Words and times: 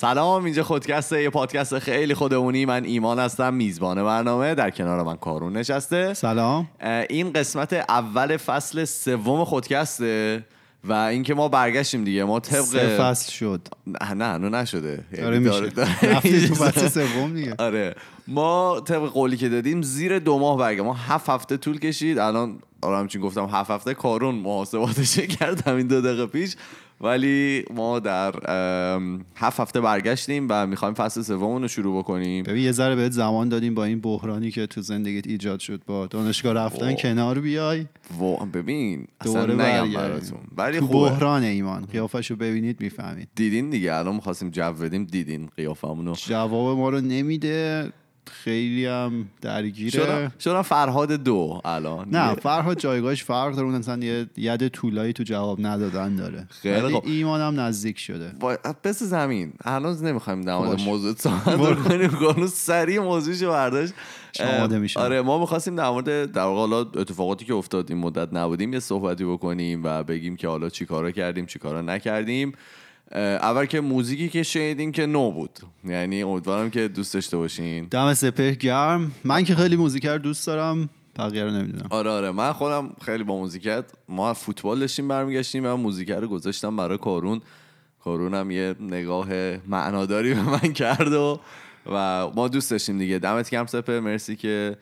سلام 0.00 0.44
اینجا 0.44 0.62
خودکست 0.62 1.12
یه 1.12 1.30
پادکست 1.30 1.78
خیلی 1.78 2.14
خودمونی. 2.14 2.64
من 2.66 2.84
ایمان 2.84 3.18
هستم 3.18 3.54
میزبان 3.54 4.04
برنامه. 4.04 4.54
در 4.54 4.70
کنار 4.70 5.02
من 5.02 5.16
کارون 5.16 5.52
نشسته. 5.56 6.14
سلام. 6.14 6.68
این 7.10 7.32
قسمت 7.32 7.72
اول 7.72 8.36
فصل 8.36 8.84
سوم 8.84 9.44
خودکسته 9.44 10.44
و 10.84 10.92
اینکه 10.92 11.34
ما 11.34 11.48
برگشتیم 11.48 12.04
دیگه. 12.04 12.24
ما 12.24 12.40
طبق 12.40 12.60
سه 12.64 12.96
فصل 12.98 13.32
شد. 13.32 13.68
نه 14.14 14.38
نه 14.38 14.48
نشده. 14.48 15.04
یعنی 15.12 15.38
میشه. 15.38 15.66
داره- 15.66 15.90
رفتی 16.16 16.48
تو 16.48 16.54
فصل 16.64 16.88
سوم 16.88 17.34
دیگه. 17.34 17.54
آره. 17.58 17.94
ما 18.28 18.80
طبق 18.80 19.08
قولی 19.08 19.36
که 19.36 19.48
دادیم 19.48 19.82
زیر 19.82 20.18
دو 20.18 20.38
ماه 20.38 20.58
برگه. 20.58 20.82
ما 20.82 20.94
هفت 20.94 21.28
هفته 21.30 21.56
طول 21.56 21.78
کشید. 21.78 22.18
الان 22.18 22.58
آره 22.82 22.98
همچین 22.98 23.20
گفتم 23.20 23.44
هفت 23.52 23.70
هفته 23.70 23.94
کارون 23.94 24.34
محاسباتش 24.34 25.18
کرد 25.40 25.68
همین 25.68 25.86
دو 25.86 26.00
دقیقه 26.00 26.26
پیش. 26.26 26.56
ولی 27.00 27.64
ما 27.74 27.98
در 27.98 28.34
هفت 29.36 29.60
هفته 29.60 29.80
برگشتیم 29.80 30.46
و 30.50 30.66
می‌خوایم 30.66 30.94
فصل 30.94 31.22
سومون 31.22 31.62
رو 31.62 31.68
شروع 31.68 31.98
بکنیم. 31.98 32.44
ببین 32.44 32.64
یه 32.64 32.72
ذره 32.72 32.96
بهت 32.96 33.12
زمان 33.12 33.48
دادیم 33.48 33.74
با 33.74 33.84
این 33.84 34.00
بحرانی 34.00 34.50
که 34.50 34.66
تو 34.66 34.80
زندگیت 34.80 35.26
ایجاد 35.26 35.60
شد 35.60 35.82
با 35.86 36.06
دانشگاه 36.06 36.52
رفتن 36.52 36.86
اوه. 36.88 36.94
کنار 36.96 37.40
بیای. 37.40 37.86
و 38.20 38.46
ببین 38.46 39.06
اصلا 39.20 39.46
نگم. 39.46 39.92
براتون. 39.92 40.38
ولی 40.56 40.78
تو 40.78 40.86
خوبه 40.86 41.10
بحران 41.10 41.42
ایمان 41.42 41.86
قیافشو 41.86 42.36
ببینید 42.36 42.80
می‌فهمید. 42.80 43.28
دیدین 43.34 43.70
دیگه 43.70 43.94
الان 43.94 44.14
می‌خواستیم 44.14 44.50
جو 44.50 44.72
بدیم 44.72 45.04
دیدین 45.04 45.48
قیافمونو 45.56 46.14
جواب 46.26 46.78
ما 46.78 46.88
رو 46.88 47.00
نمیده. 47.00 47.92
خیلی 48.32 48.86
هم 48.86 49.28
درگیره. 49.40 50.32
شدم 50.40 50.62
فرهاد 50.62 51.12
دو 51.12 51.60
الان. 51.64 52.08
نه 52.10 52.34
فرهاد 52.34 52.78
جایگاهش 52.78 53.24
فرق 53.24 53.54
داره. 53.54 53.66
اون 53.66 53.74
اصلا 53.74 54.04
یه 54.04 54.26
ید 54.36 54.68
طولایی 54.68 55.12
تو 55.12 55.22
جواب 55.22 55.66
ندادن 55.66 56.16
داره. 56.16 56.46
خیلی 56.50 56.94
خوب. 56.94 57.06
ایمان 57.06 57.40
هم 57.40 57.60
نزدیک 57.60 57.98
شده. 57.98 58.32
پس 58.84 59.02
زمین. 59.02 59.52
هنوز 59.64 60.02
نمی‌خوایم 60.02 60.42
در 60.42 60.56
مورد 60.56 60.70
باش. 60.70 60.84
موضوع 60.84 61.14
صحبت 61.14 61.78
کنیم. 61.88 62.08
کانون 62.08 62.46
سریع 62.46 63.00
موضوعشو 63.00 63.50
برداشت. 63.50 63.92
میشم. 64.70 65.00
آره 65.00 65.22
ما 65.22 65.38
می‌خواستیم 65.38 65.76
در 65.76 65.88
مورد 65.88 66.32
در 66.32 66.42
واقع 66.42 66.58
حالا 66.58 66.78
اتفاقاتی 66.80 67.44
که 67.44 67.54
افتاد 67.54 67.90
این 67.90 67.98
مدت 67.98 68.32
نبودیم 68.32 68.72
یه 68.72 68.80
صحبتی 68.80 69.24
بکنیم 69.24 69.80
و 69.84 70.04
بگیم 70.04 70.36
که 70.36 70.48
حالا 70.48 70.68
چیکارا 70.68 71.10
کردیم 71.10 71.46
چیکارا 71.46 71.82
نکردیم. 71.82 72.52
اول 73.14 73.66
که 73.66 73.80
موزیکی 73.80 74.28
که 74.28 74.42
شنیدیم 74.42 74.92
که 74.92 75.06
نو 75.06 75.30
بود. 75.30 75.58
یعنی 75.84 76.22
امیدوارم 76.22 76.70
که 76.70 76.88
دوست 76.88 77.14
داشته 77.14 77.36
باشین. 77.36 77.84
دم 77.84 78.14
سپهر 78.14 78.54
گرم. 78.54 79.12
من 79.24 79.44
که 79.44 79.54
خیلی 79.54 79.76
موزیک 79.76 80.06
رو 80.06 80.18
دوست 80.18 80.46
دارم 80.46 80.88
بقیه 81.18 81.44
رو 81.44 81.50
نمی‌دونم. 81.50 81.86
آره 81.90 82.10
آره. 82.10 82.30
من 82.30 82.52
خودم 82.52 82.90
خیلی 83.04 83.24
با 83.24 83.36
موزیکت 83.36 83.84
ما 84.08 84.34
فوتبال 84.34 84.80
داشتیم 84.80 85.08
برمیگشتیم 85.08 85.66
و 85.66 85.76
موزیک 85.76 86.10
رو 86.10 86.28
گذاشتم 86.28 86.76
برای 86.76 86.98
کارون. 86.98 87.40
کارون 88.04 88.34
هم 88.34 88.50
یه 88.50 88.74
نگاه 88.80 89.28
معناداری 89.66 90.34
به 90.34 90.42
من 90.42 90.72
کرد 90.72 91.12
و 91.12 91.40
و 91.92 92.28
ما 92.30 92.48
دوست 92.48 92.70
داشتیم 92.70 92.98
دیگه. 92.98 93.18
دمت 93.18 93.50
گرم 93.50 93.66
سپهر 93.66 94.00
مرسی 94.00 94.36
که 94.36 94.76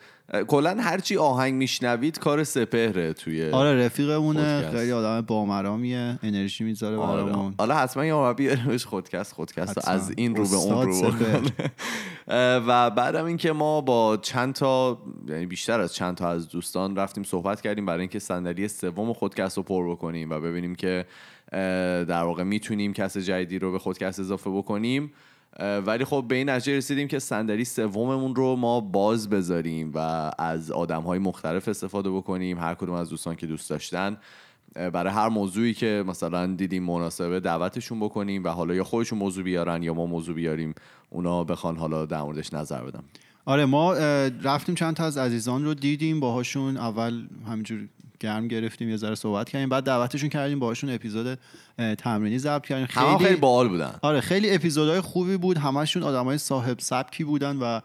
کلا 0.49 0.77
هرچی 0.81 1.17
آهنگ 1.17 1.55
میشنوید 1.55 2.19
کار 2.19 2.45
سپهره 2.45 3.13
توی 3.13 3.51
آره 3.51 3.87
رفیقمونه. 3.87 4.71
خیلی 4.71 4.93
آدم 4.93 5.21
بامرامیه 5.21 6.19
انرژی 6.23 6.65
می‌ذاره 6.65 6.97
آره. 6.97 7.25
برامون 7.25 7.55
حالا 7.59 7.75
حتما 7.75 8.07
یه 8.07 8.15
مربی 8.15 8.49
بهش 8.49 8.85
خودکست 8.85 9.33
خودکست. 9.33 9.89
از 9.89 10.13
این 10.17 10.37
رو 10.37 10.49
به 10.49 10.57
اون 10.57 10.87
رو 10.87 11.13
و 12.69 12.91
بعدم 12.91 13.25
اینکه 13.25 13.53
ما 13.53 13.81
با 13.81 14.17
چند 14.17 14.55
تا 14.55 14.99
یعنی 15.29 15.47
بیشتر 15.47 15.81
از 15.81 15.95
چند 15.95 16.17
تا 16.17 16.29
از 16.29 16.49
دوستان 16.49 16.97
رفتیم 16.97 17.25
صحبت 17.25 17.61
کردیم 17.61 17.87
برای 17.87 18.01
اینکه 18.01 18.19
صندلی 18.19 18.69
سوم 18.69 19.13
خودکست 19.13 19.57
رو 19.57 19.63
پر 19.63 19.91
بکنیم 19.91 20.31
و 20.31 20.41
ببینیم 20.41 20.75
که 20.75 21.07
در 22.09 22.23
واقع 22.23 22.43
می‌تونیم 22.43 22.93
کس 22.93 23.17
جدیدی 23.17 23.59
رو 23.59 23.73
به 23.73 23.79
خودکست 23.79 24.21
اضافه 24.21 24.51
بکنیم 24.51 25.13
ولی 25.61 26.05
خب 26.05 26.25
به 26.29 26.35
این 26.35 26.51
نتیجه 26.51 26.77
رسیدیم 26.77 27.09
که 27.09 27.19
صندلی 27.19 27.65
سوممون 27.65 28.35
رو 28.35 28.57
ما 28.57 28.81
باز 28.81 29.31
بذاریم 29.31 29.93
و 29.95 30.31
از 30.39 30.71
آدم 30.71 31.03
های 31.03 31.19
مختلف 31.19 31.69
استفاده 31.69 32.11
بکنیم 32.11 32.59
هر 32.59 32.75
کدوم 32.75 32.95
از 32.95 33.11
دوستان 33.11 33.37
که 33.37 33.47
دوست 33.47 33.71
داشتن. 33.71 34.17
برای 34.75 35.13
هر 35.13 35.29
موضوعی 35.29 35.75
که 35.75 36.05
مثلا 36.07 36.47
دیدیم 36.47 36.83
مناسبه 36.83 37.41
دعوتشون 37.41 38.01
بکنیم 38.01 38.45
و 38.45 38.49
حالا 38.49 38.75
یا 38.75 38.85
خودشون 38.85 39.19
موضوع 39.19 39.45
بیارن 39.45 39.83
یا 39.83 39.95
ما 39.95 40.07
موضوع 40.07 40.35
بیاریم 40.35 40.75
اونا 41.11 41.45
بخوان 41.45 41.77
حالا 41.77 42.07
در 42.07 42.23
موردش 42.23 42.53
نظر 42.53 42.83
بدن. 42.85 43.03
آره 43.45 43.65
ما 43.65 43.95
رفتیم 44.43 44.75
چند 44.75 44.97
تا 44.97 45.05
از 45.05 45.19
عزیزان 45.19 45.65
رو 45.65 45.75
دیدیم 45.75 46.21
باهاشون 46.21 46.77
اول 46.77 47.27
همینجور 47.49 47.89
گرم 48.25 48.49
گرفتیم 48.49 48.89
یه 48.89 48.97
ذره 48.97 49.15
صحبت 49.15 49.49
کردیم. 49.49 49.69
بعد 49.69 49.85
دعوتشون 49.85 50.29
کردیم 50.29 50.59
باهاشون 50.59 50.91
اپیزود 50.91 51.39
تمرینی 51.99 52.39
ضبط 52.39 52.67
کردیم. 52.67 52.87
هم 52.91 53.19
خیلی 53.19 53.37
باحال 53.37 53.69
بودن. 53.69 53.95
آره 54.03 54.21
خیلی 54.21 54.55
اپیزودهای 54.55 55.01
خوبی 55.01 55.37
بود. 55.37 55.59
همشون 55.59 56.03
آدمای 56.03 56.39
صاحب 56.39 56.79
سبکی 56.79 57.25
بودن 57.25 57.57
و 57.57 57.81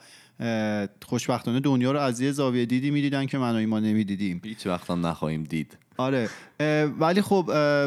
خوشبختانه 1.05 1.59
دنیا 1.59 1.91
رو 1.91 1.99
از 1.99 2.21
یه 2.21 2.31
زاویه 2.31 2.65
دیدی 2.65 2.91
می‌دیدن 2.91 3.25
که 3.25 3.37
من 3.37 3.51
و 3.51 3.55
ایمان 3.55 3.83
نمی‌دیدیم. 3.83 4.41
هیچ 4.43 4.67
وقت 4.67 4.89
هم 4.89 5.05
نخواهیم 5.05 5.43
دید. 5.43 5.77
آره. 5.99 6.29
ولی 6.99 7.21
خب 7.21 7.45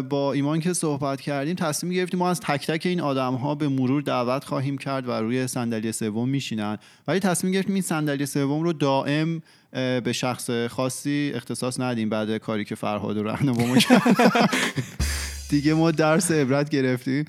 با 0.08 0.32
ایمان 0.32 0.60
که 0.60 0.72
صحبت 0.72 1.20
کردیم 1.20 1.54
تصمیم 1.54 1.92
گرفتیم 1.92 2.18
ما 2.18 2.30
از 2.30 2.40
تک 2.40 2.66
تک 2.66 2.86
این 2.86 3.00
آدم 3.00 3.34
ها 3.34 3.54
به 3.54 3.68
مرور 3.68 4.02
دعوت 4.02 4.44
خواهیم 4.44 4.78
کرد 4.78 5.08
و 5.08 5.12
روی 5.12 5.46
صندلی 5.46 5.92
سوم 5.92 6.28
میشینن. 6.28 6.78
ولی 7.08 7.20
تصمیم 7.20 7.52
گرفتیم 7.52 7.74
این 7.74 7.82
صندلی 7.82 8.26
سوم 8.26 8.62
رو 8.62 8.72
دائم 8.72 9.42
به 9.72 10.12
شخص 10.12 10.50
خاصی 10.50 11.32
اختصاص 11.34 11.80
ندیم 11.80 12.08
بعد 12.08 12.36
کاری 12.36 12.64
که 12.64 12.74
فرهاد 12.74 13.16
و 13.16 13.22
راهنمامون 13.22 13.78
کرد. 13.78 14.02
دیگه 15.50 15.74
ما 15.74 15.90
درس 15.90 16.30
عبرت 16.30 16.70
گرفتیم. 16.70 17.24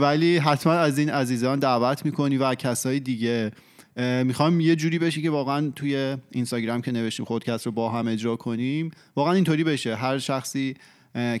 ولی 0.00 0.38
حتما 0.38 0.72
از 0.72 0.98
این 0.98 1.10
عزیزان 1.10 1.58
دعوت 1.58 2.04
می‌کنی 2.04 2.36
و 2.36 2.54
کسای 2.54 3.00
دیگه 3.00 3.52
می‌خوام 3.96 4.60
یه 4.60 4.76
جوری 4.76 4.98
بشه 4.98 5.22
که 5.22 5.30
واقعا 5.30 5.72
توی 5.76 6.16
اینستاگرام 6.30 6.82
که 6.82 6.92
نوشتیم 6.92 7.26
خودکست 7.26 7.66
رو 7.66 7.72
با 7.72 7.88
هم 7.88 8.08
اجرا 8.08 8.36
کنیم 8.36 8.90
واقعا 9.16 9.32
اینطوری 9.32 9.64
بشه. 9.64 9.94
هر 9.94 10.18
شخصی 10.18 10.74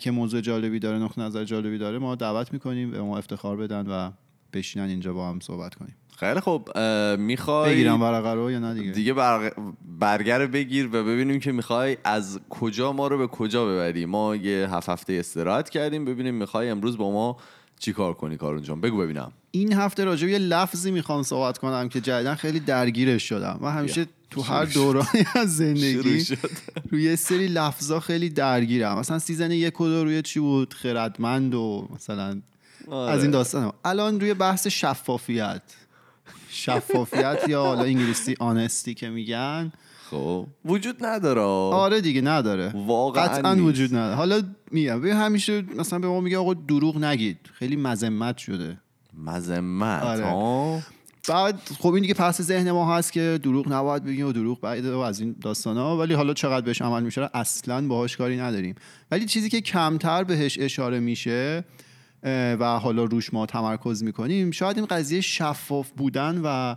که 0.00 0.10
موضوع 0.10 0.40
جالبی 0.40 0.78
داره 0.78 0.98
نقطه 0.98 1.22
نظر 1.22 1.44
جالبی 1.44 1.78
داره 1.78 1.98
ما 1.98 2.14
دعوت 2.14 2.52
می‌کنیم 2.52 2.90
به 2.90 3.02
ما 3.02 3.18
افتخار 3.18 3.56
بدن 3.56 3.86
و 3.86 4.10
بشینن 4.52 4.88
اینجا 4.88 5.12
با 5.12 5.28
هم 5.28 5.40
صحبت 5.40 5.74
کنیم. 5.74 5.96
خیلی 6.16 6.40
خب 6.40 6.68
می‌خوای 7.18 7.74
بگیرم 7.74 8.02
ورقه 8.02 8.32
رو 8.32 8.50
یا 8.50 8.58
نه 8.58 8.74
دیگه؟ 8.74 8.90
دیگه 8.90 9.12
برگ... 9.12 9.52
برگر 9.98 10.46
بگیر 10.46 10.86
و 10.86 11.04
ببینیم 11.04 11.40
که 11.40 11.52
می‌خوای 11.52 11.96
از 12.04 12.40
کجا 12.50 12.92
ما 12.92 13.06
رو 13.06 13.18
به 13.18 13.26
کجا 13.26 13.66
ببری. 13.66 14.06
ما 14.06 14.36
یه 14.36 14.68
هفت 14.70 14.88
هفته 14.88 15.12
استراحت 15.12 15.70
کردیم 15.70 16.04
ببینیم 16.04 16.34
می‌خوای 16.34 16.68
امروز 16.68 16.98
با 16.98 17.10
ما 17.10 17.36
چی 17.82 17.92
کار 17.92 18.14
کنی 18.14 18.36
کارون 18.36 18.62
جان؟ 18.62 18.80
بگو 18.80 18.98
ببینم. 18.98 19.32
این 19.50 19.72
هفته 19.72 20.04
راجع 20.04 20.28
یه 20.28 20.38
لفظی 20.38 20.90
می‌خوام 20.90 21.22
صحبت 21.22 21.58
کنم 21.58 21.88
که 21.88 22.00
جدیدا 22.00 22.34
خیلی 22.34 22.60
درگیرش 22.60 23.28
شدم 23.28 23.58
و 23.62 23.66
همیشه 23.66 24.06
تو 24.30 24.42
هر 24.42 24.64
دورانی 24.64 25.26
از 25.34 25.56
زندگی 25.56 26.36
روی 26.90 27.16
سری 27.16 27.48
لفظا 27.48 28.00
خیلی 28.00 28.28
درگیرم. 28.28 28.98
مثلا 28.98 29.18
سیزن 29.18 29.50
یک 29.50 29.80
و 29.80 29.88
دو 29.88 30.04
روی 30.04 30.22
چی 30.22 30.40
بود؟ 30.40 30.74
خردمند 30.74 31.54
و 31.54 31.88
مثلا 31.94 32.40
آره. 32.88 33.12
از 33.12 33.22
این 33.22 33.30
داستان 33.30 33.72
الان 33.84 34.20
روی 34.20 34.34
بحث 34.34 34.66
شفافیت. 34.66 35.62
شفافیت 36.50 37.38
یا 37.48 37.62
حالا 37.62 37.82
انگلیسی 37.82 38.36
آنستی 38.38 38.94
که 38.94 39.10
میگن 39.10 39.72
خب. 40.12 40.46
وجود 40.64 41.04
نداره. 41.04 41.40
آره 41.40 42.00
دیگه 42.00 42.20
نداره. 42.20 42.72
واقعا 42.74 43.26
قطعا 43.26 43.54
نیست. 43.54 43.66
وجود 43.66 43.94
نداره. 43.94 44.14
حالا 44.14 44.42
میگم 44.70 45.00
ببین 45.00 45.12
همیشه 45.12 45.64
مثلا 45.76 45.98
به 45.98 46.08
ما 46.08 46.20
میگه 46.20 46.38
آقا 46.38 46.54
دروغ 46.54 47.04
نگید. 47.04 47.38
خیلی 47.52 47.76
مذمت 47.76 48.38
شده. 48.38 48.78
مذمت 49.18 50.02
آره. 50.02 50.24
ها؟ 50.24 50.80
بعد 51.28 51.60
خب 51.78 51.92
این 51.92 52.02
دیگه 52.02 52.14
پس 52.14 52.42
ذهن 52.42 52.70
ما 52.70 52.96
هست 52.96 53.12
که 53.12 53.40
دروغ 53.42 53.72
نباید 53.72 54.04
بگیم 54.04 54.26
و 54.26 54.32
دروغ 54.32 54.60
بعید 54.60 54.86
و 54.86 54.98
از 54.98 55.20
این 55.20 55.36
داستان 55.40 55.76
ها. 55.76 55.98
ولی 55.98 56.14
حالا 56.14 56.34
چقدر 56.34 56.66
بهش 56.66 56.82
عمل 56.82 57.02
میشه 57.02 57.30
اصلا 57.34 57.86
باهاش 57.86 58.16
کاری 58.16 58.36
نداریم. 58.36 58.74
ولی 59.10 59.26
چیزی 59.26 59.50
که 59.50 59.60
کمتر 59.60 60.24
بهش 60.24 60.58
اشاره 60.60 61.00
میشه 61.00 61.64
و 62.60 62.78
حالا 62.78 63.04
روش 63.04 63.34
ما 63.34 63.46
تمرکز 63.46 64.02
می‌کنیم 64.02 64.50
شاید 64.50 64.76
این 64.76 64.86
قضیه 64.86 65.20
شفاف 65.20 65.90
بودن 65.90 66.40
و 66.44 66.76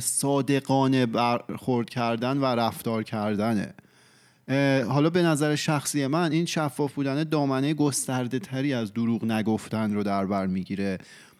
صادقانه 0.00 1.06
برخورد 1.06 1.90
کردن 1.90 2.38
و 2.38 2.44
رفتار 2.44 3.02
کردنه. 3.02 3.74
حالا 4.88 5.10
به 5.10 5.22
نظر 5.22 5.54
شخصی 5.54 6.06
من 6.06 6.32
این 6.32 6.46
شفاف 6.46 6.92
بودن 6.92 7.24
دامنه 7.24 7.74
گسترده 7.74 8.38
تری 8.38 8.74
از 8.74 8.92
دروغ 8.92 9.24
نگفتن 9.24 9.94
رو 9.94 10.02
در 10.02 10.26
بر 10.26 10.46
می‌گیره. 10.46 10.98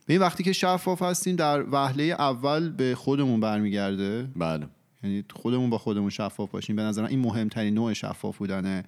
این 0.09 0.21
وقتی 0.21 0.45
که 0.45 0.53
شفاف 0.53 1.03
هستیم 1.03 1.37
در 1.37 1.65
وهله 1.71 2.03
اول 2.03 2.71
به 2.71 2.95
خودمون 2.95 3.41
برمیگرده. 3.41 4.29
بله. 4.37 4.67
یعنی 5.03 5.25
خودمون 5.35 5.71
با 5.71 5.79
خودمون 5.79 6.11
شفاف 6.11 6.51
باشیم. 6.51 6.77
به 6.77 6.83
نظر 6.83 7.05
این 7.05 7.19
مهمترین 7.19 7.75
نوع 7.75 7.93
شفاف 7.93 8.37
بودنه. 8.37 8.85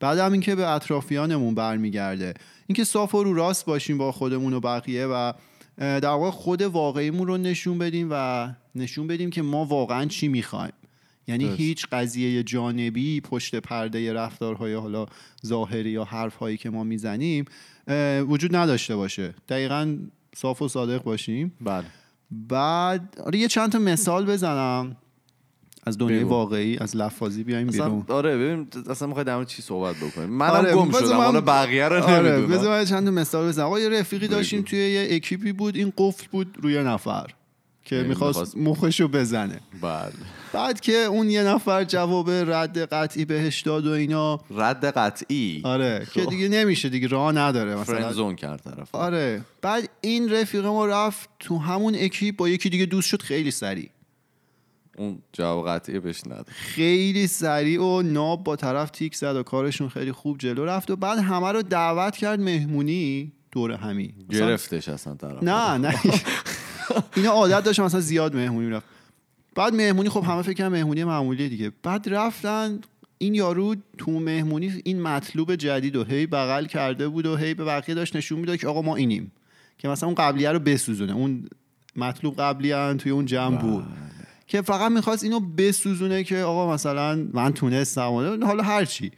بعد 0.00 0.18
هم 0.18 0.32
اینکه 0.32 0.54
به 0.54 0.68
اطرافیانمون 0.68 1.54
برمیگرده. 1.54 2.34
اینکه 2.66 2.84
صاف 2.84 3.14
و 3.14 3.24
رو 3.24 3.34
راست 3.34 3.66
باشیم 3.66 3.98
با 3.98 4.12
خودمون 4.12 4.52
و 4.52 4.60
بقیه 4.60 5.06
و 5.06 5.32
در 5.80 6.04
واقع 6.04 6.30
خود 6.30 6.62
واقعیمون 6.62 7.26
رو 7.26 7.36
نشون 7.36 7.78
بدیم 7.78 8.08
و 8.10 8.48
نشون 8.74 9.06
بدیم 9.06 9.30
که 9.30 9.42
ما 9.42 9.64
واقعا 9.64 10.04
چی 10.04 10.28
می‌خوایم. 10.28 10.72
یعنی 11.28 11.44
درست. 11.44 11.60
هیچ 11.60 11.86
قضیه 11.92 12.42
جانبی 12.42 13.20
پشت 13.20 13.56
پرده 13.56 14.12
رفتارهای 14.12 14.74
حالا 14.74 15.06
ظاهری 15.46 15.90
یا 15.90 16.04
حرفهایی 16.04 16.56
که 16.56 16.70
ما 16.70 16.84
می‌زنیم 16.84 17.44
وجود 18.28 18.56
نداشته 18.56 18.96
باشه. 18.96 19.34
دقیقا 19.48 19.96
صاف 20.36 20.62
و 20.62 20.68
صادق 20.68 21.02
باشیم. 21.02 21.52
بله. 21.60 21.84
بعد 22.30 23.20
آره 23.26 23.38
یه 23.38 23.48
چند 23.48 23.72
تا 23.72 23.78
مثال 23.78 24.26
بزنم. 24.26 24.96
از 25.86 25.98
دنیای. 25.98 26.22
واقعی 26.22 26.78
از 26.78 26.96
لفاظی 26.96 27.44
بیایم 27.44 27.68
اصلا 27.68 27.84
بیرون. 27.88 28.04
آره 28.08 28.36
ببین 28.36 28.66
اصلا 28.90 29.08
می‌خوای 29.08 29.24
در 29.24 29.44
چی 29.44 29.62
صحبت 29.62 29.96
بکنیم؟ 29.96 30.30
منم 30.30 30.50
آره، 30.50 30.74
گم 30.74 30.90
شدم. 30.90 31.08
من- 31.08 31.24
حالا 31.24 31.40
بقیه 31.40 31.88
رو 31.88 32.02
آره 32.02 32.32
نمی‌دونم. 32.32 32.68
من 32.68 32.84
چند 32.84 33.04
تا 33.04 33.10
مثال 33.10 33.48
بزنم. 33.48 33.66
آقا 33.66 33.80
یه 33.80 33.88
رفیقی 33.88 34.28
داشتیم. 34.28 34.62
توی 34.62 34.78
یه 34.78 35.08
اکیپی 35.10 35.52
بود 35.52 35.76
این 35.76 35.92
قفل 35.98 36.26
بود 36.30 36.56
روی 36.62 36.82
نفر 36.82 37.26
که 37.84 37.96
یعنی 37.96 38.08
می‌خواست 38.08 38.56
مخشو 38.56 39.08
بزنه. 39.08 39.60
بله. 39.82 40.12
بعد 40.52 40.80
که 40.80 40.92
اون 40.92 41.30
یه 41.30 41.42
نفر 41.42 41.84
جواب 41.84 42.30
رد 42.30 42.78
قطعی 42.78 43.24
بهش 43.24 43.60
داد 43.60 43.86
و 43.86 43.90
اینا. 43.90 44.40
رد 44.50 44.84
قطعی؟ 44.84 45.60
آره 45.64 46.06
که 46.12 46.22
خب. 46.22 46.30
دیگه 46.30 46.48
نمیشه 46.48 46.88
دیگه 46.88 47.08
راه 47.08 47.32
نداره 47.32 47.76
مثلا. 47.76 47.96
friendzone 47.96 48.36
کرد 48.36 48.60
طرف. 48.60 48.94
آره 48.94 49.40
بعد 49.62 49.88
این 50.00 50.32
رفیق 50.32 50.66
ما 50.66 50.86
رفت 50.86 51.28
تو 51.38 51.58
همون 51.58 51.94
اکیپ 51.98 52.36
با 52.36 52.48
یکی 52.48 52.70
دیگه 52.70 52.86
دوست 52.86 53.08
شد 53.08 53.22
خیلی 53.22 53.50
سریع. 53.50 53.88
اون 55.00 55.18
جواب 55.32 55.68
قطعی 55.68 56.00
بهش 56.00 56.26
نداد. 56.26 56.46
خیلی 56.48 57.26
سریع 57.26 57.82
و 57.82 58.02
ناب 58.02 58.44
با 58.44 58.56
طرف 58.56 58.90
تیک 58.90 59.16
زد 59.16 59.36
و 59.36 59.42
کارشون 59.42 59.88
خیلی 59.88 60.12
خوب 60.12 60.38
جلو 60.38 60.64
رفت 60.64 60.90
و 60.90 60.96
بعد 60.96 61.18
همه 61.18 61.52
رو 61.52 61.62
دعوت 61.62 62.16
کرد 62.16 62.40
مهمونی 62.40 63.32
دور 63.52 63.72
همی 63.72 64.14
گرفتش 64.30 64.88
اصلا 64.88 65.14
طرف. 65.14 65.42
نه 65.42 65.78
نه. 65.78 65.94
اینا 67.16 67.30
عادت 67.30 67.64
داشتن 67.64 67.82
مثلا 67.82 68.00
زیاد 68.00 68.36
مهمونی 68.36 68.70
رفت. 68.70 68.86
بعد 69.54 69.74
مهمونی 69.74 70.08
خب 70.08 70.24
همه 70.24 70.42
فکر 70.42 70.68
مهمونی 70.68 71.04
معمولی 71.04 71.48
دیگه. 71.48 71.72
بعد 71.82 72.08
رفتن 72.08 72.80
این 73.18 73.34
یارو 73.34 73.74
تو 73.98 74.10
مهمونی 74.10 74.80
این 74.84 75.02
مطلوب 75.02 75.56
جدید 75.56 75.96
و 75.96 76.04
هی 76.04 76.26
بغل 76.26 76.66
کرده 76.66 77.08
بود 77.08 77.26
و 77.26 77.36
هی 77.36 77.54
به 77.54 77.64
بقیه 77.64 77.94
داشت 77.94 78.16
نشون 78.16 78.38
می‌داد 78.38 78.56
که 78.56 78.68
آقا 78.68 78.82
ما 78.82 78.96
اینیم. 78.96 79.32
که 79.78 79.88
مثلا 79.88 80.06
اون 80.06 80.14
قبلیه 80.14 80.52
رو 80.52 80.58
بسوزونه. 80.58 81.12
اون 81.12 81.48
مطلوب 81.96 82.36
قبلی 82.36 82.94
توی 82.94 83.12
اون 83.12 83.26
جمع 83.26 83.56
بود. 83.56 83.84
که 84.50 84.62
فقط 84.62 84.92
می‌خواست 84.92 85.24
اینو 85.24 85.40
بسوزونه 85.40 86.24
که 86.24 86.38
آقا 86.38 86.74
مثلا 86.74 87.28
من 87.32 87.52
تونستم 87.52 88.10
حالا 88.44 88.62
هر 88.62 88.84
چی. 88.84 89.10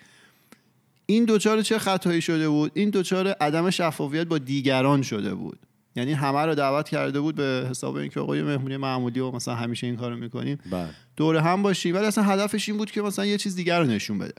این 1.06 1.24
دوچار 1.24 1.62
چه 1.62 1.78
خطایی 1.78 2.20
شده 2.20 2.48
بود؟ 2.48 2.72
این 2.74 2.90
دوچار 2.90 3.28
عدم 3.28 3.70
شفافیت 3.70 4.26
با 4.26 4.38
دیگران 4.38 5.02
شده 5.02 5.34
بود. 5.34 5.58
یعنی 5.96 6.12
همه 6.12 6.38
رو 6.38 6.54
دعوت 6.54 6.88
کرده 6.88 7.20
بود 7.20 7.34
به 7.34 7.66
حساب 7.70 7.96
اینکه 7.96 8.20
آقا 8.20 8.36
یه 8.36 8.42
مهمونی 8.42 8.76
معمولی 8.76 9.20
و 9.20 9.30
مثلا 9.30 9.54
همیشه 9.54 9.86
این 9.86 9.96
کارو 9.96 10.16
می‌کنیم. 10.16 10.58
بله. 10.70 10.88
دور 11.16 11.36
هم 11.36 11.62
باشیم 11.62 11.94
ولی 11.94 12.04
اصلا 12.04 12.24
هدفش 12.24 12.68
این 12.68 12.78
بود 12.78 12.90
که 12.90 13.02
مثلا 13.02 13.26
یه 13.26 13.38
چیز 13.38 13.56
دیگر 13.56 13.80
رو 13.80 13.86
نشون 13.86 14.18
بده. 14.18 14.34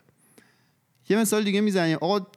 یه 1.10 1.18
مثال 1.18 1.44
دیگه 1.44 1.62
می‌زنیم. 1.62 1.98
آقا 2.02 2.28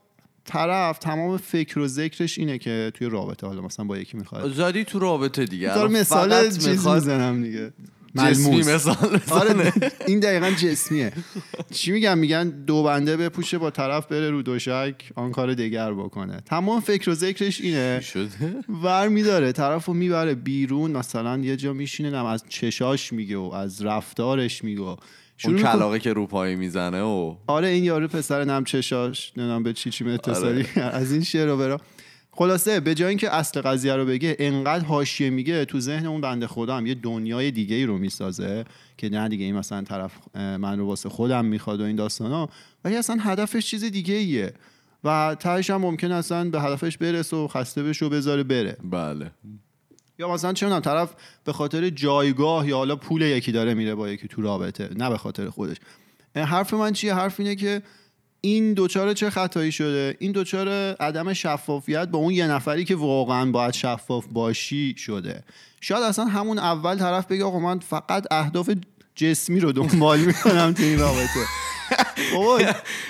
طرف 0.44 0.98
تمام 0.98 1.36
فکر 1.36 1.78
و 1.78 1.88
ذکرش 1.88 2.38
اینه 2.38 2.58
که 2.58 2.92
توی 2.94 3.08
رابطه 3.08 3.46
حالا 3.46 3.62
مثلا 3.62 3.84
با 3.84 3.98
یکی 3.98 4.16
می‌خواد. 4.16 4.52
زادی 4.52 4.84
تو 4.84 4.98
رابطه 4.98 5.44
دیگه. 5.44 5.84
مثال 5.86 6.28
فقط 6.28 6.54
چیز 6.54 6.68
می‌خواد 6.68 6.94
می‌زنم 6.94 7.42
دیگه. 7.42 7.72
جسمی. 8.16 8.58
مثال 8.58 9.20
آره. 9.30 9.72
این 10.06 10.20
دقیقا 10.20 10.50
جسمیه. 10.50 11.12
چی 11.70 11.92
میگن؟ 11.92 12.18
میگن 12.18 12.48
دو 12.48 12.82
بنده 12.82 13.16
بپوشه 13.16 13.58
با 13.58 13.70
طرف 13.70 14.06
بره 14.06 14.30
رو 14.30 14.42
دوشک 14.42 14.94
آن 15.14 15.32
کار 15.32 15.54
دیگر 15.54 15.94
بکنه. 15.94 16.42
تمام 16.46 16.80
فکر 16.80 17.10
و 17.10 17.14
ذکرش 17.14 17.60
اینه. 17.60 18.00
شده؟ 18.00 18.30
ور 18.82 19.08
میداره 19.08 19.52
طرف 19.52 19.84
رو 19.84 19.94
می‌بره 19.94 20.34
بیرون 20.34 20.90
مثلا 20.90 21.38
یه 21.38 21.56
جا 21.56 21.72
میشینه 21.72 22.10
نم 22.10 22.26
از 22.26 22.44
چشاش 22.48 23.12
میگه 23.12 23.36
و 23.36 23.52
از 23.54 23.82
رفتارش 23.82 24.64
میگه 24.64 24.96
اون 25.44 25.62
کلاقه 25.62 25.98
که 25.98 26.12
رو 26.12 26.26
پایی 26.26 26.56
می‌زنه 26.56 27.02
و 27.02 27.34
آره 27.46 27.68
این 27.68 27.84
یارو 27.84 28.08
پسر 28.08 28.44
نم 28.44 28.64
چشاش 28.64 29.32
نمی‌دونم 29.36 29.62
به 29.62 29.72
چی 29.72 29.90
چی 29.90 30.10
اتصالی 30.10 30.66
آره. 30.76 30.84
از 30.84 31.12
این 31.12 31.24
شعر 31.24 31.46
رو 31.46 31.56
برا 31.56 31.80
خلاصه 32.36 32.80
به 32.80 32.94
جای 32.94 33.08
اینکه 33.08 33.34
اصل 33.34 33.60
قضیه 33.60 33.94
رو 33.94 34.06
بگه 34.06 34.36
انقدر 34.38 34.84
حاشیه 34.84 35.30
میگه 35.30 35.64
تو 35.64 35.80
ذهن 35.80 36.06
اون 36.06 36.20
بنده 36.20 36.46
خدا 36.46 36.76
هم 36.76 36.86
یه 36.86 36.94
دنیای 36.94 37.50
دیگه 37.50 37.76
ای 37.76 37.86
رو 37.86 37.98
می‌سازه 37.98 38.64
که 38.96 39.08
نه 39.08 39.28
دیگه 39.28 39.44
این 39.44 39.56
مثلا 39.56 39.82
طرف 39.82 40.12
من 40.34 40.78
رو 40.78 40.86
واسه 40.86 41.08
خودم 41.08 41.44
می‌خواد 41.44 41.80
و 41.80 41.84
این 41.84 41.96
داستانا 41.96 42.48
ولی 42.84 42.96
اصلا 42.96 43.16
هدفش 43.20 43.66
چیز 43.66 43.84
دیگه 43.84 44.14
ایه 44.14 44.52
و 45.04 45.36
تهش 45.40 45.70
هم 45.70 45.80
ممکن 45.80 46.12
اصلا 46.12 46.50
به 46.50 46.60
هدفش 46.60 46.98
برسه 46.98 47.36
و 47.36 47.48
خسته 47.48 47.82
بشه 47.82 48.06
و 48.06 48.08
بذاره 48.08 48.42
بره. 48.42 48.76
بله. 48.84 49.30
یا 50.18 50.32
مثلا 50.32 50.52
چه 50.52 50.80
طرف 50.80 51.14
به 51.44 51.52
خاطر 51.52 51.90
جایگاه 51.90 52.68
یا 52.68 52.76
حالا 52.76 52.96
پول 52.96 53.22
یکی 53.22 53.52
داره 53.52 53.74
میره 53.74 53.94
با 53.94 54.08
یکی 54.08 54.28
تو 54.28 54.42
رابطه 54.42 54.90
نه 54.96 55.10
به 55.10 55.18
خاطر 55.18 55.50
خودش. 55.50 55.76
حرف 56.36 56.74
من 56.74 56.92
چیه؟ 56.92 57.14
حرف 57.14 57.40
اینه 57.40 57.54
که 57.54 57.82
این 58.40 58.74
دوچار 58.74 59.12
چه 59.12 59.30
خطایی 59.30 59.72
شده؟ 59.72 60.16
این 60.20 60.32
دوچار 60.32 60.68
عدم 61.00 61.32
شفافیت 61.32 62.08
با 62.08 62.18
اون 62.18 62.32
یه 62.32 62.46
نفری 62.46 62.84
که 62.84 62.96
واقعا 62.96 63.50
باید 63.50 63.74
شفاف 63.74 64.26
باشی 64.32 64.94
شده. 64.98 65.44
شاید 65.80 66.02
اصلا 66.02 66.24
همون 66.24 66.58
اول 66.58 66.98
طرف 66.98 67.26
بگه 67.26 67.44
آقا 67.44 67.58
من 67.58 67.78
فقط 67.78 68.24
اهداف 68.30 68.70
جسمی 69.14 69.60
رو 69.60 69.72
دنبال 69.72 70.20
می‌کنم 70.20 70.72
تو 70.72 70.82
این 70.82 70.98
رابطه. 70.98 71.40
بابا 72.34 72.58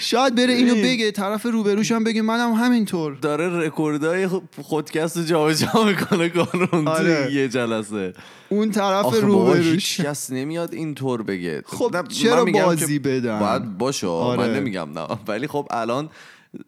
شاید 0.01 0.35
بره 0.35 0.53
اینو 0.53 0.75
بگه 0.75 1.11
طرف 1.11 1.47
روبروش 1.47 1.93
هم 1.93 2.05
بگه 2.05 2.23
منم 2.23 2.53
همینطور. 2.53 3.15
داره 3.15 3.67
رکوردای 3.67 4.29
خودکست 4.63 5.17
رو 5.17 5.23
جابجا 5.23 5.85
می‌کنه 5.87 6.29
قانون 6.29 6.89
آره. 6.89 7.33
یه 7.33 7.49
جلسه. 7.49 8.15
اون 8.49 8.71
طرف 8.71 9.21
روبروش. 9.21 10.01
کس 10.01 10.31
نمیاد 10.31 10.75
اینطور 10.75 11.23
بگه. 11.23 11.63
خب 11.67 12.09
چرا 12.09 12.45
بازی 12.45 12.99
بدن؟ 12.99 13.39
باید 13.41 13.79
باشه 13.79 14.07
آره. 14.07 14.41
من 14.41 14.55
نمیگم 14.55 14.99
نه. 14.99 15.07
ولی 15.29 15.47
خب 15.47 15.69
الان 15.71 16.11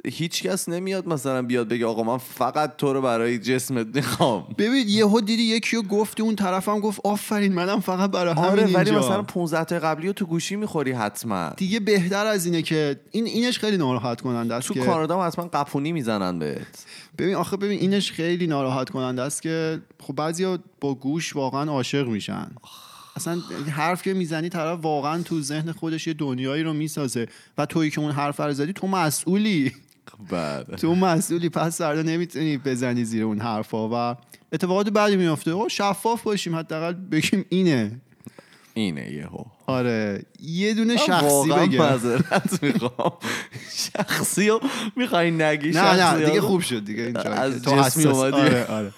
هیچ 0.07 0.43
کس 0.43 0.69
نمیاد 0.69 1.09
مثلا 1.09 1.43
بیاد 1.43 1.69
بگه 1.69 1.87
آقا 1.87 2.03
من 2.03 2.19
فقط 2.19 2.77
تو 2.77 2.93
رو 2.93 3.03
برای 3.03 3.39
جسمت 3.39 3.87
می‌خوام. 3.95 4.47
ببین 4.59 4.89
یهو 4.89 5.21
دیدی 5.21 5.43
یکی 5.43 5.77
رو 5.77 5.83
گفتی 5.83 6.23
اون 6.23 6.37
طرفم 6.37 6.81
گفت 6.81 7.01
آفرین 7.05 7.53
منم 7.53 7.81
فقط 7.81 8.11
برای 8.11 8.35
همین 8.35 8.47
آره 8.47 8.63
ولی 8.63 8.91
اینجا. 8.91 8.99
مثلا 8.99 9.23
15 9.23 9.65
تا 9.65 9.79
قبلی 9.79 10.07
رو 10.07 10.13
تو 10.13 10.27
گوشی 10.27 10.57
می‌خوری 10.57 10.93
حتما. 10.93 11.49
دیگه 11.57 11.81
بهتر 11.81 12.27
از 12.27 12.47
اینه 12.47 12.63
که 12.63 13.01
این 13.11 13.27
اینش 13.27 13.59
خیلی 13.59 13.77
ناراحت 13.77 14.21
کننده 14.21 14.55
است 14.55 14.69
تو 14.69 14.75
که 14.75 14.81
کانادا 14.81 15.23
حتما 15.27 15.49
قپونی 15.53 15.93
می‌زنن 15.93 16.39
بهت. 16.39 16.85
ببین 17.19 17.35
آخه 17.35 17.57
ببین 17.57 17.79
اینش 17.81 18.13
خیلی 18.13 18.47
ناراحت 18.47 18.91
کننده 18.91 19.23
است 19.23 19.43
که 19.43 19.81
خب 20.01 20.15
بعضیا 20.15 20.59
با 20.81 20.95
گوش 20.95 21.37
واقعا 21.37 21.71
عاشق 21.71 22.07
میشن. 22.07 22.51
اصلا 23.19 23.41
حرف 23.71 24.03
که 24.03 24.15
می‌زنی 24.15 24.49
طرف 24.49 24.79
واقعا 24.83 25.23
تو 25.23 25.41
ذهن 25.41 25.73
خودش 25.73 26.07
یه 26.07 26.15
دنیایی 26.15 26.63
رو 26.63 26.73
می‌سازه. 26.73 27.27
و 27.59 27.67
تویی 27.67 27.91
که 27.91 28.01
اون 28.01 28.11
حرف 28.11 28.41
رو 28.41 28.53
زدی 28.53 28.73
تو 28.73 28.87
مسئولی. 28.87 29.73
بله. 30.31 30.65
تو 30.65 30.95
مسئولی. 30.95 31.49
پس 31.49 31.79
فردا 31.79 32.03
نمی‌تونی 32.03 32.59
بزنی 32.59 33.05
زیر 33.05 33.25
اون 33.25 33.41
حرفا. 33.41 33.89
و 34.13 34.17
اتفاقات 34.53 34.89
بعدی 34.89 35.17
میفته 35.17 35.53
آقا 35.53 35.69
شفاف 35.69 36.23
باشیم. 36.23 36.57
حداقل 36.57 36.93
بگیم 36.93 37.45
اینه. 37.49 38.01
اینه 38.75 39.13
یهو. 39.13 39.45
آره. 39.67 40.23
یه 40.43 40.75
دونه 40.75 40.97
شخصی 40.97 41.49
بگم. 41.49 41.79
معذرت 41.79 42.63
می‌خوام. 42.63 43.13
شخصی 43.73 44.49
رو 44.49 44.61
می‌خوای 44.97 45.31
نگی 45.31 45.71
نه 45.71 46.15
نه 46.15 46.27
دیگه؟ 46.27 46.41
خوب 46.41 46.61
شد 46.61 46.85
دیگه. 46.85 47.03
اینجا 47.03 47.21
از 47.21 47.63
تو 47.63 47.77
جسمی 47.77 48.05
اومدی. 48.05 48.37
آره 48.37 48.65
آره. 48.65 48.93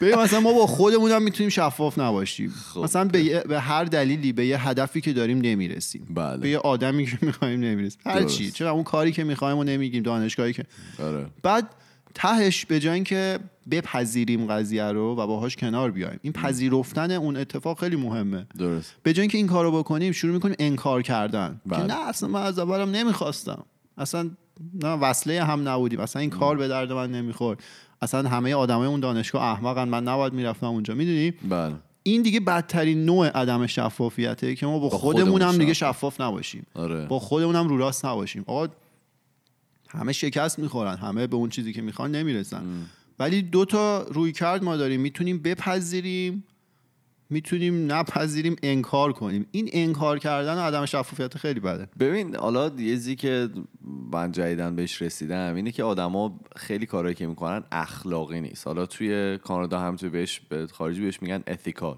ببین 0.00 0.14
مثلا 0.14 0.40
ما 0.40 0.52
با 0.52 0.66
خودمون 0.66 1.10
هم 1.10 1.22
می‌تونیم 1.22 1.50
شفاف 1.50 1.98
نباشیم. 1.98 2.54
خب. 2.74 2.80
مثلا 2.80 3.04
به, 3.04 3.22
یه- 3.22 3.40
به 3.40 3.60
هر 3.60 3.84
دلیلی 3.84 4.32
به 4.32 4.46
یه 4.46 4.68
هدفی 4.68 5.00
که 5.00 5.12
داریم 5.12 5.38
نمی‌رسیم. 5.38 6.06
بله. 6.14 6.36
به 6.36 6.48
یه 6.48 6.58
آدمی 6.58 7.06
که 7.06 7.18
می‌خوایم 7.22 7.60
نمی‌رسیم. 7.60 8.00
هر 8.06 8.20
درست. 8.20 8.38
چی 8.38 8.50
چرا؟ 8.50 8.70
اون 8.70 8.84
کاری 8.84 9.12
که 9.12 9.24
می‌خوایم 9.24 9.58
و 9.58 9.64
نمیگیم 9.64 10.02
دانشگاهی 10.02 10.52
که. 10.52 10.64
آره. 11.02 11.26
بعد 11.42 11.68
تهش 12.14 12.64
به 12.64 12.80
جای 12.80 12.94
اینکه 12.94 13.38
بپذیریم 13.70 14.46
قضیه 14.46 14.84
رو 14.84 15.16
و 15.16 15.26
باهاش 15.26 15.56
کنار 15.56 15.90
بیایم. 15.90 16.18
این 16.22 16.32
پذیرفتن 16.32 17.10
اون 17.10 17.36
اتفاق 17.36 17.80
خیلی 17.80 17.96
مهمه. 17.96 18.46
درست. 18.58 18.94
به 19.02 19.12
جای 19.12 19.22
اینکه 19.22 19.38
این 19.38 19.46
کارو 19.46 19.78
بکنیم 19.78 20.12
شروع 20.12 20.34
می‌کنیم 20.34 20.56
انکار 20.58 21.02
کردن. 21.02 21.60
بله. 21.66 21.80
که 21.80 21.86
نه 21.86 22.08
اصلا 22.08 22.28
من 22.28 22.42
از 22.42 22.58
اولم 22.58 22.90
نمی‌خواستم. 22.90 23.64
اصلا 23.98 24.30
نه 24.82 24.88
وصله 24.88 25.44
هم 25.44 25.68
نبودیم. 25.68 26.00
اصلا 26.00 26.20
این 26.20 26.30
کار 26.30 26.56
به 26.56 26.68
درد 26.68 26.92
من 26.92 27.12
نمی‌خورد. 27.12 27.60
اصلا 28.02 28.28
همه 28.28 28.54
آدمای 28.54 28.86
اون 28.86 29.00
دانشگاه 29.00 29.42
احمقن. 29.42 29.88
من 29.88 30.04
نباید 30.04 30.32
می‌رفتم 30.32 30.66
اونجا. 30.66 30.94
می‌دونی؟ 30.94 31.30
بله. 31.30 31.74
این 32.02 32.22
دیگه 32.22 32.40
بدترین 32.40 33.04
نوع 33.04 33.28
عدم 33.28 33.66
شفافیته 33.66 34.54
که 34.54 34.66
ما 34.66 34.78
با, 34.78 34.88
خودمون 34.88 35.42
هم 35.42 35.58
دیگه 35.58 35.72
شفاف. 35.74 35.96
شفاف 35.96 36.20
نباشیم. 36.20 36.66
آره. 36.74 37.06
با 37.06 37.18
خودمون 37.18 37.56
هم 37.56 37.68
رو 37.68 37.76
راست 37.76 38.04
نباشیم. 38.04 38.44
آقا 38.46 38.68
همه 39.88 40.12
شکست 40.12 40.58
می‌خورن. 40.58 40.96
همه 40.96 41.26
به 41.26 41.36
اون 41.36 41.48
چیزی 41.48 41.72
که 41.72 41.82
می‌خوان 41.82 42.10
نمی‌رسن. 42.10 42.62
ولی 43.18 43.42
دو 43.42 43.64
تا 43.64 44.02
روی 44.02 44.32
کرد 44.32 44.64
ما 44.64 44.76
داریم. 44.76 45.00
می‌تونیم 45.00 45.38
بپذیریم. 45.38 46.44
می‌تونیم 47.30 47.92
نپذیریم 47.92 48.56
انکار 48.62 49.12
کنیم. 49.12 49.46
این 49.50 49.70
انکار 49.72 50.18
کردن 50.18 50.54
و 50.54 50.60
عدم 50.60 50.86
شفافیت 50.86 51.38
خیلی 51.38 51.60
بده. 51.60 51.88
ببین 51.98 52.36
حالا 52.36 52.70
یه 52.78 53.14
که 53.14 53.48
من 54.12 54.32
جدیدن 54.32 54.76
بهش 54.76 55.02
رسیدم 55.02 55.54
اینه 55.54 55.72
که 55.72 55.84
آدما 55.84 56.40
خیلی 56.56 56.86
کارهایی 56.86 57.14
که 57.14 57.26
می‌کنن 57.26 57.64
اخلاقی 57.72 58.40
نیست. 58.40 58.66
حالا 58.66 58.86
توی 58.86 59.38
کانادا 59.38 59.80
هم 59.80 59.96
توی 59.96 60.08
بهش 60.08 60.40
به 60.48 60.66
خارجی 60.66 61.00
بهش 61.00 61.22
میگن 61.22 61.42
ethical. 61.50 61.96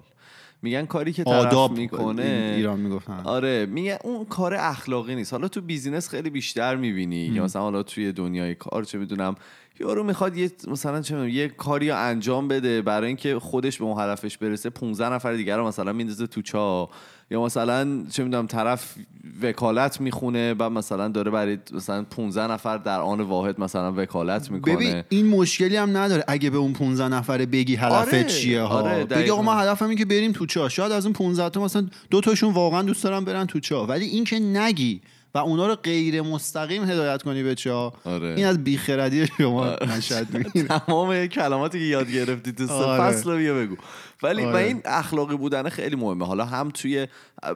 میگن 0.61 0.85
کاری 0.85 1.13
که 1.13 1.23
طرف 1.23 1.45
آداب 1.45 1.77
می‌کنه. 1.77 2.53
ایران 2.55 2.79
می‌گفتن. 2.79 3.21
آره 3.23 3.65
میگه 3.65 3.99
اون 4.03 4.25
کار 4.25 4.53
اخلاقی 4.53 5.15
نیست. 5.15 5.33
حالا 5.33 5.47
تو 5.47 5.61
بیزینس 5.61 6.09
خیلی 6.09 6.29
بیشتر 6.29 6.75
می‌بینی. 6.75 7.15
یا 7.25 7.43
مثلا 7.43 7.61
حالا 7.61 7.83
توی 7.83 8.11
دنیای 8.11 8.55
کار 8.55 8.83
چه 8.83 8.97
می‌دونم 8.97 9.35
یارو 9.79 10.03
می‌خواد 10.03 10.37
یه 10.37 10.51
مثلا 10.67 11.01
چه 11.01 11.15
می‌دونم، 11.15 11.33
یه 11.33 11.47
کاری 11.47 11.89
رو 11.89 11.97
انجام 11.97 12.47
بده 12.47 12.81
برای 12.81 13.07
اینکه 13.07 13.39
خودش 13.39 13.77
به 13.77 13.85
اون 13.85 14.01
هدفش 14.01 14.37
برسه. 14.37 14.69
15 14.69 15.13
نفر 15.13 15.33
دیگر 15.33 15.57
رو 15.57 15.67
مثلا 15.67 15.93
میندازه 15.93 16.27
تو 16.27 16.41
چاه 16.41 16.89
یا 17.31 17.43
مثلا 17.43 18.03
چه 18.11 18.23
می‌دونم 18.23 18.47
طرف 18.47 18.95
وکالت 19.41 20.01
می‌خونه 20.01 20.53
بعد 20.53 20.71
مثلا 20.71 21.07
داره 21.07 21.31
برای 21.31 21.57
مثلا 21.73 22.03
15 22.03 22.51
نفر 22.51 22.77
در 22.77 22.99
آن 22.99 23.21
واحد 23.21 23.61
مثلا 23.61 23.93
وکالت 23.97 24.51
می‌کنه. 24.51 24.75
ببین 24.75 25.03
این 25.09 25.27
مشکلی 25.27 25.75
هم 25.75 25.97
نداره 25.97 26.23
اگه 26.27 26.49
به 26.49 26.57
اون 26.57 26.73
15 26.73 27.07
نفره 27.07 27.45
بگی 27.45 27.75
هدفت 27.75 28.13
آره، 28.13 28.23
چیه 28.23 28.61
ها. 28.61 28.81
آره، 28.81 29.05
بگی. 29.05 29.29
آقا 29.29 29.41
ما 29.41 29.53
هدفم 29.55 29.95
که 29.95 30.05
بریم 30.05 30.31
تو 30.31 30.45
چاه. 30.45 30.69
شاید 30.69 30.91
از 30.91 31.05
اون 31.05 31.13
15 31.13 31.49
تا 31.49 31.63
مثلا 31.63 31.87
دو 32.09 32.21
تاشون 32.21 32.53
واقعا 32.53 32.81
دوست 32.81 33.03
دارن 33.03 33.25
برن 33.25 33.45
تو 33.45 33.59
چاه. 33.59 33.87
ولی 33.87 34.05
این 34.05 34.23
که 34.23 34.39
نگی 34.39 35.01
و 35.33 35.37
اونا 35.37 35.67
رو 35.67 35.75
غیر 35.75 36.21
مستقیم 36.21 36.83
هدایت 36.83 37.23
کنی 37.23 37.43
به 37.43 37.55
چاه 37.55 37.93
آره. 38.05 38.27
این 38.27 38.45
از 38.45 38.63
بیخردی 38.63 39.27
شما 39.27 39.75
نشد 39.97 40.27
می‌گیره 40.37 40.67
تمام 40.67 41.27
کلماتی 41.27 41.79
که 41.79 41.85
یاد 41.85 42.11
گرفتی 42.11 42.51
تو 42.51 42.73
آره. 42.73 43.01
فصل 43.01 43.31
رو 43.31 43.37
بیا 43.37 43.55
بگو 43.55 43.75
ولی 44.23 44.45
و 44.45 44.47
آره. 44.47 44.65
این 44.65 44.81
اخلاقی 44.85 45.37
بودن 45.37 45.69
خیلی 45.69 45.95
مهمه 45.95 46.25
حالا 46.25 46.45
هم 46.45 46.69
توی 46.69 47.07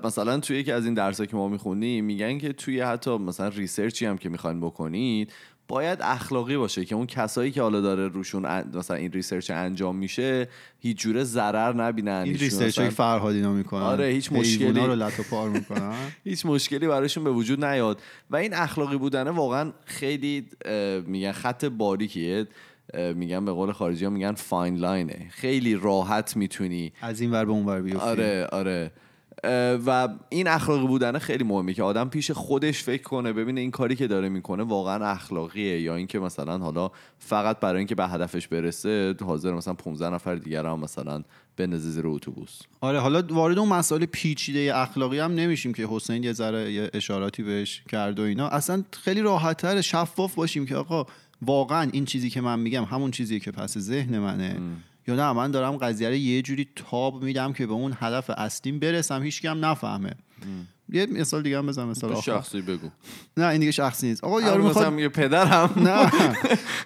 مثلا 0.03 0.39
توی 0.39 0.57
یکی 0.57 0.71
از 0.71 0.85
این 0.85 0.93
درسایی 0.93 1.27
که 1.27 1.35
ما 1.35 1.47
می‌خونیم 1.47 2.05
میگن 2.05 2.37
که 2.37 2.53
توی 2.53 2.81
حتی 2.81 3.17
مثلا 3.17 3.47
research 3.47 3.99
ی 3.99 4.05
هم 4.05 4.17
که 4.17 4.29
می‌خواین 4.29 4.59
بکنید 4.59 5.33
باید 5.73 5.99
اخلاقی 6.01 6.57
باشه 6.57 6.85
که 6.85 6.95
اون 6.95 7.07
کسایی 7.07 7.51
که 7.51 7.61
حالا 7.61 7.81
داره 7.81 8.07
روشون 8.07 8.63
مثلا 8.77 8.97
این 8.97 9.11
research 9.11 9.51
انجام 9.51 9.95
میشه 9.95 10.47
هیچ 10.79 10.97
جوره 10.97 11.23
ضرر 11.23 11.73
نبینن. 11.73 12.21
این 12.25 12.37
research 12.37 12.79
مثلا 12.79 12.89
فرهاد 12.89 13.35
اینا 13.35 13.53
می‌کنن 13.53 13.81
آره، 13.81 14.05
هیچ 14.05 14.31
مشکلی- 14.31 14.79
رو 14.79 14.95
لط 14.95 15.19
و 15.19 15.23
پار 15.23 15.49
می‌کنن؟ 15.49 15.93
هیچ 16.23 16.45
مشکلی 16.45 16.87
براشون 16.87 17.23
به 17.23 17.31
وجود 17.31 17.65
نیاد. 17.65 18.01
و 18.29 18.35
این 18.35 18.53
اخلاقی 18.53 18.97
بودنه 18.97 19.31
واقعا 19.31 19.73
خیلی 19.85 20.47
میگن 21.07 21.31
خط 21.31 21.65
باریکیه. 21.65 22.47
میگن 23.15 23.45
به 23.45 23.51
قول 23.51 23.71
خارجی 23.71 24.05
ها 24.05 24.11
میگن 24.11 24.33
فاین 24.33 24.75
لاینه 24.75 25.27
خیلی 25.29 25.75
راحت 25.75 26.37
می‌تونی 26.37 26.93
از 27.01 27.21
این 27.21 27.31
ور 27.31 27.45
به 27.45 27.51
اون 27.51 27.65
ور 27.65 27.81
بیفتی. 27.81 27.99
آره 27.99 28.45
آره. 28.51 28.91
و 29.85 30.09
این 30.29 30.47
اخلاقی 30.47 30.87
بودنه 30.87 31.19
خیلی 31.19 31.43
مهمه 31.43 31.73
که 31.73 31.83
آدم 31.83 32.09
پیش 32.09 32.31
خودش 32.31 32.83
فکر 32.83 33.03
کنه 33.03 33.33
ببینه 33.33 33.61
این 33.61 33.71
کاری 33.71 33.95
که 33.95 34.07
داره 34.07 34.29
می‌کنه 34.29 34.63
واقعا 34.63 35.05
اخلاقیه 35.05 35.81
یا 35.81 35.95
اینکه 35.95 36.19
مثلا 36.19 36.57
حالا 36.57 36.91
فقط 37.19 37.59
برای 37.59 37.77
اینکه 37.77 37.95
به 37.95 38.07
هدفش 38.07 38.47
برسه 38.47 39.15
حاضر 39.21 39.53
مثلا 39.53 39.73
15 39.73 40.09
نفر 40.09 40.35
دیگر 40.35 40.65
هم 40.65 40.79
مثلا 40.79 41.23
بندازه 41.57 41.89
زیر 41.89 42.07
اتوبوس. 42.07 42.59
آره 42.81 42.99
حالا 42.99 43.23
وارد 43.29 43.59
اون 43.59 43.69
مسائل 43.69 44.05
پیچیده 44.05 44.71
اخلاقی 44.75 45.19
هم 45.19 45.35
نمیشیم 45.35 45.73
که 45.73 45.87
حسین 45.91 46.23
یه 46.23 46.33
ذره 46.33 46.73
یه 46.73 46.89
اشاراتی 46.93 47.43
بهش 47.43 47.83
کرد 47.89 48.19
و 48.19 48.23
اینا. 48.23 48.47
اصلا 48.47 48.83
خیلی 48.91 49.21
راحتتر 49.21 49.81
شفاف 49.81 50.35
باشیم 50.35 50.65
که 50.65 50.75
آقا 50.75 51.05
واقعا 51.41 51.89
این 51.93 52.05
چیزی 52.05 52.29
که 52.29 52.41
من 52.41 52.59
میگم 52.59 52.83
همون 52.83 53.11
چیزیه 53.11 53.39
که 53.39 53.51
پس 53.51 53.77
ذهن 53.77 54.19
منه. 54.19 54.59
یا 55.07 55.15
نه 55.15 55.31
من 55.31 55.51
دارم 55.51 55.77
قضیه 55.77 56.09
رو 56.09 56.15
یه 56.15 56.41
جوری 56.41 56.67
تاب 56.75 57.23
میدم 57.23 57.53
که 57.53 57.65
به 57.65 57.73
اون 57.73 57.93
هدف 57.99 58.29
اصلیم 58.29 58.79
برسم 58.79 59.23
هیچ 59.23 59.45
هم 59.45 59.65
نفهمه. 59.65 60.11
یه 60.89 61.05
مثال 61.05 61.43
دیگه 61.43 61.57
هم 61.57 61.67
بزن 61.67 61.83
مثال 61.83 62.11
آخر. 62.11 62.21
شخصی 62.21 62.61
بگو. 62.61 62.89
نه 63.37 63.47
این 63.47 63.59
دیگه 63.59 63.71
شخصی 63.71 64.07
نیست. 64.07 64.23
آقا 64.23 64.41
یارو 64.41 64.63
می‌خواد 64.63 64.93
میگه 64.93 65.09
پدرم. 65.09 65.69
نه. 65.87 66.11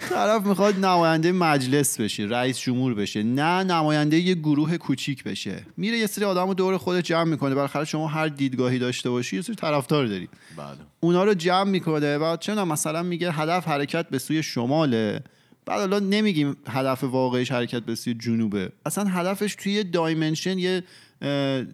طرف 0.10 0.46
می‌خواد 0.46 0.86
نماینده 0.86 1.32
مجلس 1.32 2.02
بشه 2.02 2.24
رئیس 2.24 2.60
جمهور 2.60 2.94
بشه. 2.94 3.24
نه 3.24 3.64
نماینده 3.64 4.18
یه 4.18 4.36
گروه 4.36 4.78
کوچیک 4.78 5.24
بشه. 5.24 5.64
میره 5.78 5.98
یه 5.98 6.08
سری 6.08 6.26
آدم 6.26 6.48
رو 6.48 6.54
دور 6.54 6.78
خودش 6.78 7.04
جمع 7.04 7.24
می‌کنه. 7.24 7.56
بالاخره 7.56 7.86
شما 7.86 8.08
هر 8.08 8.28
دیدگاهی 8.28 8.80
داشته 8.80 9.10
باشی 9.10 9.36
یه 9.36 9.42
سری 9.42 9.56
طرفدار 9.56 10.06
داری. 10.06 10.30
بله. 10.58 10.78
اونا 11.00 11.24
رو 11.24 11.34
جمع 11.34 11.70
می‌کنه 11.70 12.18
و 12.18 12.38
می‌دونم، 12.48 12.68
مثلا 12.68 13.04
میگه 13.04 13.32
هدف 13.32 13.68
حرکت 13.68 14.10
به 14.10 14.20
سوی 14.20 14.44
شماله. 14.44 15.24
بعد 15.68 15.80
حالا 15.80 16.00
نمیگیم 16.00 16.58
هدف 16.68 17.04
واقعیش 17.04 17.52
حرکت 17.52 17.84
به 17.84 17.96
سوی 17.96 18.14
جنوبه. 18.14 18.72
اصلا 18.86 19.04
هدفش 19.04 19.56
توی 19.56 19.72
یه 19.72 19.84
دایمنشن 19.84 20.60
یه 20.60 20.84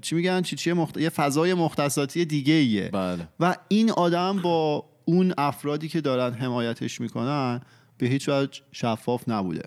چی 0.02 0.16
میگن؟ 0.16 0.42
چی 0.42 0.56
چیه 0.56 0.74
مخت... 0.74 0.98
یه 0.98 1.10
فضای 1.10 1.54
مختصاتی 1.54 2.26
دیگه 2.26 2.54
ایه 2.54 2.90
بله. 2.94 3.28
و 3.40 3.56
این 3.68 3.92
آدم 3.92 4.40
با 4.42 4.86
اون 5.06 5.34
افرادی 5.38 5.88
که 5.88 6.02
دارن 6.02 6.34
حمایتش 6.34 7.02
می‌کنن 7.02 7.62
به 7.98 8.08
هیچ 8.08 8.30
وجه 8.30 8.62
شفاف 8.72 9.30
نبوده. 9.30 9.64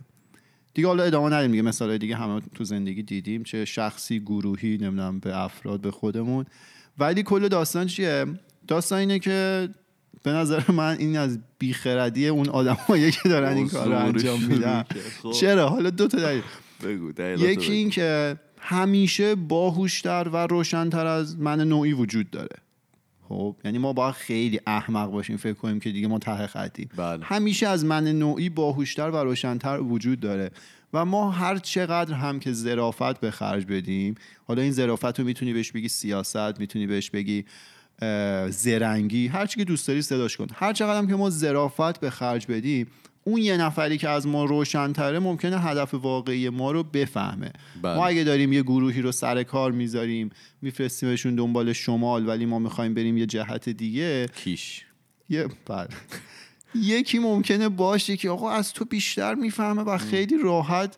دیگه 0.75 0.88
حالا 0.88 1.02
ادامه 1.02 1.37
ندیم 1.37 1.50
دیگه 1.50 1.62
مثال 1.62 1.99
دیگه 1.99 2.16
همه 2.16 2.40
تو 2.54 2.64
زندگی 2.64 3.02
دیدیم 3.02 3.42
چه 3.42 3.64
شخصی 3.64 4.21
گروهی 4.21 4.71
نمی‌دونم 4.71 5.21
به 5.21 5.38
افراد 5.38 5.80
به 5.80 5.90
خودمون. 5.90 6.45
ولی 6.99 7.23
کل 7.23 7.49
داستان 7.49 7.87
چیه؟ 7.87 8.26
داستان 8.68 8.99
اینه 8.99 9.18
که 9.18 9.68
به 10.23 10.32
نظر 10.32 10.70
من 10.70 10.96
این 10.99 11.18
از 11.18 11.38
بیخردی 11.58 12.28
اون 12.28 12.49
آدمایی 12.49 13.11
که 13.11 13.28
دارن 13.28 13.56
این 13.56 13.68
کار 13.68 13.88
رو 13.88 13.99
انجام 13.99 14.42
میدن. 14.42 14.85
خب. 15.23 15.32
چرا 15.32 15.68
حالا 15.68 15.90
دو 15.90 16.08
تا 16.08 16.18
دلیل 16.18 16.42
بگو 16.85 17.23
یکی. 17.23 17.73
این 17.73 17.90
که 17.90 18.37
همیشه 18.58 19.35
باهوشتر 19.35 20.28
و 20.32 20.37
روشنتر 20.37 21.06
از 21.06 21.38
من 21.38 21.61
نوعی 21.61 21.92
وجود 21.92 22.30
داره 22.30 22.56
خب 23.28 23.56
یعنی 23.64 23.78
ما 23.78 23.92
باید 23.92 24.14
خیلی 24.14 24.61
احمق 24.66 25.11
باشیم 25.11 25.37
فکر 25.37 25.52
کنیم 25.52 25.80
که 25.80 25.90
دیگه 25.90 26.08
ما 26.08 26.18
ته 26.18 26.46
خطیم 26.46 26.88
بله. 26.96 27.25
همیشه 27.25 27.68
از 27.68 27.85
من 27.85 28.08
نوعی 28.08 28.49
باهوشتر 28.49 29.11
و 29.11 29.16
روشنتر 29.16 29.80
وجود 29.80 30.20
داره 30.20 30.50
و 30.92 31.04
ما 31.04 31.30
هر 31.30 31.58
چقدر 31.58 32.14
هم 32.14 32.40
که 32.40 32.52
ظرافت 32.52 33.20
به 33.20 33.30
خرج 33.30 33.66
بدیم 33.66 34.14
حالا 34.44 34.62
این 34.62 34.73
ظرافت 34.73 35.20
رو 35.20 35.26
می‌تونی 35.26 35.52
بهش 35.52 35.73
بگی 35.73 35.88
سیاست 35.88 36.61
می‌تونی 36.61 36.87
بهش 36.87 37.11
بگی 37.11 37.44
زرنگی. 38.50 39.26
هر 39.26 39.46
چی 39.46 39.58
که 39.58 39.64
دوست 39.64 39.88
داری 39.88 40.02
صداش 40.02 40.36
کن. 40.36 40.46
هر 40.54 40.72
چقدر 40.72 40.98
هم 40.98 41.06
که 41.06 41.14
ما 41.14 41.30
ظرافت 41.30 42.00
به 42.00 42.10
خرج 42.10 42.46
بدیم 42.46 42.86
اون 43.24 43.42
یه 43.42 43.56
نفری 43.56 43.98
که 43.98 44.08
از 44.08 44.26
ما 44.26 44.44
روشنتره 44.44 45.18
ممکنه 45.18 45.60
هدف 45.60 45.94
واقعی 45.94 46.48
ما 46.48 46.72
رو 46.72 46.82
بفهمه. 46.82 47.52
بله. 47.82 47.96
ما 47.96 48.06
اگه 48.06 48.24
داریم 48.24 48.52
یه 48.52 48.62
گروهی 48.62 49.02
رو 49.02 49.12
سر 49.12 49.42
کار 49.42 49.72
می‌ذاریم 49.72 50.30
میفرستیمشون 50.62 51.34
دنبال 51.34 51.72
شمال 51.72 52.28
ولی 52.28 52.46
ما 52.46 52.58
می‌خوایم 52.58 52.94
بریم 52.94 53.16
یه 53.16 53.26
جهت 53.26 53.68
دیگه 53.68 54.28
کیش. 54.36 54.84
یه 55.28 55.48
بله. 55.66 55.88
یکی 56.74 57.18
ممکنه 57.18 57.68
باشه 57.68 58.16
که 58.16 58.30
آقا 58.30 58.50
از 58.50 58.72
تو 58.72 58.84
بیشتر 58.84 59.34
می‌فهمه 59.34 59.82
و 59.82 59.98
خیلی 59.98 60.38
راحت 60.42 60.96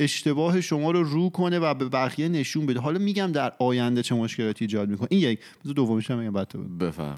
اشتباه 0.00 0.60
شما 0.60 0.90
رو 0.90 1.02
رو 1.02 1.30
کنه 1.30 1.58
و 1.58 1.74
به 1.74 1.88
بقیه 1.88 2.28
نشون 2.28 2.66
بده. 2.66 2.80
حالا 2.80 2.98
میگم 2.98 3.32
در 3.32 3.52
آینده 3.58 4.02
چه 4.02 4.14
مشکلاتی 4.14 4.64
ایجاد 4.64 4.88
می‌کنه. 4.88 5.08
این 5.10 5.20
یک. 5.20 5.38
بذار 5.64 5.74
دومیش 5.74 6.10
هم 6.10 6.18
میگم 6.18 6.32
بعد. 6.32 6.78
بفهم. 6.78 7.16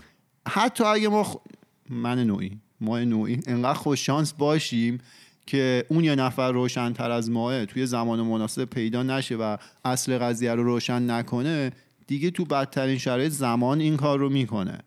حتی 0.49 0.85
اگه 0.85 1.09
ما 1.09 1.25
خ- 1.25 1.51
من 1.91 2.27
نوعی. 2.27 2.59
ما 2.81 2.99
نوعی. 2.99 3.41
انقدر 3.47 3.75
خوش 3.75 4.07
شانس 4.07 4.33
باشیم 4.33 4.99
که 5.47 5.85
اون 5.89 6.05
یه 6.05 6.15
نفر 6.15 6.53
روشنتر 6.53 7.11
از 7.11 7.31
ماه 7.31 7.67
توی 7.67 7.87
زمان 7.87 8.21
مناسب 8.21 8.65
پیدا 8.65 9.03
نشه 9.03 9.37
و 9.37 9.57
اصل 9.85 10.19
قضیه 10.19 10.53
رو 10.55 10.65
روشن 10.65 11.11
نکنه 11.11 11.73
دیگه 12.07 12.31
تو 12.31 12.45
بدترین 12.45 12.99
شرایط 12.99 13.33
زمان 13.33 13.81
این 13.81 13.97
کار 13.97 14.19
رو 14.19 14.29
می‌کنه. 14.29 14.79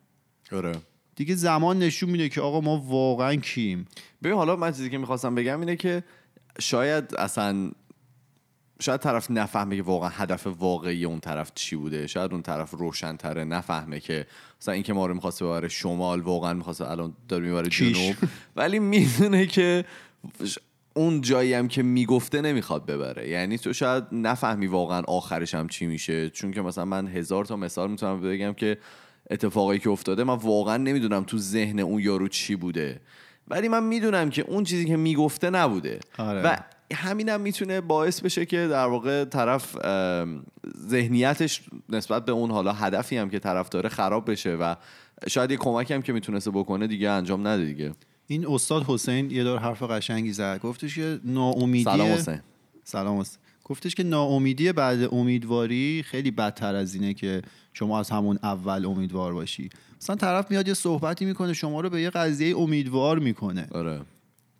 آره. 0.52 0.72
دیگه 1.16 1.34
زمان 1.34 1.78
نشون 1.78 2.10
میده 2.10 2.28
که 2.28 2.40
آقا 2.40 2.60
ما 2.60 2.76
واقعا 2.76 3.36
کیم. 3.36 3.86
ببین 4.22 4.36
حالا 4.36 4.56
من 4.56 4.72
چیزی 4.72 4.90
که 4.90 4.98
می‌خواستم 4.98 5.34
بگم 5.34 5.60
اینه 5.60 5.76
که 5.76 6.04
شاید 6.60 7.14
اصلا 7.14 7.70
شاید 8.82 9.00
طرف 9.00 9.30
نفهمه 9.30 9.76
که 9.76 9.82
واقعا 9.82 10.08
هدف 10.08 10.46
واقعی 10.46 11.04
اون 11.04 11.20
طرف 11.20 11.52
چی 11.54 11.76
بوده. 11.76 12.06
شاید 12.06 12.32
اون 12.32 12.42
طرف 12.42 12.70
روشنتره 12.70 13.44
نفهمه 13.44 14.00
که 14.00 14.26
مثلا 14.60 14.74
اینکه 14.74 14.92
ما 14.92 15.06
رو 15.06 15.14
می‌خواسته 15.14 15.44
ببره 15.44 15.68
شمال 15.68 16.20
واقعا 16.20 16.54
می‌خواسته 16.54 16.90
الان 16.90 17.12
داره 17.28 17.44
می‌بره. 17.44 17.68
جنوب. 17.68 18.16
ولی 18.56 18.78
می‌دونه 18.78 19.46
که 19.46 19.84
اون 20.94 21.20
جایی 21.20 21.54
هم 21.54 21.68
که 21.68 21.82
می‌گفته 21.82 22.40
نمی‌خواد 22.40 22.86
ببره. 22.86 23.28
یعنی 23.28 23.58
تو 23.58 23.72
شاید 23.72 24.04
نفهمی 24.12 24.66
واقعا 24.66 25.00
آخرش 25.00 25.54
هم 25.54 25.68
چی 25.68 25.86
میشه. 25.86 26.30
چون 26.30 26.52
که 26.52 26.62
مثلا 26.62 26.84
من 26.84 27.08
هزار 27.08 27.44
تا 27.44 27.56
مثال 27.56 27.90
می‌تونم 27.90 28.20
بگم 28.20 28.52
که 28.52 28.78
اتفاقایی 29.30 29.80
که 29.80 29.90
افتاده 29.90 30.24
من 30.24 30.34
واقعا 30.34 30.76
نمی‌دونم 30.76 31.24
تو 31.24 31.38
ذهن 31.38 31.80
اون 31.80 32.02
یارو 32.02 32.28
چی 32.28 32.56
بوده. 32.56 33.00
ولی 33.50 33.68
من 33.68 33.84
می‌دونم 33.84 34.30
که 34.30 34.42
اون 34.42 34.64
چیزی 34.64 34.84
که 34.84 34.96
می‌گفته 34.96 35.50
نبوده. 35.50 36.00
آره. 36.18 36.42
و 36.42 36.56
همینم 36.94 37.40
می‌تونه 37.40 37.80
باعث 37.80 38.20
بشه 38.20 38.46
که 38.46 38.68
در 38.70 38.86
واقع 38.86 39.24
طرف 39.24 39.76
ذهنیتش 40.88 41.62
نسبت 41.88 42.24
به 42.24 42.32
اون 42.32 42.50
حالا 42.50 42.72
هدفی 42.72 43.16
هم 43.16 43.30
که 43.30 43.38
طرف 43.38 43.68
داره 43.68 43.88
خراب 43.88 44.30
بشه 44.30 44.54
و 44.54 44.74
شاید 45.28 45.50
یه 45.50 45.56
کمکی 45.56 45.94
هم 45.94 46.02
که 46.02 46.12
می‌تونسته 46.12 46.50
بکنه 46.50 46.86
دیگه 46.86 47.10
انجام 47.10 47.46
نده 47.46 47.64
دیگه. 47.64 47.92
این 48.26 48.46
استاد 48.46 48.84
حسین 48.86 49.30
یه 49.30 49.44
دور 49.44 49.58
حرف 49.58 49.82
قشنگی 49.82 50.32
زد. 50.32 50.60
گفتش 50.62 50.94
که 50.94 51.20
ناامیدی 51.24 51.84
سلام 51.84 52.08
حسین. 52.08 52.40
سلام 52.84 53.20
حسین. 53.20 53.38
گفتش 53.64 53.94
که 53.94 54.02
ناامیدی 54.02 54.72
بعد 54.72 55.14
امیدواری 55.14 56.04
خیلی 56.06 56.30
بدتر 56.30 56.74
از 56.74 56.94
اینه 56.94 57.14
که 57.14 57.42
شما 57.72 58.00
از 58.00 58.10
همون 58.10 58.38
اول 58.42 58.86
امیدوار 58.86 59.34
باشی. 59.34 59.70
مثلا 60.02 60.16
طرف 60.16 60.50
میاد 60.50 60.68
یه 60.68 60.74
صحبتی 60.74 61.24
می‌کنه 61.24 61.52
شما 61.52 61.80
رو 61.80 61.90
به 61.90 62.02
یه 62.02 62.10
قضیه 62.10 62.56
امیدوار 62.56 63.18
می‌کنه. 63.18 63.68
آره. 63.70 64.00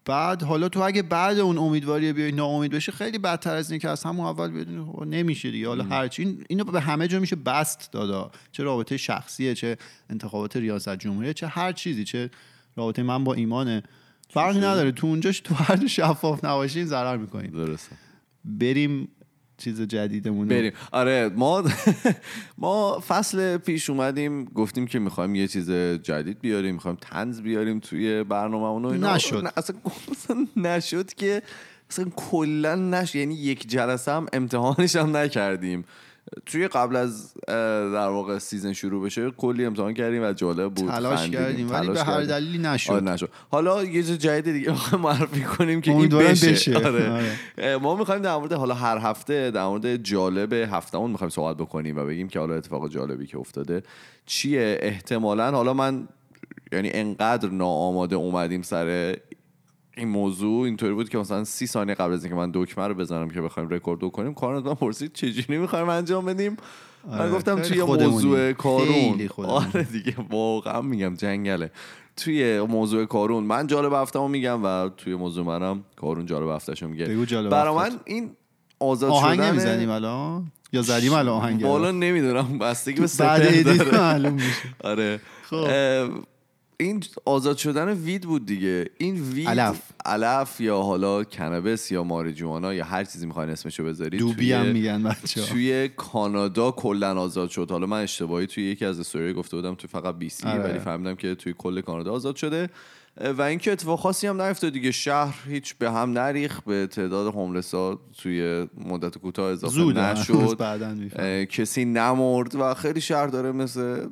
بعد 0.04 0.42
حالا 0.42 0.68
تو 0.68 0.80
اگه 0.80 1.02
بعد 1.02 1.38
اون 1.38 1.58
امیدواری 1.58 2.12
بیای 2.12 2.32
ناامید 2.32 2.70
بشه 2.70 2.92
خیلی 2.92 3.18
بدتر 3.18 3.54
از 3.54 3.70
اینه 3.70 3.80
که 3.80 3.88
از 3.88 4.04
همون 4.04 4.26
اول 4.26 4.50
بدونی 4.50 4.84
خب 4.84 5.02
نمیشه 5.02 5.50
دیگه. 5.50 5.68
حالا 5.68 5.84
هرچی 5.84 6.22
این 6.22 6.44
اینو 6.48 6.64
به 6.64 6.80
همه 6.80 7.08
جا 7.08 7.20
میشه 7.20 7.36
بست 7.36 7.92
دادا. 7.92 8.30
چه 8.52 8.62
رابطه 8.62 8.96
شخصیه 8.96 9.54
چه 9.54 9.76
انتخابات 10.10 10.56
ریاست 10.56 10.96
جمهوریه 10.96 11.32
چه 11.32 11.46
هر 11.46 11.72
چیزی 11.72 12.04
چه 12.04 12.30
رابطه 12.76 13.02
من 13.02 13.24
با 13.24 13.34
ایمانه. 13.34 13.82
فرقی 14.28 14.58
نداره. 14.58 14.92
تو 14.92 15.06
اونجاش 15.06 15.40
تو 15.40 15.54
هر 15.54 15.86
شفاف 15.86 16.44
نباشین 16.44 16.84
ضرر 16.84 17.16
می‌کنیم 17.16 17.50
درسته. 17.50 17.96
بریم 18.44 19.08
چیز 19.60 19.80
جدیدمون 19.80 20.48
بریم 20.48 20.72
آره 20.92 21.30
ما 21.36 21.64
ما 22.58 23.00
فصل 23.08 23.56
پیش 23.56 23.90
اومدیم 23.90 24.44
گفتیم 24.44 24.86
که 24.86 24.98
می‌خوایم 24.98 25.34
یه 25.34 25.48
چیز 25.48 25.70
جدید 26.02 26.40
بیاریم 26.40 26.74
می‌خوایم 26.74 26.98
تنز 27.00 27.40
بیاریم 27.40 27.80
توی 27.80 28.24
برنامه 28.24 28.88
و 28.88 28.92
اینا. 28.92 29.14
نشد. 29.14 29.52
اصلا 29.56 29.76
اصلا 30.12 30.46
نشد 30.56 31.14
که 31.14 31.42
اصلا 31.90 32.04
کلا 32.16 32.74
نشد 32.74 33.16
یعنی 33.16 33.34
یک 33.34 33.68
جلسه 33.68 34.12
هم 34.12 34.26
امتحانش 34.32 34.96
هم 34.96 35.16
نکردیم 35.16 35.84
توی 36.46 36.68
قبل 36.68 36.96
از 36.96 37.34
در 37.92 38.08
واقع 38.08 38.38
سیزن 38.38 38.72
شروع 38.72 39.04
بشه 39.04 39.30
کلی 39.30 39.64
امتحان 39.64 39.94
کردیم 39.94 40.22
و 40.22 40.32
جالب 40.32 40.74
بود 40.74 40.90
تلاش 40.90 41.30
کردیم 41.30 41.70
ولی 41.70 41.88
به 41.88 42.04
هر. 42.04 42.22
دلیلی 42.22 42.58
نشد 42.58 42.92
آره 42.92 43.00
نشد 43.00 43.30
حالا 43.50 43.84
یه 43.84 44.02
چیز 44.02 44.18
جدید 44.18 44.52
دیگه 44.52 44.70
می‌خوایم 44.70 45.04
معرفی 45.04 45.40
کنیم 45.40 45.80
که 45.80 45.90
این 45.90 46.08
بشه, 46.08 46.50
بشه. 46.50 46.76
آره. 46.86 47.10
آره. 47.10 47.76
ما 47.76 47.96
می‌خوایم 47.96 48.22
در 48.22 48.36
مورد 48.36 48.52
حالا 48.52 48.74
هر 48.74 48.98
هفته 48.98 49.50
در 49.50 49.66
مورد 49.66 49.96
جالب 49.96 50.52
هفتمون 50.52 51.10
می‌خوایم 51.10 51.30
صحبت 51.30 51.56
بکنیم 51.56 51.98
و 51.98 52.04
بگیم 52.04 52.28
که 52.28 52.38
حالا 52.38 52.54
اتفاق 52.54 52.90
جالبی 52.90 53.26
که 53.26 53.38
افتاده 53.38 53.82
چیه 54.26 54.78
احتمالا 54.80 55.50
حالا 55.50 55.74
من 55.74 56.08
یعنی 56.72 56.90
انقدر 56.92 57.48
ناآماده 57.48 58.16
اومدیم 58.16 58.62
سر 58.62 59.16
این 60.00 60.08
موضوع 60.08 60.64
اینطوری 60.64 60.94
بود 60.94 61.08
که 61.08 61.18
مثلا 61.18 61.44
سی 61.44 61.66
ثانیه 61.66 61.94
قبل 61.94 62.12
از 62.12 62.24
اینکه 62.24 62.36
من 62.36 62.50
دکمه 62.54 62.86
رو 62.86 62.94
بزنم 62.94 63.30
که 63.30 63.40
بخوایم 63.40 63.68
رکورد 63.68 64.00
کنیم 64.00 64.34
کارون 64.34 64.62
من 64.62 64.74
پرسید 64.74 65.12
چجوری 65.12 65.58
می‌خوایم 65.58 65.88
انجام 65.88 66.24
بدیم 66.24 66.56
من 67.08 67.18
آره، 67.18 67.32
گفتم 67.32 67.60
توی. 67.62 67.82
موضوع 67.82 68.52
کارون. 68.52 69.28
آره 69.38 69.82
دیگه 69.82 70.16
واقعا 70.30 70.80
میگم 70.80 71.14
جنگله 71.14 71.70
توی 72.16 72.60
موضوع 72.60 73.04
کارون 73.04 73.44
من 73.44 73.66
جالب 73.66 73.92
هفتمو 73.92 74.28
میگم 74.28 74.64
و 74.64 74.88
توی 74.88 75.14
موضوع 75.14 75.46
منم 75.46 75.84
کارون 75.96 76.26
جالب 76.26 76.48
هفتشو 76.48 76.88
میگه 76.88 77.06
برا. 77.50 77.74
من 77.74 77.90
این 78.04 78.30
آزاد 78.78 79.10
آهنگ 79.10 79.40
نمی‌زنیم 79.40 79.90
الان 79.90 80.52
یا 80.72 80.82
زدیم 80.82 81.12
الان 81.12 81.34
آهنگ 81.34 81.62
بالا 81.62 81.90
نمی‌دونم 81.90 82.58
بستگی 82.58 83.00
به 83.00 83.08
بعد. 83.18 83.94
معلوم 83.94 84.32
میشه 84.32 84.74
آره 84.84 85.20
خب. 85.42 85.66
این 86.80 87.04
آزاد 87.24 87.56
شدن 87.56 87.88
وید 87.88 88.22
بود 88.22 88.46
دیگه 88.46 88.90
این 88.98 89.22
وید 89.22 89.48
علف. 89.48 89.80
علف 90.04 90.60
یا 90.60 90.82
حالا 90.82 91.24
کنبس 91.24 91.92
یا 91.92 92.04
ماریجوانا 92.04 92.74
یا 92.74 92.84
هر 92.84 93.04
چیزی 93.04 93.26
می‌خواین 93.26 93.50
اسمشو 93.50 93.84
بذارید 93.84 94.20
دوبی 94.20 94.52
هم 94.52 94.66
میگن 94.66 95.02
بچه 95.02 95.42
توی 95.42 95.88
کانادا 95.88 96.70
کلا 96.70 97.20
آزاد 97.20 97.50
شد. 97.50 97.70
حالا 97.70 97.86
من 97.86 98.02
اشتباهی 98.02 98.46
توی 98.46 98.64
یکی 98.64 98.84
از 98.84 99.00
استوری 99.00 99.32
گفته 99.32 99.56
بودم 99.56 99.74
توی 99.74 99.88
فقط 99.88 100.14
بی 100.14 100.28
سی 100.28 100.46
آره. 100.46 100.62
ولی 100.62 100.78
فهمیدم 100.78 101.14
که 101.14 101.34
توی 101.34 101.54
کل 101.58 101.80
کانادا 101.80 102.12
آزاد 102.12 102.36
شده. 102.36 102.68
و 103.38 103.42
اینکه 103.42 103.72
اتفاق 103.72 103.98
خاصی 104.00 104.26
هم 104.26 104.42
نیفتاد 104.42 104.72
دیگه. 104.72 104.90
شهر 104.90 105.34
هیچ 105.48 105.74
به 105.74 105.90
هم 105.90 106.12
نریخ 106.12 106.60
به 106.60 106.86
تعداد 106.86 107.34
هوملسا 107.34 108.00
توی 108.22 108.66
مدت 108.84 109.18
کوتاه 109.18 109.52
اضافه 109.52 109.74
زود 109.74 109.98
نشد. 109.98 111.44
کسی 111.44 111.84
نمرد 111.84 112.54
و 112.54 112.74
خیلی 112.74 113.00
شهر 113.00 113.26
داره 113.26 113.52
مثل 113.52 114.06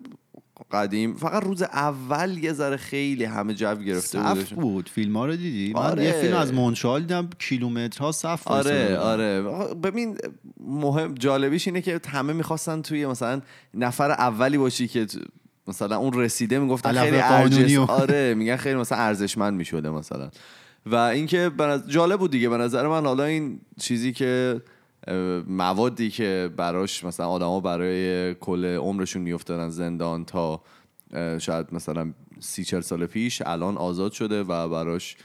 قدیم 0.72 1.14
فقط 1.14 1.44
روز 1.44 1.62
اول 1.62 2.38
یه 2.38 2.52
ذره 2.52 2.76
خیلی 2.76 3.24
همه 3.24 3.54
جو 3.54 3.74
گرفته 3.74 4.18
صف 4.18 4.34
بودش. 4.34 4.54
بود. 4.54 4.88
فیلم 4.88 5.16
ها 5.16 5.26
رو 5.26 5.36
دیدی؟ 5.36 5.72
من 5.74 5.80
آره. 5.80 6.04
یه 6.04 6.12
فیلم 6.12 6.36
از 6.36 6.54
مونترال 6.54 7.00
دیدم 7.00 7.30
کیلومترها 7.38 8.12
صف 8.12 8.48
آره. 8.48 8.96
آره. 8.98 9.42
ببین 9.82 10.18
مهم 10.60 11.14
جالبیش 11.14 11.68
اینه 11.68 11.80
که 11.80 12.00
همه 12.08 12.32
می‌خواستن 12.32 12.82
توی 12.82 13.06
مثلا 13.06 13.40
نفر 13.74 14.10
اولی 14.10 14.58
باشی 14.58 14.88
که 14.88 15.06
مثلا 15.68 15.96
اون 15.96 16.12
رسیده 16.12 16.58
می‌گفتن 16.58 16.92
خیلی 16.92 17.16
ارزش 17.16 17.76
آره 17.78 18.34
میگن 18.34 18.56
خیلی 18.56 18.74
مثلا 18.74 18.98
ارزشمند 18.98 19.54
می‌شده 19.54 19.90
مثلا. 19.90 20.30
و 20.86 20.94
اینکه 20.94 21.50
جالب 21.88 22.18
بود 22.18 22.30
دیگه. 22.30 22.48
به 22.48 22.56
نظر 22.56 22.86
من 22.86 23.06
حالا 23.06 23.24
این 23.24 23.60
چیزی 23.80 24.12
که 24.12 24.60
موادی 25.46 26.10
که 26.10 26.50
براش 26.56 27.04
مثلا 27.04 27.28
آدما 27.28 27.60
برای 27.60 28.34
کل 28.34 28.64
عمرشون 28.64 29.22
میافتادن 29.22 29.68
زندان 29.68 30.24
تا 30.24 30.62
شاید 31.38 31.66
مثلا 31.72 32.12
سی 32.40 32.64
چل 32.64 32.80
سال 32.80 33.06
پیش 33.06 33.42
الان 33.46 33.76
آزاد 33.76 34.12
شده 34.12 34.42
و 34.42 34.68
براش 34.68 35.16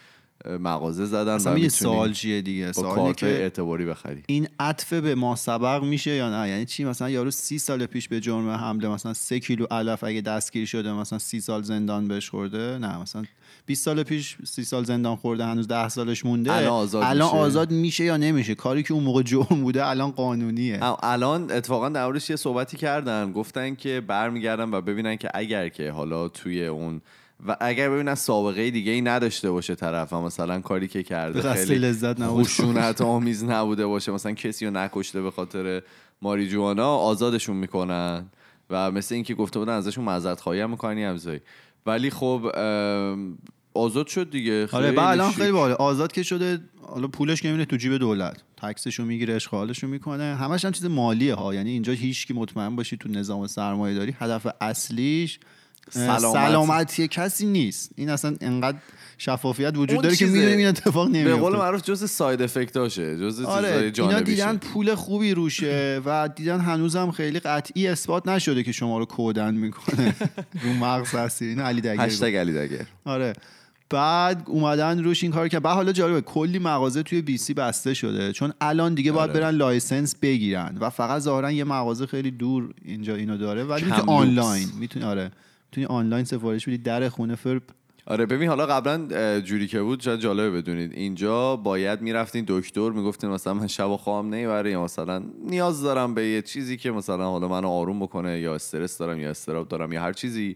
مغازه 0.46 1.06
زدن 1.06 1.34
اصلا 1.34 1.58
یه 1.58 1.70
سوال 1.70 2.14
چیه 2.14 2.42
دیگه 2.42 2.66
با 2.66 2.72
سوال 2.74 3.14
که 3.14 3.26
اعتباری 3.26 3.86
بخری 3.86 4.24
این 4.28 4.48
عطف 4.60 4.94
به 4.94 5.16
ما 5.16 5.36
سبق 5.36 5.84
میشه 5.84 6.12
یا 6.12 6.30
نه؟ 6.30 6.50
یعنی 6.50 6.66
چی؟ 6.66 6.84
مثلا 6.84 7.10
یارو 7.10 7.32
سی 7.32 7.60
سال 7.60 7.86
پیش 7.86 8.08
به 8.08 8.20
جرم 8.20 8.50
حمله 8.50 8.88
مثلا 8.88 9.14
سه 9.14 9.40
کیلو 9.40 9.66
علف 9.72 10.04
اگه 10.04 10.22
دستگیر 10.22 10.66
شده 10.66 10.94
مثلا 10.94 11.20
سی 11.20 11.42
سال 11.42 11.64
زندان 11.64 12.08
بهش 12.08 12.30
خورده؟ 12.30 12.78
نه 12.78 13.02
مثلا 13.02 13.24
20 13.66 13.86
سال 13.86 14.04
پیش 14.04 14.38
سی 14.44 14.64
سال 14.64 14.84
زندان 14.84 15.16
خورده 15.16 15.46
هنوز 15.46 15.68
ده 15.68 15.90
سالش 15.90 16.26
مونده. 16.26 16.54
الان 16.54 16.70
آزاد 16.70 17.04
الان 17.04 17.28
میشه. 17.28 17.38
آزاد 17.38 17.72
میشه 17.72 18.04
یا 18.04 18.18
نمیشه؟ 18.18 18.56
کاری 18.56 18.84
که 18.84 18.94
اون 18.94 19.04
موقع 19.04 19.22
جرم 19.22 19.62
بوده 19.62 19.88
الان 19.88 20.12
قانونیه. 20.12 20.80
الان 21.04 21.52
اتفاقا 21.52 21.90
در 21.90 22.16
یه 22.30 22.36
صحبتی 22.36 22.78
کردن 22.78 23.32
گفتن 23.32 23.76
که 23.76 24.02
برمیگردن 24.08 24.74
و 24.74 24.82
ببینن 24.82 25.16
که 25.16 25.30
اگر 25.34 25.70
که 25.70 25.92
حالا 25.92 26.28
توی 26.28 26.66
اون 26.66 27.02
و 27.48 27.58
اگر 27.60 27.90
ببینن 27.90 28.16
سابقه 28.16 28.72
دیگه 28.72 28.92
ای 28.92 29.02
نداشته 29.02 29.52
باشه 29.52 29.76
طرف 29.76 30.14
و 30.14 30.22
مثلا 30.22 30.62
کاری 30.62 30.88
که 30.88 31.04
کرده 31.04 31.54
خیلی 31.54 31.76
لذت 31.76 32.24
خشونت 32.24 33.02
آمیز 33.02 33.44
نبوده 33.44 33.86
باشه 33.86 34.12
مثلا 34.12 34.32
کسی 34.32 34.66
رو 34.66 34.72
نکشته 34.72 35.22
به 35.22 35.32
خاطر 35.32 35.82
ماریجوانا 36.22 36.96
آزادشون 36.96 37.56
می‌کنن 37.56 38.26
و 38.70 38.92
مثل 38.92 39.16
اینکه 39.16 39.34
گفته 39.34 39.60
بودن 39.60 39.74
ازشون 39.74 40.04
معذرت 40.04 40.42
خواهی 40.42 40.62
هم 40.62 40.70
می‌کنن 40.70 40.98
یه 40.98 41.10
همزایی. 41.10 41.40
ولی 41.86 42.10
خب 42.10 42.52
آزاد 43.74 44.08
شد 44.08 44.30
دیگه. 44.30 44.68
آره 44.72 44.92
بعد 44.92 45.20
الان 45.20 45.30
شیک. 45.30 45.40
خیلی 45.40 45.52
باحال. 45.52 45.72
آزاد 45.72 46.12
که 46.12 46.24
شده 46.24 46.60
حالا 46.82 47.08
پولش 47.08 47.42
که 47.42 47.52
میره 47.52 47.66
تو 47.66 47.76
جیب 47.76 47.98
دولت. 47.98 48.44
تکسشو 48.58 49.06
می‌گیره 49.06 49.34
اشغالشو 49.34 49.88
می‌کنه. 49.88 50.24
همش 50.24 50.66
هم 50.66 50.72
چیز 50.72 50.86
مالیه 50.86 51.36
ها. 51.36 51.54
یعنی 51.54 51.70
اینجا 51.70 51.94
هیچ 51.94 52.28
کی 52.28 52.34
مطمئن 52.34 52.76
باشی 52.76 52.98
تو 52.98 53.10
نظام 53.10 53.48
سرمایه 53.48 53.96
داری 53.96 54.16
هدف 54.20 54.48
اصلیش 54.62 55.40
سلامت. 55.90 56.48
سلامتی 56.48 57.08
کسی 57.08 57.46
نیست. 57.46 57.92
این 57.96 58.10
اصلا 58.10 58.36
انقدر 58.42 58.78
شفافیت 59.18 59.78
وجود 59.78 60.02
داره 60.02 60.16
که. 60.16 60.26
می‌دونیم 60.26 60.58
این 60.58 60.68
اتفاق 60.68 61.12
به 61.12 61.20
قول 61.20 61.32
نمیفته 61.32 61.58
معروف 61.58 61.84
جز 61.84 62.10
side 62.10 62.42
effect 62.42 62.92
اشه 62.92 63.18
جز 63.18 63.42
آره 63.42 63.92
اینا 63.98 64.20
دیدن 64.20 64.58
پول 64.58 64.96
خوبی 64.96 65.34
روشه 65.34 66.02
و 66.06 66.30
دیدن 66.36 66.60
هنوزم 66.60 67.12
خیلی 67.12 67.40
قطعی 67.40 67.88
اثبات 67.88 68.28
نشده 68.28 68.64
که 68.64 68.72
شما 68.72 68.98
رو 68.98 69.06
کودن 69.06 69.54
می‌کنه. 69.54 70.16
رو 70.64 70.74
مغز 70.74 71.16
هستی 71.16 71.46
این 71.46 71.60
علی 71.60 71.82
گفت. 71.82 72.00
هشتگ 72.00 72.36
علی 72.36 72.54
دگر. 72.54 72.86
آره. 73.06 73.34
بعد 73.90 74.44
اومدن 74.46 75.04
روش 75.04 75.24
این 75.24 75.32
کار 75.32 75.48
که 75.48 75.60
بعد 75.60 75.76
حالا 75.76 75.92
جالبه 75.92 76.22
کلی 76.22 76.60
مغازه 76.60 77.04
توی 77.04 77.22
BC 77.22 77.54
بسته 77.54 77.94
شده. 77.94 78.34
چون 78.34 78.54
الان 78.62 78.94
دیگه 78.94 79.12
باید 79.12 79.30
آره. 79.30 79.40
برن 79.40 79.56
license 79.56 80.16
بگیرن 80.22 80.78
و 80.80 80.90
فقط 80.90 81.22
ظاهرا 81.22 81.52
یه 81.52 81.64
مغازه 81.64 82.06
خیلی 82.06 82.32
دور 82.32 82.74
اینجا 82.86 83.16
اینو 83.16 83.38
داره 83.38 83.64
ولی 83.64 83.86
لوکس. 83.86 84.00
آنلاین. 84.08 84.68
می‌تونی 84.80 85.06
آره. 85.06 85.32
می‌تونی 85.78 85.98
آنلاین 86.00 86.26
سفارش 86.26 86.68
بدی 86.68 86.78
در 86.78 87.10
خونه 87.10 87.36
فرب 87.36 87.62
آره 88.06 88.26
ببین 88.26 88.50
حالا 88.50 88.66
قبلا 88.66 89.40
جوری 89.40 89.68
که 89.68 89.82
بود 89.82 90.02
شاید 90.02 90.20
جالبه 90.20 90.52
بدونید. 90.62 90.94
اینجا 90.94 91.56
باید 91.56 92.02
می‌رفتین 92.02 92.46
دکتر 92.48 92.90
می‌گفتین 92.90 93.30
مثلا 93.30 93.54
من 93.54 93.68
شب 93.68 93.90
و 93.90 93.98
خواب 93.98 94.26
نمی‌بره 94.26 94.72
یا 94.72 94.84
مثلا 94.84 95.24
نیاز 95.46 95.82
دارم 95.82 96.14
به 96.14 96.28
یه 96.28 96.42
چیزی 96.42 96.78
که 96.78 96.92
مثلا 96.92 97.30
حالا 97.30 97.48
منو 97.48 97.68
آروم 97.68 98.00
بکنه 98.00 98.40
یا 98.40 98.56
استرس 98.56 98.98
دارم 98.98 99.20
یا 99.20 99.30
استراب 99.30 99.68
دارم 99.68 99.92
یا 99.92 100.02
هر 100.02 100.14
چیزی. 100.14 100.56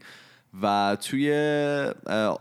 و 0.61 0.97
توی 1.01 1.31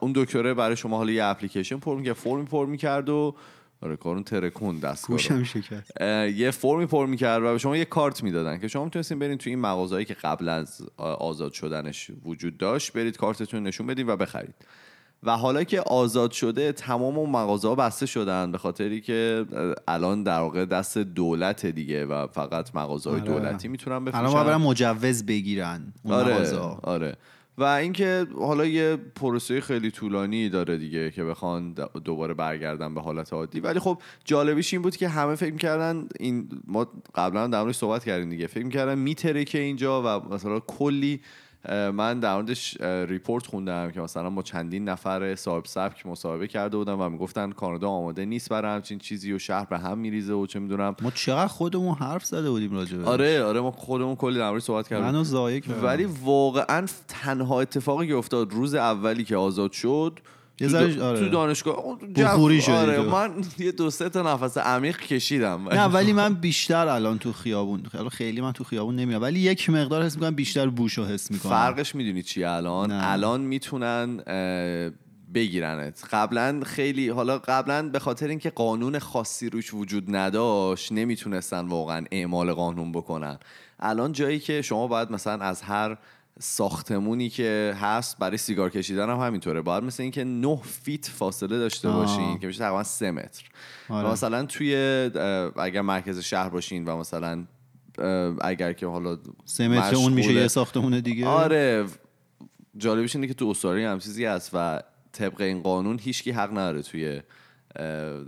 اون 0.01 0.13
دکتره 0.15 0.55
برای 0.55 0.77
شما 0.77 0.97
حالا 0.97 1.13
یه 1.13 1.25
اپلیکیشن 1.25 1.79
پر 1.79 1.97
می‌کرد 1.97 2.15
فرمی 2.15 2.45
پر 2.45 2.67
می‌کرد 2.67 3.09
و 3.09 3.35
آره 3.83 3.97
کارون 3.97 4.23
ترکون 4.23 4.83
رو. 4.83 4.95
گوشم 5.07 5.43
شکست. 5.43 6.01
یه 6.37 6.51
فرمی 6.51 6.87
پر 6.87 7.07
می‌کرد 7.07 7.43
و 7.43 7.53
به 7.53 7.59
شما 7.59 7.77
یه 7.77 7.85
کارت 7.85 8.23
می‌دادن 8.23 8.59
که 8.59 8.69
شما 8.69 8.85
می‌تونستین 8.85 9.19
برین 9.19 9.39
توی 9.39 9.53
این 9.53 9.61
مغازهایی 9.61 10.05
که 10.05 10.15
قبل 10.15 10.49
از 10.49 10.83
آزاد 10.99 11.53
شدنش 11.53 12.11
وجود 12.25 12.57
داشت 12.57 12.93
برید 12.93 13.17
کارتتون 13.17 13.63
نشون 13.63 13.87
بدین 13.87 14.09
و 14.09 14.17
بخرید. 14.17 14.55
و 15.23 15.37
حالا 15.37 15.65
که 15.65 15.81
آزاد 15.81 16.31
شده 16.31 16.73
تمام 16.73 17.19
اون 17.19 17.31
مغازه 17.31 17.69
ها 17.69 17.75
بسته 17.75 18.07
شدن 18.07 18.53
به 18.53 18.59
خاطری 18.59 19.01
که 19.01 19.47
الان 19.89 20.23
در 20.23 20.41
واقع 20.41 20.65
دست 20.65 20.99
دولت 20.99 21.67
دیگه 21.67 22.07
و 22.07 22.27
فقط 22.27 22.75
مغازه 22.75 23.11
های 23.11 23.21
آره. 23.21 23.31
دولتی 23.31 23.69
می‌تونن 23.69 24.05
بفروشن. 24.05 24.27
الان 24.27 24.47
برن 24.47 24.57
مجوز 24.57 25.27
بگیرن 25.27 25.93
اون 26.03 26.15
آره 26.15 26.35
مغازه 26.35 26.59
آره. 26.83 27.17
و 27.59 27.65
اینکه 27.65 28.27
حالا 28.39 28.67
یه 28.67 28.97
پروسه 28.97 29.61
خیلی 29.61 29.91
طولانی 29.91 30.49
داره 30.49 30.79
دیگه 30.79 31.11
که 31.11 31.25
بخوان 31.25 31.75
دوباره 32.05 32.35
برگردن 32.35 32.95
به 32.95 33.01
حالت 33.01 33.33
عادی. 33.33 33.61
ولی 33.61 33.79
خب 33.79 33.99
جالبیش 34.25 34.73
این 34.73 34.83
بود 34.83 34.97
که 34.97 35.09
همه 35.09 35.35
فکر 35.35 35.57
کردن 35.57 36.09
این 36.21 36.49
ما 36.67 36.87
قبلا 37.15 37.45
هم 37.45 37.51
در 37.51 37.73
صحبت 37.73 38.05
کردیم 38.05 38.31
دیگه. 38.31 38.47
فکر 38.47 38.69
کردن 38.69 38.99
میتره 38.99 39.45
که 39.45 39.59
اینجا 39.59 40.03
و 40.03 40.35
مثلا 40.35 40.61
کلی 40.61 41.21
من 41.71 42.21
در 42.21 42.35
موردش 42.35 42.81
ریپورت 42.81 43.47
خوندم 43.47 43.91
که 43.91 44.01
مثلا 44.01 44.31
با 44.31 44.43
چندین 44.43 44.89
نفر 44.89 45.35
صاحب 45.35 45.65
سبک 45.65 46.07
مصاحبه 46.07 46.49
کرده 46.49 46.77
بودم 46.77 47.01
و 47.01 47.09
می‌گفتن 47.09 47.51
کانادا 47.51 47.89
آماده 47.89 48.25
نیست 48.25 48.49
برای 48.49 48.75
همچین 48.75 48.99
چیزی 48.99 49.33
و 49.33 49.39
شهر 49.39 49.65
به 49.65 49.79
هم 49.79 49.99
میریزه 49.99 50.33
و 50.33 50.47
چه 50.47 50.59
می‌دونم. 50.59 50.97
ما 51.03 51.11
چقدر 51.11 51.47
خودمون 51.47 51.95
حرف 51.95 52.25
زده 52.25 52.51
بودیم 52.51 52.73
راجع 52.73 53.03
آره 53.03 53.43
آره 53.43 53.61
ما 53.61 53.71
خودمون 53.71 54.17
کلی 54.17 54.39
در 54.39 54.59
صحبت 54.59 54.89
کردیم. 54.89 55.07
منو 55.07 55.25
زایه 55.25 55.63
ولی 55.83 56.05
واقعا 56.25 56.87
تنها 57.09 57.61
اتفاقی 57.61 58.07
که 58.07 58.15
افتاد 58.15 58.53
روز 58.53 58.75
اولی 58.75 59.25
که 59.25 59.37
آزاد 59.37 59.73
شد 59.73 60.21
یه 60.61 60.69
ذره- 60.69 61.03
آره. 61.03 61.21
تو 61.21 61.29
دانشگاه 61.29 61.99
بخوری 62.17 62.61
شدی 62.61 62.73
آره. 62.73 63.01
من 63.01 63.31
یه 63.59 63.73
دو 63.73 63.91
سه 63.91 64.09
تا 64.09 64.35
نفس 64.35 64.59
عمیق 64.59 64.99
کشیدم 65.01 65.69
نه 65.69 65.85
ولی 65.97 66.13
من 66.13 66.35
بیشتر 66.35 66.89
الان 66.89 67.19
تو 67.19 67.33
خیابون 67.33 67.83
خیلی 67.93 68.09
خیلی 68.09 68.41
من 68.41 68.53
تو 68.53 68.65
خیابون 68.65 68.97
نمیرم 68.97 69.23
ولی 69.23 69.41
یک 69.41 69.71
مقدار 69.71 70.03
حس 70.03 70.15
می‌کنم 70.15 70.35
بیشتر 70.35 70.67
بوشو 70.69 71.05
حس 71.05 71.31
می‌کنم 71.31 71.53
فرقش 71.53 71.95
می‌دونی 71.95 72.23
چیه 72.23 72.51
الان 72.51 72.93
نه. 72.93 73.11
الان 73.13 73.41
می‌تونن 73.41 74.21
بگیرنت 75.35 76.05
قبلا 76.11 76.61
خیلی 76.67 77.09
حالا 77.09 77.39
قبلا 77.39 77.89
به 77.89 77.99
خاطر 77.99 78.29
اینکه 78.29 78.51
قانون 78.51 78.99
خاصی 78.99 79.51
روش 79.51 79.75
وجود 79.75 80.17
نداشت 80.17 80.93
نمی‌تونستن 80.93 81.67
واقعا 81.67 82.05
اعمال 82.11 82.53
قانون 82.53 82.93
بکنن 82.93 83.39
الان 83.81 84.13
جایی 84.13 84.39
که 84.39 84.63
شما 84.63 84.87
باید 84.87 85.11
مثلا 85.11 85.45
از 85.45 85.63
هر 85.63 85.97
ساختمونی 86.41 87.29
که 87.29 87.75
هست 87.81 88.19
برای 88.19 88.37
سیگار 88.37 88.71
کشیدن 88.71 89.11
هم 89.11 89.19
همینطوره 89.19 89.61
باید 89.61 89.85
مثل 89.85 90.03
اینکه 90.03 90.25
9 90.25 90.57
فیت 90.63 91.07
فاصله 91.07 91.59
داشته 91.59 91.89
آه. 91.89 91.97
باشین 91.97 92.39
که 92.39 92.47
میشه 92.47 92.59
تقریبا 92.59 92.83
3 92.83 93.11
متر 93.11 93.45
آره. 93.89 94.09
و 94.09 94.13
مثلا 94.13 94.47
توی 94.47 94.75
اگر 95.57 95.81
مرکز 95.81 96.19
شهر 96.19 96.49
باشین 96.49 96.85
و 96.85 96.97
مثلا 96.97 97.45
اگر 98.41 98.73
که 98.73 98.87
حالا 98.87 99.19
سه 99.45 99.69
متر 99.69 99.95
اون 99.95 100.13
میشه 100.13 100.33
یه 100.33 100.49
ساختمون 100.49 101.01
دیگه 101.01 101.27
آره 101.27 101.87
جالبش 102.77 103.17
اینه 103.17 103.29
که 103.29 103.35
تو 103.35 103.49
استرالیا 103.49 103.93
هم 103.93 103.99
چیزی 103.99 104.25
هست 104.25 104.51
و 104.53 104.83
طبق 105.13 105.41
این 105.41 105.63
قانون 105.63 105.99
هیچکی 105.99 106.31
حق 106.31 106.51
نداره 106.51 106.83
توی 106.83 107.23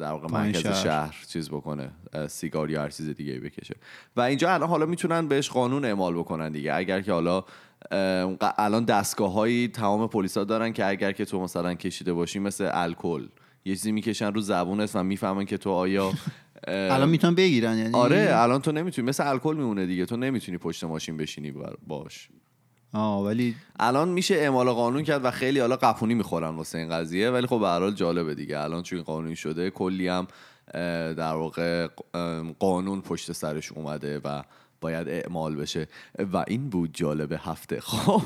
در 0.01 0.13
واقع 0.13 0.29
مرکز 0.33 0.63
شهر. 0.63 0.75
شهر. 0.75 1.25
چیز 1.29 1.49
بکنه 1.49 1.91
سیگار 2.29 2.71
یا 2.71 2.83
هر 2.83 2.89
چیز 2.89 3.09
دیگه 3.09 3.41
بکشه 3.41 3.75
و 4.17 4.21
اینجا 4.21 4.55
الان 4.55 4.69
حالا 4.69 4.87
می‌تونن 4.87 5.29
بهش 5.29 5.51
قانون 5.51 5.85
اعمال 5.85 6.15
بکنن 6.15 6.53
دیگه 6.53 6.75
اگر 6.75 7.01
که 7.01 7.13
حالا 7.13 7.45
الان 8.59 8.85
دستگاه 8.85 9.33
هایی 9.33 9.69
تمام 9.69 10.09
پلیسا 10.09 10.45
دارن 10.45 10.73
که 10.73 10.87
اگر 10.87 11.13
که 11.13 11.25
تو 11.25 11.41
مثلا 11.41 11.75
کشیده 11.75 12.13
باشی 12.13 12.39
مثل 12.39 12.71
الکل 12.73 13.29
یه 13.65 13.75
چیزی 13.75 13.93
می‌کشن 13.93 14.33
رو 14.33 14.41
زبونت 14.41 14.97
و 14.97 15.03
می‌فهمن 15.03 15.45
که 15.45 15.59
تو 15.59 15.71
آیا 15.71 16.13
الان 16.67 17.09
می‌تونن 17.09 17.35
بگیرن 17.35 17.79
یعنی 17.79 17.95
آره 17.95 18.29
الان 18.33 18.61
تو 18.61 18.73
نمی‌تونی 18.73 19.09
مثل 19.09 19.27
الکل 19.27 19.57
میمونه 19.57 19.87
دیگه 19.87 20.07
تو 20.07 20.17
نمی‌تونی 20.17 20.59
پشت 20.59 20.85
ماشین 20.85 21.17
بشینی 21.17 21.53
باش 21.87 22.29
آه 22.93 23.25
ولی 23.25 23.55
الان 23.81 24.09
میشه 24.09 24.35
اعمال 24.35 24.71
قانون 24.71 25.03
کرد 25.03 25.25
و 25.25 25.31
خیلی 25.31 25.61
حالا 25.61 25.77
قپونی 25.77 26.15
می‌خورن 26.15 26.57
واسه 26.57 26.79
این 26.79 26.89
قضیه 26.89 27.31
ولی 27.31 27.47
خب 27.47 27.61
به 27.61 27.67
هر 27.67 27.81
حال 27.81 27.95
جالبه 27.95 28.35
دیگه. 28.35 28.61
الان 28.61 28.83
چون 28.83 29.03
قانونی 29.03 29.37
شده 29.37 29.71
کلی 29.71 30.09
هم 30.09 30.27
در 31.15 31.35
واقع 31.35 31.89
قانون 32.59 33.01
پشت 33.01 33.33
سرش 33.33 33.73
اومده 33.73 34.21
و 34.25 34.43
باید 34.81 35.09
اعمال 35.09 35.57
بشه. 35.57 35.89
و 36.33 36.45
این 36.49 36.69
بود 36.71 36.91
جالب 36.95 37.33
هفته. 37.39 37.81
خب 37.91 38.23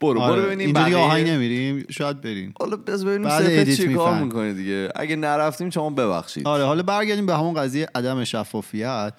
برو 0.00 0.20
آره. 0.20 0.32
برو 0.32 0.46
ببینیم 0.46 0.66
اینجوری 0.76 0.94
آهنگ 0.94 1.28
نمیریم 1.28 1.86
شاید 1.90 2.20
بریم. 2.20 2.54
حالا 2.60 2.76
بز 2.76 3.04
ببینیم 3.04 3.28
سپت 3.28 3.46
ادیت 3.48 3.76
چی 3.76 3.94
کار. 3.94 4.22
می‌کنه 4.22 4.52
دیگه. 4.52 4.88
اگه 4.96 5.16
نرفتیم 5.16 5.70
شما 5.70 5.90
ببخشید. 5.90 6.46
آره 6.46 6.64
حالا 6.64 6.82
برگردیم 6.82 7.26
به 7.26 7.34
همون 7.34 7.54
قضیه 7.54 7.88
عدم 7.94 8.24
شفافیت. 8.24 9.12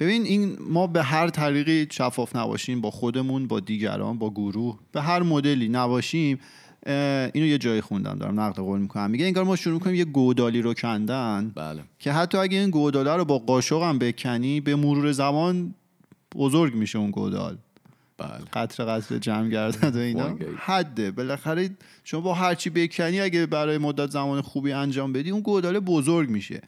ببین 0.00 0.22
این 0.22 0.56
ما 0.60 0.86
به 0.86 1.02
هر 1.02 1.28
طریقی 1.28 1.86
شفاف 1.90 2.36
نباشیم 2.36 2.80
با 2.80 2.90
خودمون 2.90 3.46
با 3.46 3.60
دیگران 3.60 4.18
با 4.18 4.30
گروه 4.30 4.78
به 4.92 5.00
هر 5.02 5.22
مدلی 5.22 5.68
نباشیم 5.68 6.40
اینو 6.86 7.46
یه 7.46 7.58
جایی 7.58 7.80
خوندم 7.80 8.18
دارم 8.18 8.40
نقد 8.40 8.56
قول 8.56 8.80
می‌کنم. 8.80 9.10
میگه 9.10 9.24
انگار 9.24 9.44
ما 9.44 9.56
شروع 9.56 9.74
می‌کنیم 9.74 9.94
یه 9.94 10.04
گودالی 10.04 10.62
رو 10.62 10.74
کندن 10.74 11.52
بله. 11.54 11.82
که 11.98 12.12
حتی 12.12 12.38
اگه 12.38 12.58
این 12.58 12.70
گوداله 12.70 13.16
رو 13.16 13.24
با 13.24 13.38
قاشق 13.38 13.82
هم 13.82 13.98
بکنی 13.98 14.60
به 14.60 14.76
مرور 14.76 15.12
زمان 15.12 15.74
بزرگ 16.34 16.74
میشه 16.74 16.98
اون 16.98 17.10
گودال. 17.10 17.56
بله. 18.18 18.44
قطر 18.52 18.84
قطر 18.84 19.18
جمع 19.18 19.48
گردد 19.48 19.96
و 19.96 19.98
اینا. 19.98 20.36
حده. 20.58 21.10
بالاخره 21.10 21.70
شما 22.04 22.20
با 22.20 22.34
هرچی 22.34 22.70
بکنی 22.70 23.20
اگه 23.20 23.46
برای 23.46 23.78
مدت 23.78 24.10
زمان 24.10 24.40
خوبی 24.40 24.72
انجام 24.72 25.12
بدی 25.12 25.30
اون 25.30 25.40
گوداله 25.40 25.80
بزرگ 25.80 26.30
میشه. 26.30 26.62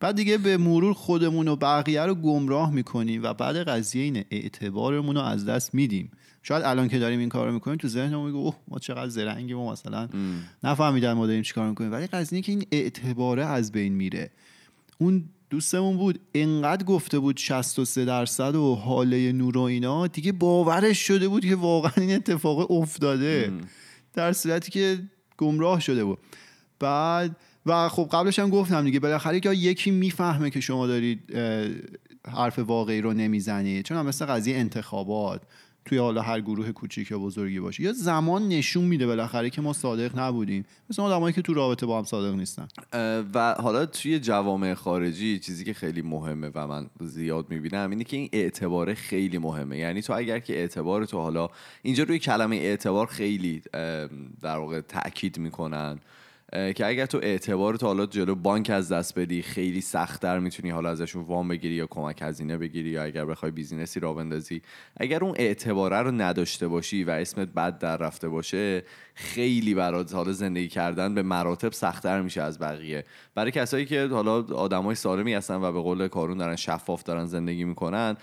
بعد 0.00 0.16
دیگه 0.16 0.38
به 0.38 0.56
مرور 0.56 0.92
خودمون 0.92 1.48
و 1.48 1.56
بقیه 1.56 2.02
رو 2.02 2.14
گمراه 2.14 2.72
می‌کنیم 2.72 3.22
و 3.22 3.34
بعد 3.34 3.56
قضیه 3.56 4.02
اینه 4.02 4.24
اعتبارمون 4.30 5.14
رو 5.14 5.22
از 5.22 5.46
دست 5.46 5.74
میدیم. 5.74 6.10
شاید 6.42 6.62
الان 6.64 6.88
که 6.88 6.98
داریم 6.98 7.18
این 7.18 7.28
کار 7.28 7.46
رو 7.46 7.52
می‌کنیم 7.52 7.76
تو 7.76 7.88
ذهنمون 7.88 8.26
میگه 8.26 8.38
اوه 8.38 8.56
ما 8.68 8.78
چقدر 8.78 9.08
زرنگیم 9.08 9.58
و 9.58 9.72
مثلا 9.72 10.08
نفهمیدن 10.64 11.12
ما 11.12 11.26
داریم 11.26 11.42
چیکار 11.42 11.68
می‌کنیم. 11.68 11.92
ولی 11.92 12.06
قضیه 12.06 12.36
اینه 12.36 12.46
که 12.46 12.52
این 12.52 12.66
اعتباره 12.72 13.44
از 13.44 13.72
بین 13.72 13.92
میره. 13.92 14.30
اون 14.98 15.24
دوستمون 15.50 15.96
بود 15.96 16.20
انقدر 16.34 16.84
گفته 16.84 17.18
بود 17.18 17.36
63 17.36 18.04
درصد 18.04 18.54
و 18.54 18.74
حاله 18.74 19.32
نور 19.32 19.58
و 19.58 19.60
اینا 19.60 20.06
دیگه 20.06 20.32
باورش 20.32 20.98
شده 20.98 21.28
بود 21.28 21.44
که 21.44 21.56
واقعا 21.56 21.92
این 21.96 22.14
اتفاق 22.14 22.70
افتاده. 22.70 23.52
در 24.14 24.32
صورتی 24.32 24.70
که 24.70 24.98
گمراه 25.36 25.80
شده 25.80 26.04
بود. 26.04 26.18
بعد 26.78 27.36
و 27.66 27.88
خب 27.88 28.08
قبلش 28.12 28.38
هم 28.38 28.50
گفتم 28.50 28.84
دیگه 28.84 29.00
بالاخره 29.00 29.40
که 29.40 29.52
یکی 29.52 29.90
می‌فهمه 29.90 30.50
که 30.50 30.60
شما 30.60 30.86
دارید 30.86 31.36
حرف 32.28 32.58
واقعی 32.58 33.00
رو 33.00 33.12
نمی‌زنید 33.12 33.84
چون 33.84 33.96
هم 33.96 34.06
مثل 34.06 34.26
قضیه 34.26 34.56
انتخابات 34.56 35.42
توی 35.84 35.98
حالا 35.98 36.22
هر 36.22 36.40
گروه 36.40 36.72
کوچیک 36.72 37.10
یا 37.10 37.18
بزرگی 37.18 37.60
باشه. 37.60 37.82
یا 37.82 37.92
زمان 37.92 38.48
نشون 38.48 38.84
میده 38.84 39.06
بالاخره 39.06 39.50
که 39.50 39.62
ما 39.62 39.72
صادق 39.72 40.18
نبودیم. 40.18 40.64
مثل 40.90 41.02
آدمایی 41.02 41.34
که 41.34 41.42
تو 41.42 41.54
رابطه 41.54 41.86
با 41.86 41.98
هم 41.98 42.04
صادق 42.04 42.34
نیستن. 42.34 42.68
و 43.34 43.54
حالا 43.54 43.86
توی 43.86 44.18
جوامع 44.18 44.74
خارجی 44.74 45.38
چیزی 45.38 45.64
که 45.64 45.74
خیلی 45.74 46.02
مهمه 46.02 46.50
و 46.54 46.66
من 46.66 46.90
زیاد 47.00 47.50
می‌بینم 47.50 47.90
اینه 47.90 48.04
که 48.04 48.16
این 48.16 48.28
اعتبار 48.32 48.94
خیلی 48.94 49.38
مهمه. 49.38 49.78
یعنی 49.78 50.02
تو 50.02 50.12
اگر 50.12 50.38
که 50.38 50.56
اعتبار 50.58 51.04
تو 51.04 51.18
حالا 51.18 51.48
اینجا 51.82 52.04
روی 52.04 52.18
کلمه 52.18 52.56
اعتبار 52.56 53.06
خیلی 53.06 53.62
در 54.40 54.56
واقع 54.56 54.80
تاکید 54.80 55.38
می‌کنن 55.38 55.98
که 56.52 56.86
اگر 56.86 57.06
تو 57.06 57.20
اعتبار 57.22 57.74
تو 57.74 57.86
حالا 57.86 58.06
جلو 58.06 58.34
بانک 58.34 58.70
از 58.70 58.92
دست 58.92 59.18
بدی 59.18 59.42
خیلی 59.42 59.80
سختتر 59.80 60.38
می‌تونی 60.38 60.70
حالا 60.70 60.90
ازشون 60.90 61.22
وام 61.22 61.48
بگیری 61.48 61.74
یا 61.74 61.86
کمک 61.86 62.22
هزینه 62.22 62.58
بگیری 62.58 62.90
یا 62.90 63.02
اگر 63.02 63.24
بخوای 63.24 63.50
بیزینسی 63.50 64.00
را 64.00 64.12
بندازی. 64.12 64.62
اگر 64.96 65.24
اون 65.24 65.34
اعتباره 65.36 65.96
رو 65.96 66.10
نداشته 66.10 66.68
باشی 66.68 67.04
و 67.04 67.10
اسمت 67.10 67.48
بد 67.48 67.78
در 67.78 67.96
رفته 67.96 68.28
باشه 68.28 68.82
خیلی 69.20 69.74
برات 69.74 70.14
حالا 70.14 70.32
زندگی 70.32 70.68
کردن 70.68 71.14
به 71.14 71.22
مراتب 71.22 71.72
سختتر 71.72 72.22
میشه 72.22 72.42
از 72.42 72.58
بقیه. 72.58 73.04
برای 73.34 73.50
کسایی 73.50 73.86
که 73.86 74.06
حالا 74.06 74.42
آدمای 74.42 74.94
سالمی 74.94 75.34
هستن 75.34 75.54
و 75.54 75.72
به 75.72 75.80
قول 75.80 76.08
کارون 76.08 76.38
دارن 76.38 76.56
شفاف 76.56 77.02
دارن 77.02 77.26
زندگی 77.26 77.64
می‌کنن 77.64 78.16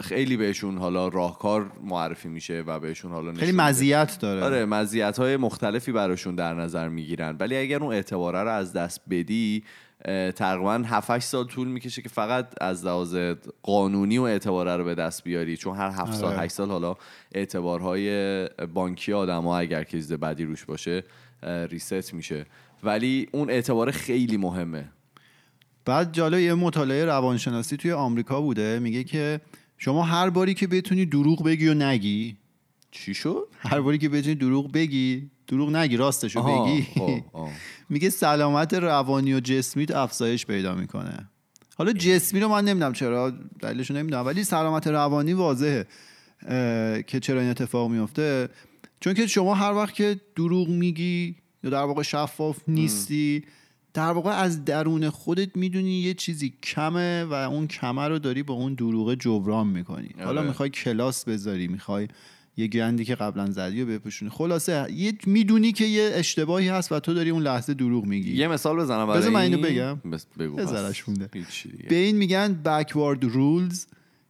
خیلی 0.00 0.36
بهشون 0.36 0.78
حالا 0.78 1.08
راهکار 1.08 1.72
معرفی 1.84 2.28
میشه 2.28 2.64
و 2.66 2.80
بهشون 2.80 3.12
حالا 3.12 3.32
خیلی. 3.32 3.52
مزیت 3.52 4.18
داره. 4.20 4.42
آره 4.42 4.64
مزیت 4.64 5.18
های 5.18 5.36
مختلفی 5.36 5.92
براشون 5.92 6.34
در 6.34 6.54
نظر 6.54 6.88
می‌گیرن. 6.88 7.36
ولی 7.40 7.56
اگر 7.56 7.82
اون 7.82 7.94
اعتباره 7.94 8.42
رو 8.42 8.50
از 8.50 8.72
دست 8.72 9.00
بدی 9.10 9.64
تقریبا 10.36 10.82
7 10.86 11.10
8 11.10 11.26
سال 11.26 11.44
طول 11.44 11.68
می‌کشه 11.68 12.02
که 12.02 12.08
فقط 12.08 12.54
از 12.60 12.84
لحاظ 12.84 13.16
قانونی 13.62 14.18
و 14.18 14.22
اعتباره 14.22 14.76
رو 14.76 14.84
به 14.84 14.94
دست 14.94 15.24
بیاری 15.24 15.56
چون 15.56 15.76
هر 15.76 15.90
7 15.90 16.12
سال 16.12 16.32
آره. 16.32 16.42
8 16.42 16.52
سال 16.52 16.70
حالا 16.70 16.94
اعتبارهای 17.32 18.48
بانکی 18.74 19.12
آدما 19.12 19.58
اگر 19.58 19.84
که 19.84 19.98
بدی 19.98 20.44
روش 20.44 20.64
باشه 20.64 21.04
ریست 21.70 22.14
میشه 22.14 22.46
ولی 22.82 23.28
اون 23.32 23.50
اعتبار 23.50 23.90
خیلی 23.90 24.36
مهمه 24.36 24.84
بعد 25.84 26.12
جالب 26.12 26.38
یه 26.38 26.54
مطالعه 26.54 27.04
روانشناسی 27.04 27.76
توی 27.76 27.92
آمریکا 27.92 28.40
بوده 28.40 28.78
میگه 28.78 29.04
که 29.04 29.40
شما 29.78 30.02
هر 30.02 30.30
باری 30.30 30.54
که 30.54 30.66
بتونی 30.66 31.06
دروغ 31.06 31.44
بگی 31.44 31.68
و 31.68 31.74
نگی 31.74 32.36
چی 32.90 33.14
شد؟ 33.14 33.48
هر 33.58 33.80
باری 33.80 33.98
که 33.98 34.08
بتونی 34.08 34.34
دروغ 34.34 34.72
بگی 34.72 35.30
دروغ 35.48 35.76
نگی 35.76 35.96
راستشو 35.96 36.42
بگی 36.42 36.82
خب، 36.82 37.20
آه. 37.32 37.50
میگه 37.88 38.10
سلامت 38.10 38.74
روانی 38.74 39.34
و 39.34 39.40
جسمیت 39.40 39.90
افزایش 39.90 40.46
پیدا 40.46 40.74
می‌کنه. 40.74 41.28
حالا 41.76 41.92
جسمی 41.92 42.40
رو 42.40 42.48
من 42.48 42.64
نمی‌دونم 42.64 42.92
چرا 42.92 43.32
دلیلش 43.60 43.90
رو 43.90 43.96
نمی‌دونم 43.96 44.26
ولی 44.26 44.44
سلامت 44.44 44.86
روانی 44.86 45.32
واضحه 45.32 45.86
که 47.06 47.20
چرا 47.22 47.40
این 47.40 47.50
اتفاق 47.50 47.90
میفته 47.90 48.48
چون 49.00 49.14
که 49.14 49.26
شما 49.26 49.54
هر 49.54 49.72
وقت 49.72 49.94
که 49.94 50.20
دروغ 50.36 50.68
میگی 50.68 51.36
یا 51.64 51.70
در 51.70 51.82
واقع 51.82 52.02
شفاف 52.02 52.58
نیستی 52.68 53.44
در 53.94 54.10
واقع 54.10 54.30
از 54.30 54.64
درون 54.64 55.10
خودت 55.10 55.56
می‌دونی 55.56 56.00
یه 56.00 56.14
چیزی 56.14 56.54
کمه 56.62 57.24
و 57.24 57.32
اون 57.32 57.66
کمه 57.66 58.08
رو 58.08 58.18
داری 58.18 58.42
با 58.42 58.54
اون 58.54 58.74
دروغ 58.74 59.14
جبران 59.14 59.66
می‌کنی. 59.66 60.14
حالا 60.18 60.40
آره. 60.40 60.48
می‌خوای 60.48 60.70
کلاس 60.70 61.24
بذاری 61.24 61.68
می‌خوای 61.68 62.08
یه 62.56 62.66
گندی 62.66 63.04
که 63.04 63.14
قبلا 63.14 63.50
زدی 63.50 63.82
و 63.82 63.86
بپوشونی 63.86 64.30
خلاصه 64.30 64.92
یه 64.92 65.12
می‌دونی 65.26 65.72
که 65.72 65.84
یه 65.84 66.10
اشتباهی 66.14 66.68
هست 66.68 66.92
و 66.92 67.00
تو 67.00 67.14
داری 67.14 67.30
اون 67.30 67.42
لحظه 67.42 67.74
دروغ 67.74 68.04
میگی 68.04 68.36
یه 68.36 68.48
مثال 68.48 68.76
بزنم 68.76 69.06
برای 69.06 69.28
من 69.28 69.40
اینو 69.40 69.66
این؟ 69.66 69.66
بگم. 69.66 69.98
بگو 70.38 70.60
مونده. 71.08 71.30
به 71.88 71.96
این 71.96 72.16
میگن 72.16 72.60
backward 72.64 73.24
rules 73.24 73.76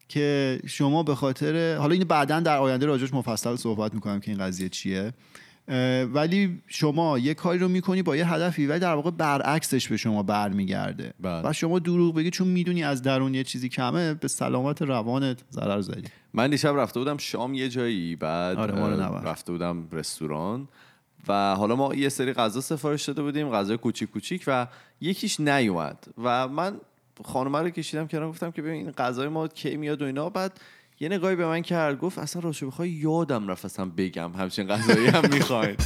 که 0.09 0.61
شما 0.67 1.03
به 1.03 1.15
خاطر 1.15 1.77
حالا 1.77 1.93
اینو 1.93 2.05
بعدا 2.05 2.41
در 2.41 2.59
آینده 2.59 2.87
راجعش 2.87 3.15
مفصل 3.15 3.57
صحبت 3.57 3.95
می‌کنم 3.95 4.21
که 4.21 4.31
این 4.31 4.41
قضیه 4.41 4.69
چیه 4.69 5.13
ولی 6.15 6.63
شما 6.67 7.19
یه 7.19 7.35
کاری 7.35 7.59
رو 7.59 7.69
می‌کنی 7.69 8.03
با 8.03 8.17
یه 8.17 8.33
هدفی 8.33 8.67
ولی 8.67 8.81
در 8.81 8.95
واقع 8.95 9.11
برعکسش 9.11 9.89
به 9.89 9.97
شما 9.97 10.23
برمیگرده 10.23 11.13
بله. 11.21 11.49
و 11.49 11.53
شما 11.53 11.79
دروغ 11.79 12.15
بگی 12.15 12.31
چون 12.31 12.49
می‌دونی 12.49 12.85
از 12.85 13.03
درون 13.03 13.35
یه 13.35 13.45
چیزی 13.45 13.69
کمه 13.69 14.15
به 14.15 14.29
سلامت 14.29 14.83
روانت 14.83 15.39
ضرر 15.53 15.81
زدی 15.81 16.09
من 16.35 16.51
دیشب 16.51 16.77
رفته 16.77 17.01
بودم 17.01 17.16
شام 17.16 17.55
یه 17.55 17.68
جایی 17.68 18.16
بعد 18.16 18.59
آره،. 18.59 19.29
رفته 19.29 19.53
بودم 19.53 19.88
رستوران 19.92 20.68
و 21.29 21.55
حالا 21.55 21.77
ما 21.77 21.94
یه 21.94 22.09
سری 22.09 22.33
غذا 22.33 22.61
سفارش 22.61 23.05
داده 23.05 23.23
بودیم 23.23 23.51
غذا 23.51 23.77
کوچیک 23.77 24.11
کوچیک 24.11 24.44
و 24.47 24.66
یکیش 25.01 25.40
نیومد 25.40 26.05
و 26.23 26.49
من 26.49 26.77
خانم 27.25 27.57
رو 27.57 27.70
کشیدم 27.70 28.07
کنار 28.07 28.29
گفتم 28.29 28.51
که 28.51 28.62
ببین 28.62 28.75
این 28.75 28.90
غذای 28.90 29.29
ما 29.29 29.49
کی 29.49 29.77
میاد 29.77 30.03
و 30.03 30.05
اینا 30.05 30.31
بعد 30.31 30.61
یه 31.01 31.09
نگاهی 31.09 31.37
به 31.37 31.47
من 31.47 31.62
کرد 31.62 31.99
گفت 31.99 32.18
اصلا 32.18 32.42
راستش 32.42 32.64
بخوای 32.64 32.90
یادم 32.90 33.49
رفت 33.49 33.64
اصلا 33.64 33.90
بگم 33.97 34.33
همچین 34.33 34.66
غذایی 34.66 35.07
هم 35.07 35.31
می‌خواین 35.31 35.77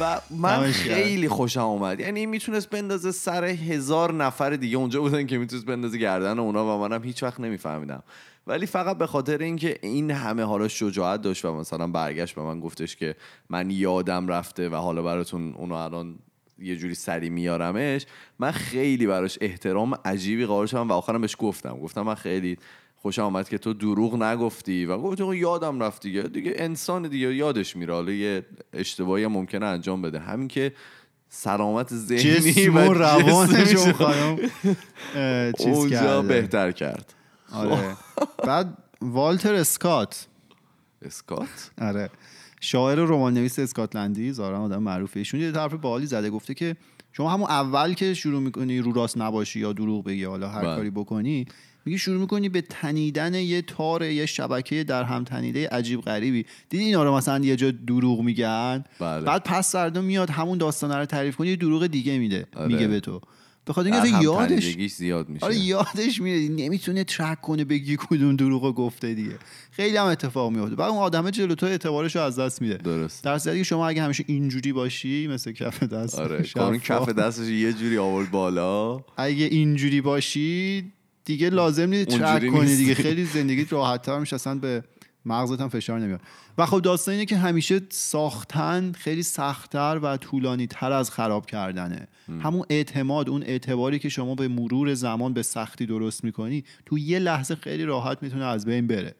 و 0.00 0.20
من. 0.30 0.72
خیلی 0.72 1.28
خوشم 1.28 1.60
اومد 1.60 2.00
یعنی 2.00 2.26
می‌تونست 2.26 2.70
بندازه 2.70 3.10
سر 3.10 3.44
هزار 3.44 4.14
نفر 4.14 4.50
دیگه 4.50 4.76
اونجا 4.76 5.00
بودن 5.00 5.26
که 5.26 5.38
می‌تونست 5.38 5.66
بندازه 5.66 5.98
گردن 5.98 6.38
اونا 6.38 6.78
و 6.78 6.88
منم 6.88 7.04
هیچ 7.04 7.22
وقت 7.22 7.40
نمیفهمیدم 7.40 8.02
ولی 8.46 8.66
فقط 8.66 8.98
به 8.98 9.06
خاطر 9.06 9.38
اینکه 9.38 9.78
این 9.82 10.10
همه 10.10 10.42
حالا 10.42 10.68
شجاعت 10.68 11.22
داشت 11.22 11.44
و 11.44 11.54
مثلا 11.54 11.86
برگشت 11.86 12.34
به 12.34 12.42
من 12.42 12.60
گفتش 12.60 12.96
که 12.96 13.16
من 13.50 13.70
یادم 13.70 14.28
رفته 14.28 14.68
و 14.68 14.74
حالا 14.74 15.02
براتون 15.02 15.54
اونو 15.54 15.74
الان 15.74 16.18
یه 16.58 16.76
جوری 16.76 16.94
سری 16.94 17.30
میارمش 17.30 18.06
من 18.38 18.50
خیلی 18.50 19.06
براش 19.06 19.38
احترام 19.40 19.94
عجیبی 20.04 20.46
قائل 20.46 20.66
شدم 20.66 20.88
و 20.88 20.92
آخرم 20.92 21.20
بهش 21.20 21.36
گفتم. 21.38 21.80
گفتم 21.80 22.02
من 22.02 22.14
خیلی 22.14 22.56
خوشم 22.96 23.22
آمد 23.22 23.48
که 23.48 23.58
تو 23.58 23.74
دروغ 23.74 24.22
نگفتی 24.22 24.86
و 24.86 24.98
گفت 24.98 25.20
یادم 25.20 25.82
رفت 25.82 26.02
دیگه. 26.02 26.22
دیگه 26.22 26.52
انسان 26.56 27.08
دیگه 27.08 27.34
یادش 27.34 27.76
میره. 27.76 27.94
حالا 27.94 28.12
یه 28.12 28.46
اشتباهی 28.72 29.24
هم 29.24 29.32
ممکنه 29.32 29.66
انجام 29.66 30.02
بده. 30.02 30.18
همین 30.18 30.48
که 30.48 30.72
سلامت 31.28 31.94
ذهنی 31.94 32.68
و 32.68 32.78
روانش 32.78 33.52
جسمش 33.52 33.76
اون 33.76 33.92
خانم 33.92 34.38
اونجا 35.58 36.22
بهتر 36.22 36.72
کرد. 36.72 37.14
آره. 37.52 37.96
بعد 38.44 38.78
والتر 39.00 39.54
اسکات. 39.54 40.26
اسکات؟ 41.02 41.70
آره. 41.80 42.10
شاعر 42.60 43.00
و 43.00 43.06
رمان 43.06 43.34
نویس 43.34 43.58
اسکاتلندی 43.58 44.32
ظاهرا 44.32 44.62
آدم 44.62 44.82
معروفه. 44.82 45.18
ایشون 45.18 45.40
یه 45.40 45.52
طرف 45.52 45.74
بالی 45.74 46.06
زده 46.06 46.30
گفته 46.30 46.54
که 46.54 46.76
شما 47.12 47.30
همون 47.30 47.50
اول 47.50 47.94
که 47.94 48.14
شروع 48.14 48.40
می‌کنی 48.40 48.78
رو 48.78 48.92
راست 48.92 49.18
نباشی 49.18 49.60
یا 49.60 49.72
دروغ 49.72 50.04
بگی 50.04 50.24
حالا 50.24 50.48
هر 50.48 50.62
بله. 50.62 50.76
کاری 50.76 50.90
بکنی 50.90 51.46
میگی 51.84 51.98
شروع 51.98 52.20
می‌کنی 52.20 52.48
به 52.48 52.60
تنیدن 52.60 53.34
یه 53.34 53.62
تار 53.62 54.02
یه 54.02 54.26
شبکه 54.26 54.84
در 54.84 55.04
هم 55.04 55.24
تنیده 55.24 55.68
عجیب 55.68 56.00
غریبی. 56.00 56.46
دیدی 56.68 56.84
اینا 56.84 57.04
رو 57.04 57.14
مثلا 57.14 57.44
یه 57.44 57.56
جا 57.56 57.70
دروغ 57.70 58.20
میگن؟ 58.20 58.84
بله. 58.98 59.24
بعد 59.24 59.42
پس 59.42 59.72
فردا 59.72 60.00
میاد 60.00 60.30
همون 60.30 60.58
داستانه 60.58 60.96
رو 60.96 61.06
تعریف 61.06 61.36
کنی 61.36 61.48
یه 61.48 61.56
دروغ 61.56 61.86
دیگه 61.86 62.18
میده. 62.18 62.46
آره. 62.56 62.66
میگه 62.66 62.88
به 62.88 63.00
تو. 63.00 63.20
به 63.64 63.72
خاطر 63.72 63.92
اینکه 63.92 64.22
یادش 64.22 64.76
زیاد 64.88 65.28
میشه. 65.28 65.46
آره 65.46 65.56
یادش 65.56 66.20
میره. 66.20 66.48
نمی‌تونه 66.48 67.04
ترک 67.04 67.40
کنه 67.40 67.64
بگی 67.64 67.96
کدوم 68.08 68.36
دروغ 68.36 68.74
گفته 68.74 69.14
دیگه. 69.14 69.38
خیلی 69.70 69.96
هم 69.96 70.06
اتفاق 70.06 70.52
میفته 70.52 70.76
بعد 70.76 70.90
اون 70.90 70.98
آدمه 70.98 71.30
جلو 71.30 71.54
تو 71.54 71.66
اعتبارش 71.66 72.16
رو 72.16 72.22
از 72.22 72.38
دست 72.38 72.62
میده. 72.62 72.76
درست. 72.76 73.24
در 73.24 73.38
صورتی 73.38 73.58
که 73.58 73.64
شما 73.64 73.88
اگه 73.88 74.02
همیشه 74.02 74.24
اینجوری 74.26 74.72
باشی 74.72 75.26
مثل 75.26 75.52
کف 75.52 75.82
دست 75.82 76.18
آره. 76.18 76.44
کارون 76.54 76.78
کف 76.78 77.08
دستش 77.08 77.48
یه 77.48 77.72
جوری 77.72 77.98
آورد 77.98 78.30
بالا. 78.30 79.04
اگه 79.16 79.44
اینجوری 79.44 80.00
باشی 80.00 80.84
دیگه 81.24 81.50
لازم 81.50 81.88
نیست 81.88 82.08
ترک 82.08 82.52
کنی. 82.52 82.76
دیگه. 82.76 82.94
خیلی 82.94 83.24
زندگیت 83.24 83.72
راحت 83.72 84.02
تر 84.02 84.18
میشه. 84.18 84.34
اصلا 84.34 84.54
به 84.54 84.84
مغزت 85.24 85.60
هم 85.60 85.68
فشار 85.68 85.98
نمیاد 85.98 86.20
و 86.58 86.66
خب 86.66 86.80
داستان 86.80 87.12
اینه 87.12 87.26
که 87.26 87.36
همیشه 87.36 87.80
ساختن 87.88 88.92
خیلی 88.92 89.22
سختتر 89.22 90.00
و 90.02 90.16
طولانی 90.16 90.66
تر 90.66 90.92
از 90.92 91.10
خراب 91.10 91.46
کردنه. 91.46 92.08
همون 92.40 92.66
اعتماد 92.70 93.28
اون 93.28 93.42
اعتباری 93.42 93.98
که 93.98 94.08
شما 94.08 94.34
به 94.34 94.48
مرور 94.48 94.94
زمان 94.94 95.34
به 95.34 95.42
سختی 95.42 95.86
درست 95.86 96.24
می‌کنی 96.24 96.64
تو 96.86 96.98
یه 96.98 97.18
لحظه 97.18 97.54
خیلی 97.54 97.84
راحت 97.84 98.22
می‌تونه 98.22 98.44
از 98.44 98.64
بین 98.64 98.86
بره. 98.86 99.14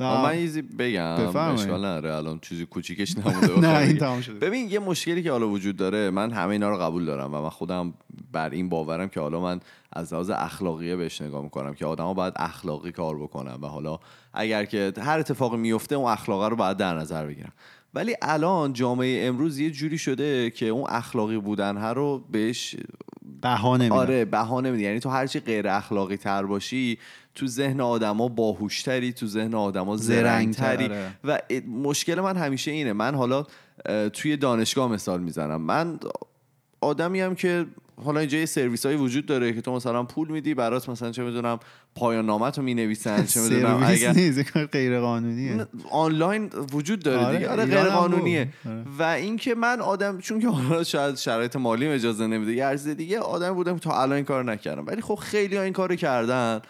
من 0.00 0.34
یه 0.34 0.40
چیزی 0.40 0.62
بگم. 0.62 1.36
اشکال 1.36 1.84
نداره 1.84 2.14
الان 2.14 2.38
چیزی 2.38 2.66
کوچیکش 2.66 3.16
نمونده 3.18 3.60
نه 3.60 3.78
این. 3.78 3.98
تمام 3.98 4.20
شده. 4.20 4.38
ببین 4.38 4.70
یه 4.70 4.78
مشکلی 4.78 5.22
که 5.22 5.30
حالا 5.30 5.48
وجود 5.48 5.76
داره 5.76 6.10
من 6.10 6.30
همه 6.30 6.50
اینا 6.50 6.70
رو 6.70 6.76
قبول 6.76 7.04
دارم 7.04 7.34
و 7.34 7.42
من 7.42 7.48
خودم 7.48 7.94
بر 8.32 8.50
این 8.50 8.68
باورم 8.68 9.08
که 9.08 9.20
حالا 9.20 9.40
من 9.40 9.60
از 9.92 10.12
لحاظ 10.12 10.30
اخلاقیه 10.30 10.96
بهش 10.96 11.22
نگاه 11.22 11.42
می‌کنم 11.42 11.74
که 11.74 11.86
آدما 11.86 12.14
باید 12.14 12.32
اخلاقی 12.36 12.92
کار 12.92 13.18
بکنن 13.18 13.54
و 13.62 13.66
حالا 13.66 13.98
اگر 14.34 14.64
که 14.64 14.92
هر 14.98 15.18
اتفاقی 15.18 15.56
میفته 15.56 15.94
اون 15.94 16.10
اخلاقه 16.12 16.48
رو 16.48 16.56
باید 16.56 16.76
در 16.76 16.94
نظر 16.94 17.26
بگیرم. 17.26 17.52
ولی 17.94 18.14
الان 18.22 18.72
جامعه 18.72 19.26
امروز 19.26 19.58
یه 19.58 19.70
جوری 19.70 19.98
شده 19.98 20.50
که 20.50 20.66
اون 20.66 20.84
اخلاقی 20.88 21.38
بودن 21.38 21.76
ها 21.76 21.92
رو 21.92 22.24
بهش 22.32 22.76
بهانه 23.42 23.84
میدن. 23.84 23.96
آره 23.96 24.24
بهانه 24.24 24.80
یعنی 24.80 25.00
تو 25.00 25.08
هرچی 25.10 25.40
غیر 25.40 25.68
اخلاقی 25.68 26.16
تر 26.16 26.42
باشی 26.46 26.98
تو 27.34 27.46
ذهن 27.46 27.80
آدما 27.80 28.28
باهوشتری 28.28 29.12
تو 29.12 29.26
ذهن 29.26 29.54
آدما 29.54 29.96
زرنگ‌تر، 29.96 30.76
زرنگتری. 30.76 30.84
آره. 30.84 31.12
و 31.24 31.38
مشکل 31.82 32.20
من 32.20 32.36
همیشه 32.36 32.70
اینه. 32.70 32.92
من 32.92 33.14
حالا 33.14 33.46
توی 34.12 34.36
دانشگاه 34.36 34.92
مثال 34.92 35.20
می‌زنم. 35.20 35.62
من 35.62 35.98
آدمی 36.80 37.20
هم 37.20 37.34
که 37.34 37.66
حالا 38.04 38.20
اینجا 38.20 38.38
یه 38.38 38.46
سرویس 38.46 38.86
هایی 38.86 38.98
وجود 38.98 39.26
داره 39.26 39.52
که 39.52 39.60
تو 39.60 39.72
مثلا 39.72 40.02
پول 40.02 40.28
میدی 40.28 40.54
برات 40.54 40.88
مثلا 40.88 41.10
چه 41.10 41.22
می‌دونم 41.22 41.58
پایان 41.94 42.26
نامت 42.26 42.58
رو 42.58 42.64
می‌نویسن 42.64 43.24
چه 43.24 43.40
می‌دونم 43.44 43.82
اگر 43.86 44.12
نیست 44.12 44.56
غیر 44.56 45.00
قانونیه 45.00 45.66
آنلاین 45.90 46.50
وجود 46.72 47.00
داره 47.00 47.26
آره، 47.26 47.36
دیگه. 47.36 47.50
آره 47.50 47.64
غیر 47.64 47.84
قانونیه. 47.84 48.48
آره. 48.66 48.84
و 48.98 49.02
اینکه 49.02 49.54
من 49.54 49.80
آدم 49.80 50.18
چون 50.18 50.40
که 50.40 50.48
حالا 50.48 50.84
شاید 50.84 51.16
شرایط 51.16 51.56
مالی 51.56 51.86
اجازه 51.86 52.26
نمیده 52.26 52.52
یه 52.52 52.94
دیگه 52.94 53.18
آدم 53.18 53.52
بودم 53.52 53.74
که 53.74 53.80
تا 53.80 54.02
الان 54.02 54.12
این 54.12 54.24
کار 54.24 54.44
نکردم. 54.44 54.86
ولی 54.86 55.00
خب 55.00 55.14
خیلی 55.14 55.56
ها 55.56 55.62
این 55.62 55.72
کارو 55.72 55.94
کردن. 55.94 56.60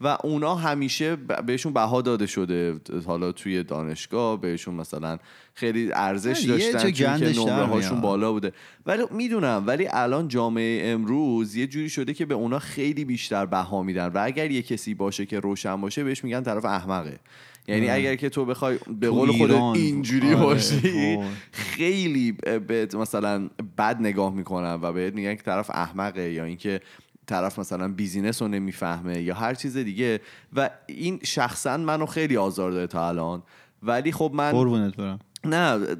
و 0.00 0.18
اونا 0.24 0.54
همیشه 0.54 1.16
بهشون 1.16 1.72
بها 1.72 2.02
داده 2.02 2.26
شده 2.26 2.80
حالا 3.06 3.32
توی 3.32 3.62
دانشگاه 3.62 4.40
بهشون 4.40 4.74
مثلا 4.74 5.18
خیلی 5.54 5.92
ارزش 5.92 6.40
داشتن 6.40 6.78
چون 6.78 7.18
که 7.18 7.40
نمره 7.40 7.64
هاشون. 7.64 8.00
بالا 8.00 8.32
بوده 8.32 8.52
ولی 8.86 9.02
می‌دونم 9.10 9.64
ولی 9.66 9.88
الان 9.90 10.28
جامعه 10.28 10.90
امروز 10.92 11.56
یه 11.56 11.66
جوری 11.66 11.88
شده 11.90 12.14
که 12.14 12.26
به 12.26 12.34
اونا 12.34 12.58
خیلی 12.58 13.04
بیشتر 13.04 13.46
بها 13.46 13.82
میدن 13.82 14.06
و 14.06 14.20
اگر 14.22 14.50
یه 14.50 14.62
کسی 14.62 14.94
باشه 14.94 15.26
که 15.26 15.40
روشن 15.40 15.80
باشه 15.80 16.04
بهش 16.04 16.24
میگن 16.24 16.42
طرف 16.42 16.64
احمقه 16.64 17.18
یعنی 17.68 17.90
آره. 17.90 17.98
اگر 17.98 18.14
که 18.14 18.28
تو 18.28 18.44
بخوای 18.44 18.78
به 19.00 19.10
قول 19.10 19.30
ایران. 19.30 19.76
اینجوری 19.76 20.34
آره، 20.34 20.36
باشی. 20.36 21.18
خیلی 21.52 22.32
بهت 22.66 22.94
مثلا 22.94 23.50
بد 23.78 23.96
نگاه 24.00 24.34
می‌کنن 24.34 24.78
و 24.82 24.92
بهت 24.92 25.14
میگن 25.14 25.34
که 25.34 25.42
طرف 25.42 25.70
احمقه 25.70 26.32
یا 26.32 26.44
اینکه 26.44 26.80
طرف 27.30 27.58
مثلا 27.58 27.88
بیزینس 27.88 28.42
رو 28.42 28.48
نمی‌فهمه 28.48 29.22
یا 29.22 29.34
هر 29.34 29.54
چیز 29.54 29.76
دیگه. 29.76 30.20
و 30.56 30.70
این 30.86 31.20
شخصا 31.22 31.76
منو 31.76 32.06
خیلی 32.06 32.36
آزار 32.36 32.70
داده 32.70 32.86
تا 32.86 33.08
الان. 33.08 33.42
ولی 33.82 34.12
خب 34.12 34.30
من 34.34 34.50
قربونت 34.50 34.96
برم. 34.96 35.18
نه 35.44 35.96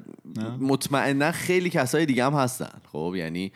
مطمئنا 0.60 1.32
خیلی 1.32 1.70
کسای 1.70 2.06
دیگه 2.06 2.24
هم 2.24 2.34
هستن. 2.34 2.80
خب 2.92 3.14
یعنی 3.16 3.52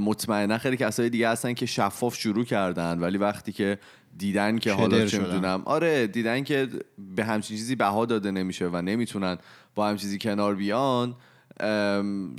مطمئنا 0.00 0.58
خیلی 0.58 0.76
کسای 0.76 1.10
دیگه 1.10 1.28
هستن 1.28 1.52
که 1.52 1.66
شفاف 1.66 2.14
شروع 2.14 2.44
کردن. 2.44 2.98
ولی 2.98 3.18
وقتی 3.18 3.52
که 3.52 3.78
دیدن 4.18 4.58
که 4.58 4.72
حالا 4.72 5.06
چه. 5.06 5.18
می‌دونم 5.18 5.62
آره 5.64 6.06
دیدن 6.06 6.44
که 6.44 6.68
به 7.16 7.24
همچین 7.24 7.56
چیزی 7.56 7.76
بها 7.76 8.06
داده 8.06 8.30
نمیشه 8.30 8.68
و 8.68 8.82
نمی‌تونن 8.82 9.38
با 9.74 9.88
همچین 9.88 10.02
چیزی 10.02 10.18
کنار 10.18 10.54
بیان 10.54 11.14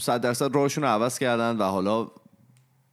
صد 0.02 0.22
درصد 0.22 0.56
راهشون 0.56 0.84
رو 0.84 0.90
عوض 0.90 1.20
کردن 1.20 1.58
و 1.58 1.64
حالا 1.64 2.08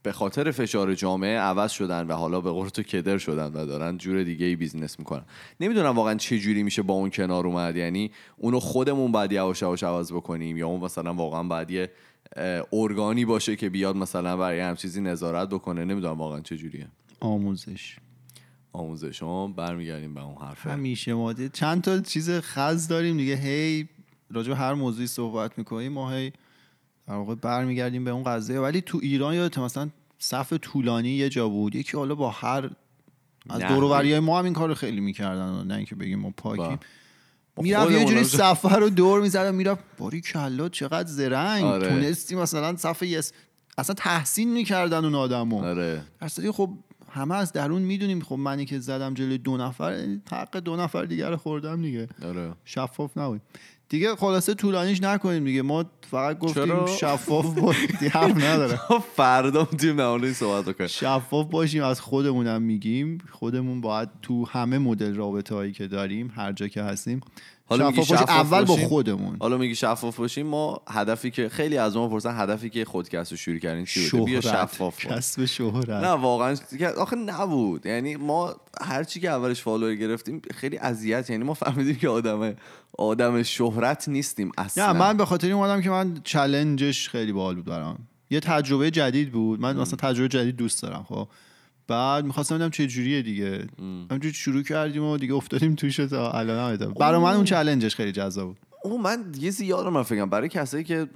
به 0.03 0.11
خاطر 0.11 0.51
فشار 0.51 0.95
جامعه 0.95 1.39
عوض 1.39 1.71
شدن 1.71 2.07
و 2.07 2.13
حالا 2.13 2.41
به 2.41 2.51
قول 2.51 2.69
تو 2.69 2.83
کدر 2.83 3.17
شدن 3.17 3.53
و 3.53 3.65
دارن 3.65 3.97
جور 3.97 4.23
دیگه 4.23 4.45
ای 4.45 4.55
بیزینس 4.55 4.99
می‌کنن. 4.99 5.23
نمی‌دونم 5.59 5.95
واقعا 5.95 6.15
چه 6.15 6.39
جوری 6.39 6.63
میشه 6.63 6.81
با 6.81 6.93
اون 6.93 7.09
کنار 7.09 7.47
اومد. 7.47 7.75
یعنی 7.75 8.11
اونو 8.37 8.59
خودمون 8.59 9.11
باید 9.11 9.31
یواش 9.31 9.61
یواش 9.61 9.83
عوض 9.83 10.11
بکنیم 10.11 10.57
یا 10.57 10.67
اون 10.67 10.81
مثلا 10.81 11.13
واقعا 11.13 11.43
باید 11.43 11.71
یه 11.71 11.91
ارگانی 12.73 13.25
باشه 13.25 13.55
که 13.55 13.69
بیاد 13.69 13.95
مثلا 13.95 14.37
برای 14.37 14.59
هم 14.59 14.75
چیزی 14.75 15.01
نظارت 15.01 15.49
بکنه. 15.49 15.85
نمی‌دونم 15.85 16.17
واقعا 16.17 16.39
چه 16.39 16.57
جوریه. 16.57 16.87
آموزش. 17.19 17.95
آموزش. 18.73 19.23
ها 19.23 19.47
برمیگردیم 19.47 20.13
به 20.13 20.23
اون 20.23 20.35
حرف. 20.41 20.67
همیشه 20.67 21.13
ما 21.13 21.33
دید- 21.33 21.51
چند 21.51 21.81
تا 21.81 21.99
چیز 21.99 22.29
خز 22.29 22.87
داریم 22.87 23.17
دیگه. 23.17 23.35
هی 23.35 23.87
راجع 24.31 24.53
هر 24.53 24.73
موضوعی 24.73 25.07
صحبت 25.07 25.57
می‌کنیم. 25.57 25.91
ما 25.91 26.11
هی 26.11 26.33
در 27.07 27.13
واقع 27.13 27.35
برمیگردیم 27.35 28.03
به 28.03 28.11
اون 28.11 28.23
قضیه. 28.23 28.59
ولی 28.59 28.81
تو 28.81 28.99
ایران 29.01 29.33
یادت 29.33 29.57
مثلا 29.57 29.89
صف 30.19 30.53
طولانی 30.61 31.09
یه 31.09 31.29
جا 31.29 31.49
بود. 31.49 31.75
یکی 31.75 31.97
حالا 31.97 32.15
با 32.15 32.29
هر 32.29 32.69
از. 33.49 33.61
دوروبری 33.61 34.19
ما 34.19 34.39
هم 34.39 34.45
این 34.45 34.53
کار 34.53 34.67
رو 34.67 34.75
خیلی 34.75 35.01
می‌کردن. 35.01 35.67
نه 35.67 35.75
اینکه 35.75 35.95
بگیم 35.95 36.19
ما 36.19 36.33
پاکیم. 36.37 36.79
می‌رفت 37.57 37.91
یه 37.91 38.05
جوری 38.05 38.23
صفحه 38.23 38.75
رو 38.75 38.89
دور 38.89 39.21
می‌زد 39.21 39.53
می‌رفت 39.53 39.83
باری 39.97 40.21
کلا 40.21 40.69
چقدر 40.69 41.09
زرنگ. 41.09 41.63
آره. 41.63 41.89
تونستی 41.89 42.35
مثلا 42.35 42.75
صفحه 42.75 43.09
یه 43.09 43.21
اصلا 43.77 43.95
تحسین 43.95 44.53
می‌کردن 44.53 45.05
اون 45.05 45.15
آدمو. 45.15 45.63
آره. 45.63 46.01
اصلا 46.21 46.51
خب 46.51 46.69
همه 47.09 47.35
از 47.35 47.53
درون 47.53 47.81
می‌دونیم 47.81 48.21
خب 48.21 48.35
منی 48.35 48.65
که 48.65 48.79
زدم 48.79 49.13
جلوی 49.13 49.37
دو 49.37 49.57
نفر 49.57 50.17
حق 50.31 50.57
دو 50.57 50.75
نفر 50.75 51.05
دیگر 51.05 51.35
خوردم 51.35 51.81
دیگه. 51.81 52.07
آره. 52.23 52.53
شفاف 52.65 53.17
نبود. 53.17 53.41
دیگه 53.91 54.15
خلاصه 54.15 54.53
طولانیش 54.53 55.01
نکنیم 55.01 55.43
دیگه. 55.43 55.61
ما 55.61 55.85
فقط 56.01 56.39
گفتیم 56.39 56.65
چرا؟ 56.65 56.87
شفاف 56.87 57.59
باشیم 57.59 57.89
حرف 58.13 58.43
نداره. 58.43 58.79
فردا 59.15 59.67
می‌تونیم 59.71 60.19
در 60.19 60.33
صحبت 60.33 60.65
بکنیم 60.65 60.87
شفاف 60.87 61.49
باشیم 61.49 61.83
از 61.83 62.01
خودمونم 62.01 62.61
میگیم. 62.61 63.17
خودمون 63.31 63.81
باید 63.81 64.09
تو 64.21 64.45
همه 64.47 64.77
مدل 64.77 65.15
رابطه 65.15 65.55
هایی 65.55 65.71
که 65.71 65.87
داریم 65.87 66.31
هر 66.35 66.51
جا 66.51 66.67
که 66.67 66.81
هستیم 66.81 67.21
حالا 67.71 67.89
میگی 67.89 68.03
شفاف 68.03 68.09
باشیم 68.11 68.27
شفاف 68.27 68.53
اول 68.53 68.65
با 68.65 68.73
باشیم؟ 68.73 68.87
خودمون. 68.87 69.37
حالا 69.39 69.57
میگی 69.57 69.75
شفاف 69.75 70.17
باشیم 70.17 70.47
ما 70.47 70.81
هدفی 70.89 71.31
که 71.31 71.49
خیلی 71.49 71.77
از 71.77 71.97
ما 71.97 72.07
پرسن 72.07 72.41
هدفی 72.41 72.69
که 72.69 72.85
خودکست 72.85 73.31
رو 73.31 73.37
شروع 73.37 73.57
کردین 73.57 73.85
چی 73.85 74.09
بوده؟ 74.09 74.23
بیا 74.23 74.41
شفاف 74.41 75.05
کسب 75.05 75.45
شهرت. 75.45 75.89
نه 75.89 76.07
واقعا. 76.07 76.55
آخه 76.97 77.15
نبود. 77.15 77.85
یعنی 77.85 78.15
ما 78.15 78.55
هر 78.81 79.03
چی 79.03 79.19
که 79.19 79.29
اولش 79.29 79.61
فالوور 79.61 79.95
گرفتیم 79.95 80.41
خیلی 80.53 80.77
اذیت. 80.77 81.29
یعنی 81.29 81.43
ما 81.43 81.53
فهمیدیم 81.53 81.95
که 81.95 82.09
آدم 82.09 82.55
آدم 82.97 83.43
شهرت 83.43 84.09
نیستیم 84.09 84.51
اصلا. 84.57 84.91
نه 84.91 84.99
من 84.99 85.17
به 85.17 85.25
خاطر 85.25 85.47
این 85.47 85.55
اومدم 85.55 85.81
که 85.81 85.89
من 85.89 86.21
چلنجش 86.23 87.09
خیلی 87.09 87.31
باحال 87.31 87.55
بود 87.55 87.65
برام. 87.65 87.97
یه 88.29 88.39
تجربه 88.39 88.91
جدید 88.91 89.31
بود. 89.31 89.61
من 89.61 89.77
مثلا 89.77 89.95
تجربه 89.95 90.27
جدید 90.27 90.55
دوست 90.55 90.81
دارم 90.81 91.05
خب. 91.09 91.27
بعد 91.91 92.25
می‌خواستم 92.25 92.55
ببینم 92.55 92.71
چه 92.71 92.87
جوریه 92.87 93.21
دیگه. 93.21 93.67
همینجوری 93.79 94.33
شروع 94.33 94.63
کردیم 94.63 95.03
و 95.03 95.17
دیگه 95.17 95.33
افتادیم 95.33 95.75
توش 95.75 95.95
تا 95.95 96.31
الان 96.31 96.79
هم 96.79 96.93
برای 96.93 97.21
من 97.21 97.33
اون 97.33 97.43
چلنجش 97.45 97.95
خیلی 97.95 98.11
جذاب 98.11 98.47
بود. 98.47 98.57
او 98.83 99.01
من 99.01 99.25
یه 99.39 99.51
زیاد 99.51 99.87
من 99.87 100.03
فکرم 100.03 100.29
برای 100.29 100.49
کسایی 100.49 100.83
که 100.83 101.07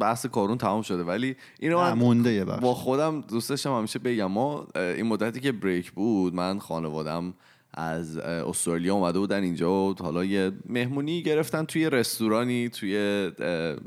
بحث 0.00 0.26
کارون 0.26 0.58
تمام 0.58 0.82
شده 0.82 1.04
ولی 1.04 1.36
اینو 1.60 1.78
من 1.78 1.92
مونده 1.92 2.44
با 2.44 2.74
خودم 2.74 3.20
دوست 3.20 3.50
داشتم 3.50 3.72
همیشه 3.72 3.98
بگم. 3.98 4.26
ما 4.26 4.66
این 4.76 5.06
مدتی 5.06 5.40
که 5.40 5.52
بریک 5.52 5.92
بود 5.92 6.34
من 6.34 6.58
خانوادم 6.58 7.34
از 7.74 8.16
استرالیا 8.18 8.94
اومده 8.94 9.18
بودن 9.18 9.42
اینجا 9.42 9.72
و 9.72 9.94
حالا 10.00 10.24
یه 10.24 10.52
مهمونی 10.68 11.22
گرفتن 11.22 11.64
توی 11.64 11.90
رستورانی 11.90 12.68
توی 12.68 13.30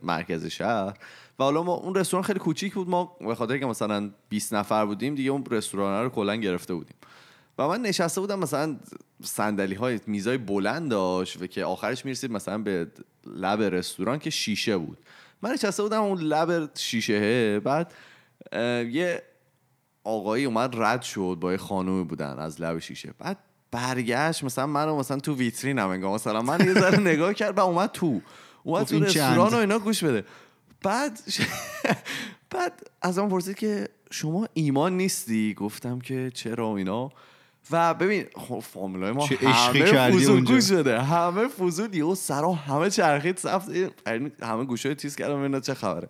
مرکز 0.03 0.45
شهر. 0.45 0.93
و 1.39 1.43
حالا 1.43 1.63
ما 1.63 1.73
اون 1.73 1.95
رستوران 1.95 2.23
خیلی 2.23 2.39
کوچیک 2.39 2.73
بود. 2.73 2.89
ما 2.89 3.17
به 3.19 3.35
خاطر 3.35 3.57
که 3.57 3.65
مثلا 3.65 4.09
20 4.29 4.53
نفر 4.53 4.85
بودیم 4.85 5.15
دیگه 5.15 5.31
اون 5.31 5.43
رستوران 5.51 6.03
رو 6.03 6.09
کلا 6.09 6.35
گرفته 6.35 6.73
بودیم. 6.73 6.95
و 7.57 7.67
من 7.67 7.81
نشسته 7.81 8.21
بودم 8.21 8.39
مثلا 8.39 8.77
صندلی 9.23 9.75
های 9.75 9.99
میزای 10.07 10.37
بلند 10.37 10.91
داشت 10.91 11.41
و 11.41 11.47
که 11.47 11.65
آخرش 11.65 12.05
می‌رسید 12.05 12.31
مثلا 12.31 12.57
به 12.57 12.87
لب 13.25 13.61
رستوران 13.61 14.19
که 14.19 14.29
شیشه 14.29 14.77
بود. 14.77 14.97
من 15.41 15.51
نشسته 15.51 15.83
بودم 15.83 16.01
اون 16.01 16.17
لب 16.17 16.69
شیشه 16.75 17.59
بعد 17.59 17.93
یه 18.91 19.23
آقایی 20.03 20.45
اومد 20.45 20.73
رد 20.75 21.01
شد 21.01 21.37
با 21.41 21.51
یه 21.51 21.57
خانومی 21.57 22.03
بودن 22.03 22.39
از 22.39 22.61
لب 22.61 22.79
شیشه. 22.79 23.13
بعد 23.19 23.37
برگشت 23.71 24.43
مثلا 24.43 24.67
منو 24.67 24.99
مثلا 24.99 25.19
تو 25.19 25.35
ویترینم 25.35 25.89
انگار. 25.89 26.15
مثلا 26.15 26.41
من 26.41 26.59
یه 26.59 26.73
ذره 26.73 26.97
نگاه 27.11 27.33
کرد 27.33 27.57
و 27.57 27.61
اومد 27.61 27.91
تو. 27.91 28.21
اومد 28.63 28.81
گفت 28.81 28.93
تو 28.93 28.99
رستوران؟ 28.99 29.53
و 29.53 29.55
اینا 29.55 29.79
گوش 29.79 30.03
بده. 30.03 30.25
بعد 30.83 31.19
بعد 32.51 32.89
از 33.01 33.19
من 33.19 33.29
پرسید 33.29 33.57
که 33.57 33.87
شما 34.11 34.47
ایمان 34.53 34.97
نیستی؟ 34.97 35.53
گفتم 35.53 35.99
که 35.99 36.31
چرا 36.33 36.69
و 36.69 36.75
اینا؟ 36.75 37.09
و 37.71 37.93
ببین 37.93 38.25
خب 38.35 38.59
فامیلای 38.59 39.11
ما 39.11 39.25
همه. 39.25 40.41
گوش 40.41 40.67
شده. 40.67 41.01
همه 41.01 41.47
فضول 41.47 41.95
یهو 41.95 42.15
سرا 42.15 42.53
همه 42.53 42.89
چرخید 42.89 43.37
سفت 43.37 43.69
یعنی 44.07 44.31
همه 44.41 44.65
گوشای 44.65 44.95
تیز 44.95 45.15
کردم 45.15 45.39
ببینم 45.39 45.61
چه 45.61 45.73
خبره. 45.73 46.09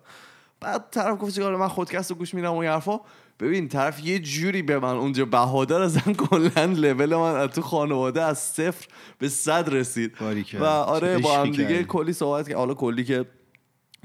بعد 0.59 0.85
طرف 0.91 1.21
گفت 1.21 1.35
چیکار 1.35 1.55
من 1.55 1.67
خودکست 1.67 2.11
رو 2.11 2.17
گوش 2.17 2.33
میدم 2.33 2.51
و 2.51 2.57
این 2.57 2.71
حرفا. 2.71 2.99
ببین 3.39 3.67
طرف 3.67 4.05
یه 4.05 4.19
جوری 4.19 4.61
به 4.61 4.79
من 4.79 4.95
اونجا 4.95 5.25
بهادار 5.25 5.81
ازن 5.81 6.13
کلا 6.29 6.65
لول 6.65 7.15
من 7.15 7.35
از 7.35 7.49
تو 7.49 7.61
خانواده 7.61 8.21
از 8.21 8.39
صفر 8.39 8.87
به 9.19 9.29
صد 9.29 9.69
رسید. 9.69 10.13
و 10.59 10.63
آره 10.63 11.17
با 11.17 11.37
هم 11.37 11.51
دیگه. 11.51 11.83
کلی 11.83 12.13
صحبت 12.13 12.47
کرد 12.47 12.57
حالا 12.57 12.73
کلی 12.73 13.03
که 13.03 13.25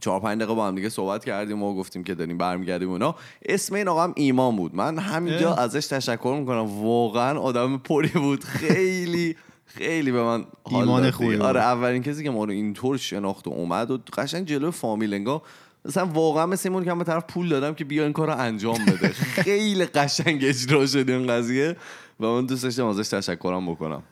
چهار 0.01 0.21
پنج 0.21 0.39
دقیقه 0.39 0.55
با 0.55 0.67
هم 0.67 0.75
دیگه 0.75 0.89
صحبت 0.89 1.25
کردیم 1.25 1.63
و 1.63 1.75
گفتیم 1.75 2.05
که 2.05 2.15
داریم 2.15 2.39
برمیگردیم 2.39 2.89
و 2.89 2.93
اینا. 2.93 3.15
اسم 3.47 3.75
این 3.75 3.89
آقا 3.89 4.05
هم 4.05 4.13
ایمان 4.17 4.57
بود. 4.57 4.75
من 4.75 4.99
همینجا. 4.99 5.55
ازش 5.55 5.87
تشکر 5.87 6.37
می‌کنم. 6.41 6.85
واقعا 6.85 7.39
آدم 7.41 7.79
پری 7.79 8.09
بود. 8.09 8.45
خیلی 8.45 9.37
خیلی 9.67 10.13
به 10.13 10.23
من 10.23 10.45
حال 10.65 10.81
ایمان 10.83 11.11
خوبی. 11.11 11.37
آره 11.37 11.61
اولین 11.61 12.03
کسی 12.03 12.23
که 12.23 12.31
ما 12.31 12.45
رو 12.45 12.51
اینطور 12.51 12.97
شناخت 12.97 13.47
و 13.47 13.51
اومد 13.51 13.91
و 13.91 13.99
قشنگ 14.17 14.47
جلو 14.47 14.71
فامیل 14.71 15.15
انگار 15.15 15.43
مثلا 15.85 16.07
واقعا 16.07 16.47
مثل 16.47 16.73
این 16.73 16.85
که 16.85 16.93
من 16.93 16.99
به 16.99 17.05
طرف 17.05 17.25
پول 17.29 17.49
دادم 17.49 17.75
که 17.75 17.85
بیا 17.85 18.03
این 18.03 18.13
کار 18.13 18.27
رو 18.27 18.39
انجام 18.39 18.85
بده. 18.85 19.09
خیلی 19.45 19.85
قشنگ 19.85 20.45
اجرا 20.45 20.87
شد 20.87 21.11
این 21.11 21.27
قضیه 21.27 21.77
و 22.21 22.27
من 22.27 22.47
دوست 22.47 22.63
داشتم 22.63 22.87
ازش 22.87 23.09
تشکرم 23.09 23.71
بکنم. 23.71 24.03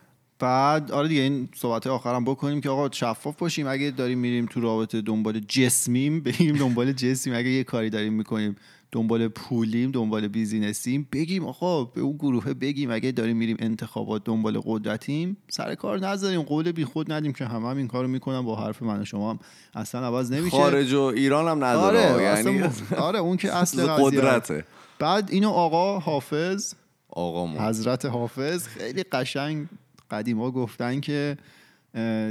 بعد 0.41 0.93
آره 0.93 1.09
دیگه 1.09 1.21
این 1.21 1.49
صحبت 1.55 1.87
آخرم 1.87 2.25
بکنیم 2.25 2.61
که 2.61 2.71
آقا 2.71 2.91
شفاف 2.91 3.37
باشیم. 3.37 3.67
اگه 3.67 3.91
داریم 3.91 4.19
میریم 4.19 4.47
تو 4.47 4.61
رابطه 4.61 5.01
دنبال 5.01 5.41
جسمیم 5.41 6.21
بگیم 6.21 6.57
دنبال 6.57 6.93
جسمیم. 6.93 7.37
اگه 7.37 7.49
یه 7.49 7.65
کاری 7.65 7.91
داریم 7.91 8.13
می‌کنیم 8.13 8.57
دنبال 8.93 9.29
پولیم 9.29 9.91
دنبال 9.91 10.29
بیزینسیم 10.29 11.09
بگیم 11.13 11.47
آقا 11.47 11.85
به 11.85 12.01
اون 12.01 12.17
گروه 12.17 12.55
بگیم. 12.55 12.91
اگه 12.91 13.13
داریم 13.13 13.37
میریم 13.37 13.57
انتخابات 13.59 14.25
دنبال 14.25 14.61
قدرتیم 14.65 15.37
سر 15.49 15.75
کار 15.75 15.99
نذاریم. 15.99 16.43
قول 16.43 16.73
بی 16.73 16.85
خود 16.85 17.13
ندیم 17.13 17.33
که 17.33 17.45
همه 17.45 17.69
هم 17.69 17.77
این 17.77 17.89
کارو 17.89 18.09
می‌کنن. 18.09 18.41
با 18.41 18.57
حرف 18.57 18.83
من 18.83 19.01
و 19.01 19.05
شما 19.05 19.31
هم 19.31 19.39
اصلا 19.75 20.07
عوض 20.07 20.33
نمیشه. 20.33 20.57
خارج 20.57 20.93
و 20.93 21.01
ایران 21.01 21.49
هم 21.49 21.65
نداره. 21.65 22.13
آره 22.13 22.23
یعنی 22.23 22.63
آره 23.09 23.19
اون 23.19 23.37
که 23.37 23.57
اصل 23.57 23.87
قدرته. 23.87 24.65
بعد 24.99 25.29
اینو 25.33 25.51
آقا 25.51 25.99
حافظ 25.99 26.75
آقا 27.09 27.47
ما 27.47 27.69
حضرت 27.69 28.07
حافظ 28.07 28.69
خیلی 28.69 29.03
قشنگ 29.03 29.67
قدیما 30.11 30.51
گفتن 30.51 31.01
که 31.01 31.37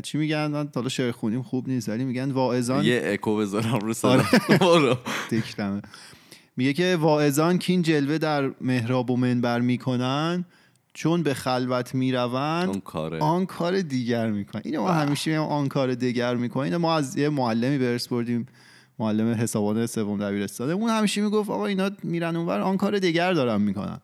چی 0.04 0.18
میگن؟ 0.18 0.48
من 0.48 0.70
حالا 0.76 0.90
شعر 0.90 1.12
خونیم 1.12 1.42
خوب 1.42 1.70
نیست 1.70 1.90
ولی 1.90 2.04
میگن 2.04 2.32
واعظان 2.32 2.86
یه 2.86 3.02
اکو 3.06 3.38
بذارم 3.38 3.80
رو 3.80 3.94
صدا 3.94 4.24
آره. 4.62 4.98
میگه 6.58 6.74
که 6.74 6.98
واعظان 7.00 7.58
که 7.58 7.74
این 7.74 7.82
جلوه 7.82 8.18
در 8.18 8.52
محراب 8.62 9.12
و 9.12 9.18
منبر 9.18 9.60
می‌کنن 9.60 10.46
چون 10.94 11.24
به 11.24 11.34
خلوت 11.34 11.96
می‌روند 11.96 12.70
اون 12.70 12.80
کاره. 12.80 13.20
آن 13.20 13.46
کار 13.46 13.82
دیگر 13.82 14.32
می‌کنن. 14.32 14.62
اینو 14.66 14.82
ما 14.82 14.92
همیشه 14.92 15.32
میگیم 15.32 15.44
آن 15.44 15.68
کار 15.68 15.94
دیگر 15.94 16.36
می‌کنن. 16.36 16.64
اینو 16.64 16.80
ما 16.80 16.96
از 16.96 17.18
یه 17.18 17.30
معلمی 17.30 17.78
به 17.78 17.92
ارث 17.92 18.08
بردیم 18.08 18.46
معلم 19.00 19.34
حسابان 19.34 19.86
سوم 19.86 20.18
دبیرستان 20.18 20.70
اون 20.70 20.90
همیشه 20.90 21.22
می‌گفت 21.22 21.50
آقا 21.50 21.66
اینا 21.66 21.92
میرن 22.04 22.36
اونور 22.36 22.60
آن 22.60 22.78
کار 22.78 23.00
دیگر 23.00 23.34
دارن 23.34 23.62
می‌کنن. 23.62 24.00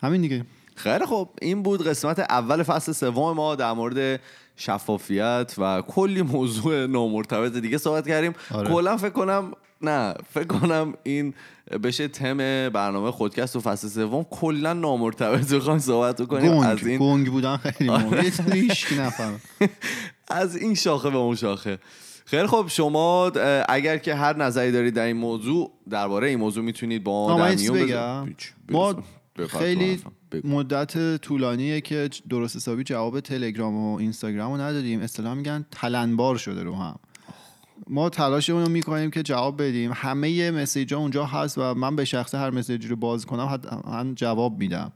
همین 0.00 0.20
دیگه. 0.20 0.44
خیلی 0.74 1.06
خب 1.06 1.28
این 1.42 1.62
بود 1.62 1.86
قسمت 1.86 2.18
اول 2.18 2.62
فصل 2.62 2.92
سوم 2.92 3.36
ما 3.36 3.54
در 3.54 3.72
مورد 3.72 4.20
شفافیت 4.56 5.54
و 5.58 5.82
کلی 5.82 6.22
موضوع 6.22 6.86
نامرتبط 6.86 7.52
دیگه 7.52 7.78
صحبت 7.78 8.08
کردیم. 8.08 8.32
آره. 8.54 8.68
کلا 8.68 8.96
فکر 8.96 9.10
کنم 9.10 9.52
نه 9.82 10.14
فکر 10.34 10.46
کنم 10.46 10.94
این 11.02 11.34
بشه 11.82 12.08
تم 12.08 12.36
برنامه 12.68 13.10
خودکست 13.10 13.56
و 13.56 13.60
فصل 13.60 13.88
سوم. 13.88 14.26
کلا 14.30 14.72
نامرتبط 14.72 15.52
بخوایم 15.52 15.78
صحبت 15.78 16.26
کنیم. 16.26 16.52
از 16.52 16.78
گنگ 16.78 16.88
این 16.88 16.98
گنگ 16.98 17.30
بودن 17.30 17.56
خیلی 17.56 18.68
کی 18.68 18.96
نفهمه. 18.96 19.38
از 20.28 20.56
این 20.56 20.74
شاخه 20.74 21.10
به 21.10 21.16
اون 21.16 21.36
شاخه. 21.36 21.78
خیلی 22.24 22.46
خب 22.46 22.64
شما 22.68 23.26
اگر 23.68 23.98
که 23.98 24.14
هر 24.14 24.36
نظری 24.36 24.72
دارید 24.72 24.94
در 24.94 25.04
این 25.04 25.16
موضوع 25.16 25.70
درباره 25.90 26.28
این 26.28 26.38
موضوع 26.38 26.64
می‌تونید 26.64 27.04
با 27.04 27.38
ما 27.38 27.54
ما 28.70 28.94
خیلی. 29.48 30.00
مدت 30.44 31.16
طولانیه 31.16 31.80
که 31.80 32.10
درست 32.28 32.56
حسابی 32.56 32.84
جواب 32.84 33.20
تلگرام 33.20 33.76
و 33.76 33.96
اینستاگرام 33.96 34.52
رو 34.52 34.60
ندادیم. 34.60 35.00
اصطلاح 35.00 35.34
میگن 35.34 35.66
تلنبار 35.70 36.36
شده 36.36 36.62
رو 36.62 36.74
هم. 36.76 36.98
ما 37.88 38.08
تلاشمون 38.08 38.62
رو 38.62 38.68
می‌کنیم 38.68 39.10
که 39.10 39.22
جواب 39.22 39.62
بدیم. 39.62 39.90
همه 39.94 40.50
مسیج 40.50 40.94
ها 40.94 41.00
اونجا 41.00 41.24
هست 41.24 41.58
و 41.58 41.74
من 41.74 41.96
به 41.96 42.04
شخص 42.04 42.34
هر 42.34 42.50
مسیجی 42.50 42.88
رو 42.88 42.96
باز 42.96 43.26
کنم 43.26 43.48
حتما 43.52 44.14
جواب 44.14 44.58
میدم. 44.58 44.92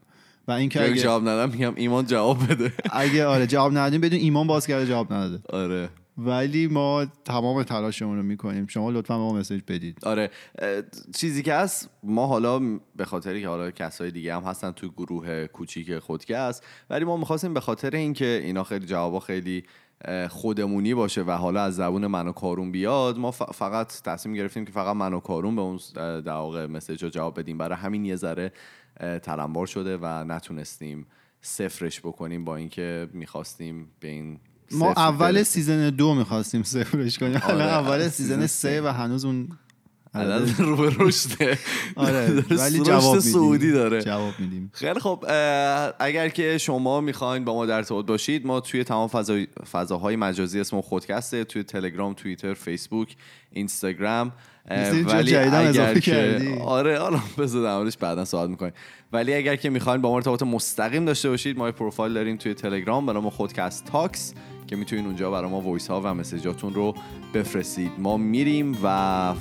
و 0.49 0.53
اینکه 0.53 0.80
اگه 0.80 0.91
اگه, 0.91 1.03
جواب 1.03 1.28
ندم 1.28 1.51
میگم 1.53 1.74
ایمان 1.76 2.07
جواب 2.07 2.51
بده. 2.51 2.72
اگه 2.93 3.26
آره 3.26 3.47
جواب 3.47 3.72
ندادیم 3.72 4.01
بدون 4.01 4.18
ایمان 4.18 4.47
باز 4.47 4.66
کرده 4.66 4.86
جواب 4.86 5.12
نداده. 5.12 5.43
آره. 5.49 5.89
ولی 6.19 6.66
ما 6.66 7.07
تمام 7.25 7.62
تلاشمون 7.62 8.16
رو 8.16 8.23
می‌کنیم. 8.23 8.66
شما 8.66 8.91
لطفا 8.91 9.19
ما 9.19 9.33
مسیج 9.33 9.62
بدید. 9.69 9.99
آره 10.03 10.31
چیزی 11.14 11.43
که 11.43 11.55
هست 11.55 11.91
ما 12.03 12.27
حالا 12.27 12.59
به 12.97 13.05
خاطری 13.05 13.41
که 13.41 13.49
حالا 13.49 13.71
کسای 13.71 14.11
دیگه 14.11 14.35
هم 14.35 14.43
هستن 14.43 14.71
تو 14.71 14.89
گروه 14.89 15.47
کوچیک 15.47 15.99
خودکست 15.99 16.64
ولی 16.91 17.05
ما 17.05 17.16
می‌خواستیم 17.16 17.55
به 17.55 17.61
خاطر 17.61 17.97
اینکه 17.97 18.41
اینا 18.45 18.64
خیلی 18.64 18.87
جوابا 18.87 19.21
خیلی 19.21 19.64
خودمونی 20.29 20.95
باشه 20.95 21.23
و 21.23 21.31
حالا 21.31 21.62
از 21.62 21.77
زبون 21.77 22.07
من 22.07 22.29
و 22.29 22.33
کارون 22.33 22.73
بیاد 22.73 23.19
ما 23.19 23.31
فقط 23.31 24.03
تصمیم 24.03 24.35
گرفتیم 24.35 24.64
که 24.64 24.73
فقط 24.73 24.97
من 24.97 25.12
و 25.12 25.21
کارون 25.21 25.57
به 25.57 25.62
اون 25.62 25.79
در 25.95 26.33
واقع 26.33 26.66
مسیج 26.66 27.03
رو 27.03 27.09
جواب 27.09 27.39
بدیم. 27.41 27.59
برای 27.59 27.79
همین 27.79 28.05
یه 28.05 28.16
ذره 28.16 28.53
تلمبار 29.23 29.66
شده 29.66 29.97
و 29.97 30.25
نتونستیم 30.25 31.07
صفرش 31.41 32.01
بکنیم 32.01 32.45
با 32.45 32.57
اینکه 32.57 33.09
می‌خواستیم 33.12 33.91
به 34.01 34.09
این 34.09 34.41
ما 34.71 34.93
اول. 34.93 35.43
season 35.43 35.91
دو 35.91 36.14
می‌خواستیم 36.14 36.62
صفرش 36.62 37.19
کنیم 37.19 37.41
الان 37.45 37.61
آره، 37.61 37.73
اول 37.73 38.09
season 38.09 38.47
سه. 38.47 38.83
و 38.83 38.87
هنوز 38.87 39.25
اون 39.25 39.49
عدد 40.14 40.61
رو 40.61 40.77
به 40.77 40.93
رشده 40.99 41.59
آره 41.97 42.45
ولی 42.51 42.81
جواب. 42.81 43.19
صعودی 43.18 43.72
داره 43.73 44.03
جواب 44.03 44.35
میدیم 44.39 44.71
خیلی 44.75 45.01
خب 45.01 45.25
اگر 45.99 46.29
که 46.29 46.59
شما 46.59 47.01
می‌خواین 47.01 47.45
با 47.45 47.55
ما 47.55 47.66
در 47.66 47.77
ارتباط 47.77 48.07
باشید 48.07 48.47
ما 48.47 48.61
توی 48.61 48.85
تمام 48.85 49.09
فضای 49.09 49.47
فضاهای 49.73 50.16
مجازی 50.16 50.61
اسم 50.61 50.81
خودکسته 50.81 51.45
توی 51.45 51.62
تلگرام 51.62 52.14
توییتر 52.14 52.55
فیسبوک 52.55 53.16
اینستاگرام 53.53 54.33
اینجا 54.71 55.23
جدیداً 55.23 55.57
اضافه 55.57 56.01
کردی. 56.01 56.55
آره 56.55 56.99
حالا 56.99 57.21
بذار 57.39 57.85
در 57.85 57.91
بعدا 58.01 58.25
صحبت 58.25 58.51
می‌کنیم 58.51 58.73
ولی 59.12 59.35
اگر 59.35 59.57
که 59.57 59.71
می‌خواین 59.71 60.03
با 60.03 60.11
ما 60.11 60.16
ارتباط 60.16 60.43
مستقیم 60.43 61.05
داشته 61.05 61.29
باشید 61.29 61.59
ما 61.59 61.73
پروفایل 61.73 62.14
داریم 62.14 62.37
توی 62.37 62.55
تلگرام 62.55 63.07
برای 63.07 63.23
ما 63.23 63.31
خودکست 63.31 63.85
Talks 63.85 64.35
که 64.69 64.77
می‌تونین 64.77 65.07
اونجا 65.07 65.31
برای 65.31 65.51
ما 65.51 65.61
voice 65.61 65.89
ها 65.89 66.01
و 66.01 66.14
message 66.14 66.57
اتون 66.57 66.74
رو 66.75 66.95
بفرستید. 67.35 67.93
ما 67.99 68.16
میریم 68.16 68.79
و 68.83 69.35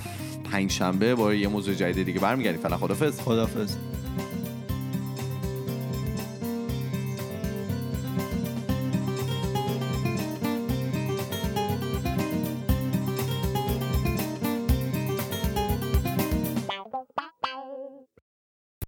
پنج 0.52 0.72
شنبه 0.72 1.16
با 1.16 1.34
یه 1.34 1.48
موضوع 1.48 1.74
جدید 1.74 2.06
دیگه 2.06 2.20
برمیگردیم. 2.20 2.62
فعلا 2.62 2.78
خدافظ 2.78 3.20
خدافظ 3.20 3.76